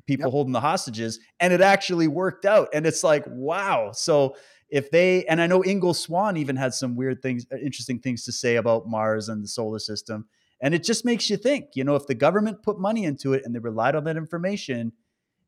[0.06, 0.32] people yep.
[0.32, 2.68] holding the hostages, and it actually worked out.
[2.72, 3.90] And it's like, wow.
[3.92, 4.36] So
[4.68, 8.24] if they and I know Ingo Swann even had some weird things, uh, interesting things
[8.24, 10.26] to say about Mars and the solar system.
[10.60, 13.42] And it just makes you think, you know, if the government put money into it
[13.44, 14.92] and they relied on that information,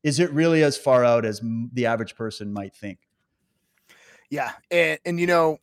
[0.02, 1.40] is it really as far out as
[1.72, 2.98] the average person might think?
[4.30, 4.52] Yeah.
[4.70, 5.58] And, and you know,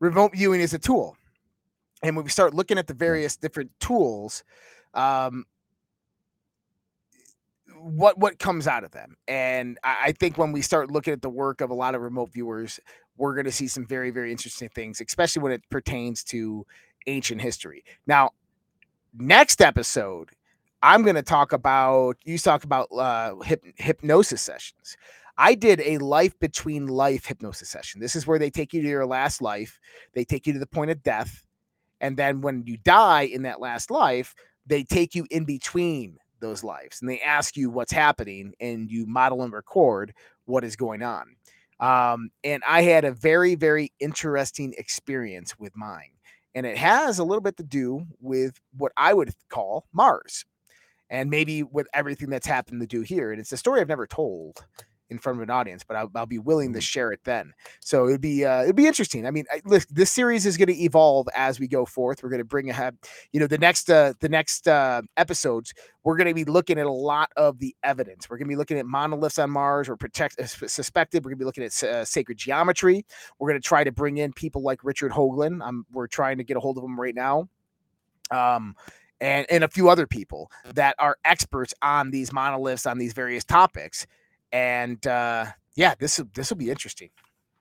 [0.00, 1.16] remote viewing is a tool.
[2.02, 4.44] And when we start looking at the various different tools,
[4.94, 5.44] um,
[7.78, 9.16] what what comes out of them.
[9.28, 12.00] And I, I, think when we start looking at the work of a lot of
[12.00, 12.80] remote viewers,
[13.16, 16.66] we're going to see some very very interesting things, especially when it pertains to
[17.06, 17.84] ancient history.
[18.06, 18.30] Now,
[19.14, 20.30] next episode,
[20.82, 23.34] I'm going to talk about you talk about uh,
[23.76, 24.96] hypnosis sessions.
[25.38, 28.00] I did a life between life hypnosis session.
[28.00, 29.78] This is where they take you to your last life.
[30.14, 31.44] They take you to the point of death.
[32.00, 34.34] And then when you die in that last life,
[34.66, 39.06] they take you in between those lives and they ask you what's happening and you
[39.06, 40.12] model and record
[40.44, 41.36] what is going on.
[41.80, 46.15] Um, and I had a very, very interesting experience with mine
[46.56, 50.46] and it has a little bit to do with what I would call Mars,
[51.10, 53.30] and maybe with everything that's happened to do here.
[53.30, 54.64] And it's a story I've never told
[55.08, 56.82] in front of an audience, but I'll, I'll be willing to mm-hmm.
[56.82, 57.52] share it then.
[57.80, 59.26] So it'd be uh, it'd be interesting.
[59.26, 62.22] I mean, I, look, this series is going to evolve as we go forth.
[62.22, 62.96] We're going to bring ahead,
[63.32, 65.74] you know, the next uh, the next uh, episodes.
[66.04, 68.30] We're going to be looking at a lot of the evidence.
[68.30, 71.24] We're going to be looking at monoliths on Mars or protect uh, suspected.
[71.24, 73.04] We're going to be looking at uh, sacred geometry.
[73.38, 75.60] We're going to try to bring in people like Richard Hoagland.
[75.64, 77.48] I'm, we're trying to get a hold of him right now.
[78.30, 78.74] Um,
[79.20, 83.44] and, and a few other people that are experts on these monoliths on these various
[83.44, 84.06] topics
[84.52, 85.46] and uh,
[85.76, 87.10] yeah, this this will be interesting.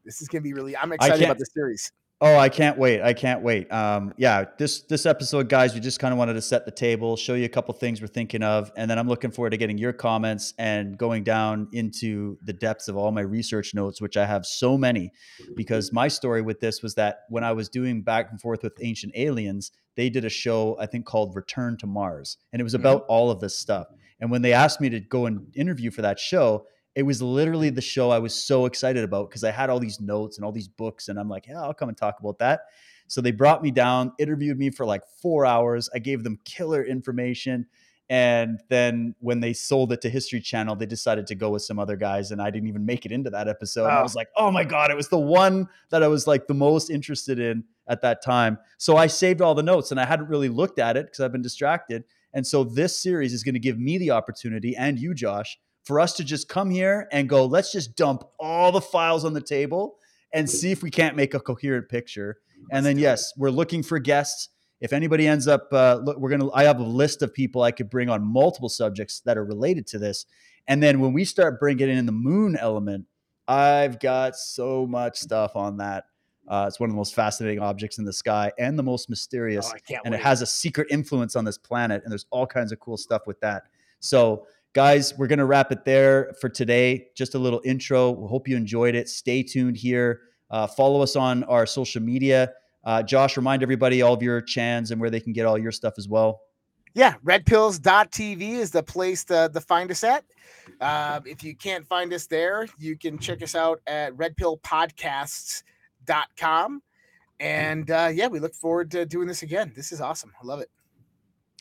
[0.03, 0.75] This is gonna be really.
[0.77, 1.91] I'm excited about the series.
[2.21, 3.01] Oh, I can't wait!
[3.01, 3.69] I can't wait.
[3.73, 7.17] Um, yeah, this this episode, guys, we just kind of wanted to set the table,
[7.17, 9.77] show you a couple things we're thinking of, and then I'm looking forward to getting
[9.77, 14.25] your comments and going down into the depths of all my research notes, which I
[14.25, 15.11] have so many.
[15.57, 18.73] Because my story with this was that when I was doing back and forth with
[18.81, 22.73] Ancient Aliens, they did a show I think called Return to Mars, and it was
[22.73, 22.85] mm-hmm.
[22.85, 23.87] about all of this stuff.
[24.21, 27.69] And when they asked me to go and interview for that show, it was literally
[27.69, 30.51] the show I was so excited about because I had all these notes and all
[30.51, 32.61] these books, and I'm like, yeah, I'll come and talk about that.
[33.07, 35.89] So they brought me down, interviewed me for like four hours.
[35.93, 37.67] I gave them killer information.
[38.09, 41.79] And then when they sold it to History Channel, they decided to go with some
[41.79, 43.87] other guys, and I didn't even make it into that episode.
[43.87, 46.53] I was like, oh my God, it was the one that I was like the
[46.53, 48.57] most interested in at that time.
[48.77, 51.31] So I saved all the notes and I hadn't really looked at it because I've
[51.31, 52.03] been distracted.
[52.33, 55.99] And so this series is going to give me the opportunity and you, Josh, for
[55.99, 59.41] us to just come here and go, let's just dump all the files on the
[59.41, 59.97] table
[60.33, 62.39] and see if we can't make a coherent picture.
[62.71, 64.49] And then, yes, we're looking for guests.
[64.81, 66.51] If anybody ends up, uh, look, we're gonna.
[66.51, 69.87] I have a list of people I could bring on multiple subjects that are related
[69.87, 70.25] to this.
[70.67, 73.05] And then when we start bringing in the moon element,
[73.47, 76.05] I've got so much stuff on that.
[76.47, 79.71] Uh, it's one of the most fascinating objects in the sky and the most mysterious.
[79.73, 80.19] Oh, and wait.
[80.19, 82.01] it has a secret influence on this planet.
[82.03, 83.63] And there's all kinds of cool stuff with that.
[83.99, 84.45] So
[84.75, 87.07] Guys, we're going to wrap it there for today.
[87.15, 88.11] Just a little intro.
[88.11, 89.07] We hope you enjoyed it.
[89.07, 90.23] Stay tuned here.
[90.51, 92.51] Uh, follow us on our social media.
[92.83, 95.71] Uh, Josh, remind everybody all of your chans and where they can get all your
[95.71, 96.41] stuff as well.
[96.93, 100.25] Yeah, redpills.tv is the place to, to find us at.
[100.81, 106.81] Uh, if you can't find us there, you can check us out at redpillpodcasts.com.
[107.39, 109.71] And uh, yeah, we look forward to doing this again.
[109.73, 110.33] This is awesome.
[110.41, 110.69] I love it.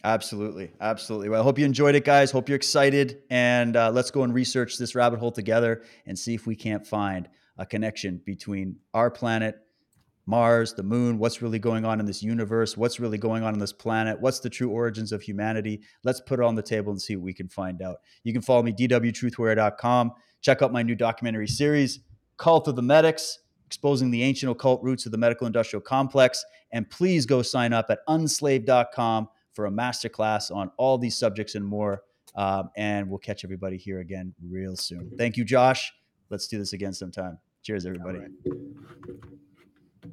[0.05, 0.71] Absolutely.
[0.83, 1.31] Absolutely.
[1.31, 2.31] Well, I hope you enjoyed it, guys.
[2.31, 3.23] Hope you're excited.
[3.31, 6.87] And uh, let's go and research this rabbit hole together and see if we can't
[6.87, 7.27] find
[7.57, 9.57] a connection between our planet,
[10.27, 13.61] Mars, the moon, what's really going on in this universe, what's really going on in
[13.61, 15.81] this planet, what's the true origins of humanity.
[16.03, 17.97] Let's put it on the table and see what we can find out.
[18.25, 20.13] You can follow me, dwtruthwarrior.com.
[20.43, 22.01] Check out my new documentary series,
[22.37, 26.45] Cult of the Medics exposing the ancient occult roots of the medical industrial complex.
[26.73, 31.65] And please go sign up at unslaved.com for a masterclass on all these subjects and
[31.65, 32.03] more.
[32.35, 35.13] Um, and we'll catch everybody here again real soon.
[35.17, 35.93] Thank you, Josh.
[36.31, 37.39] Let's do this again sometime.
[37.63, 38.19] Cheers, everybody.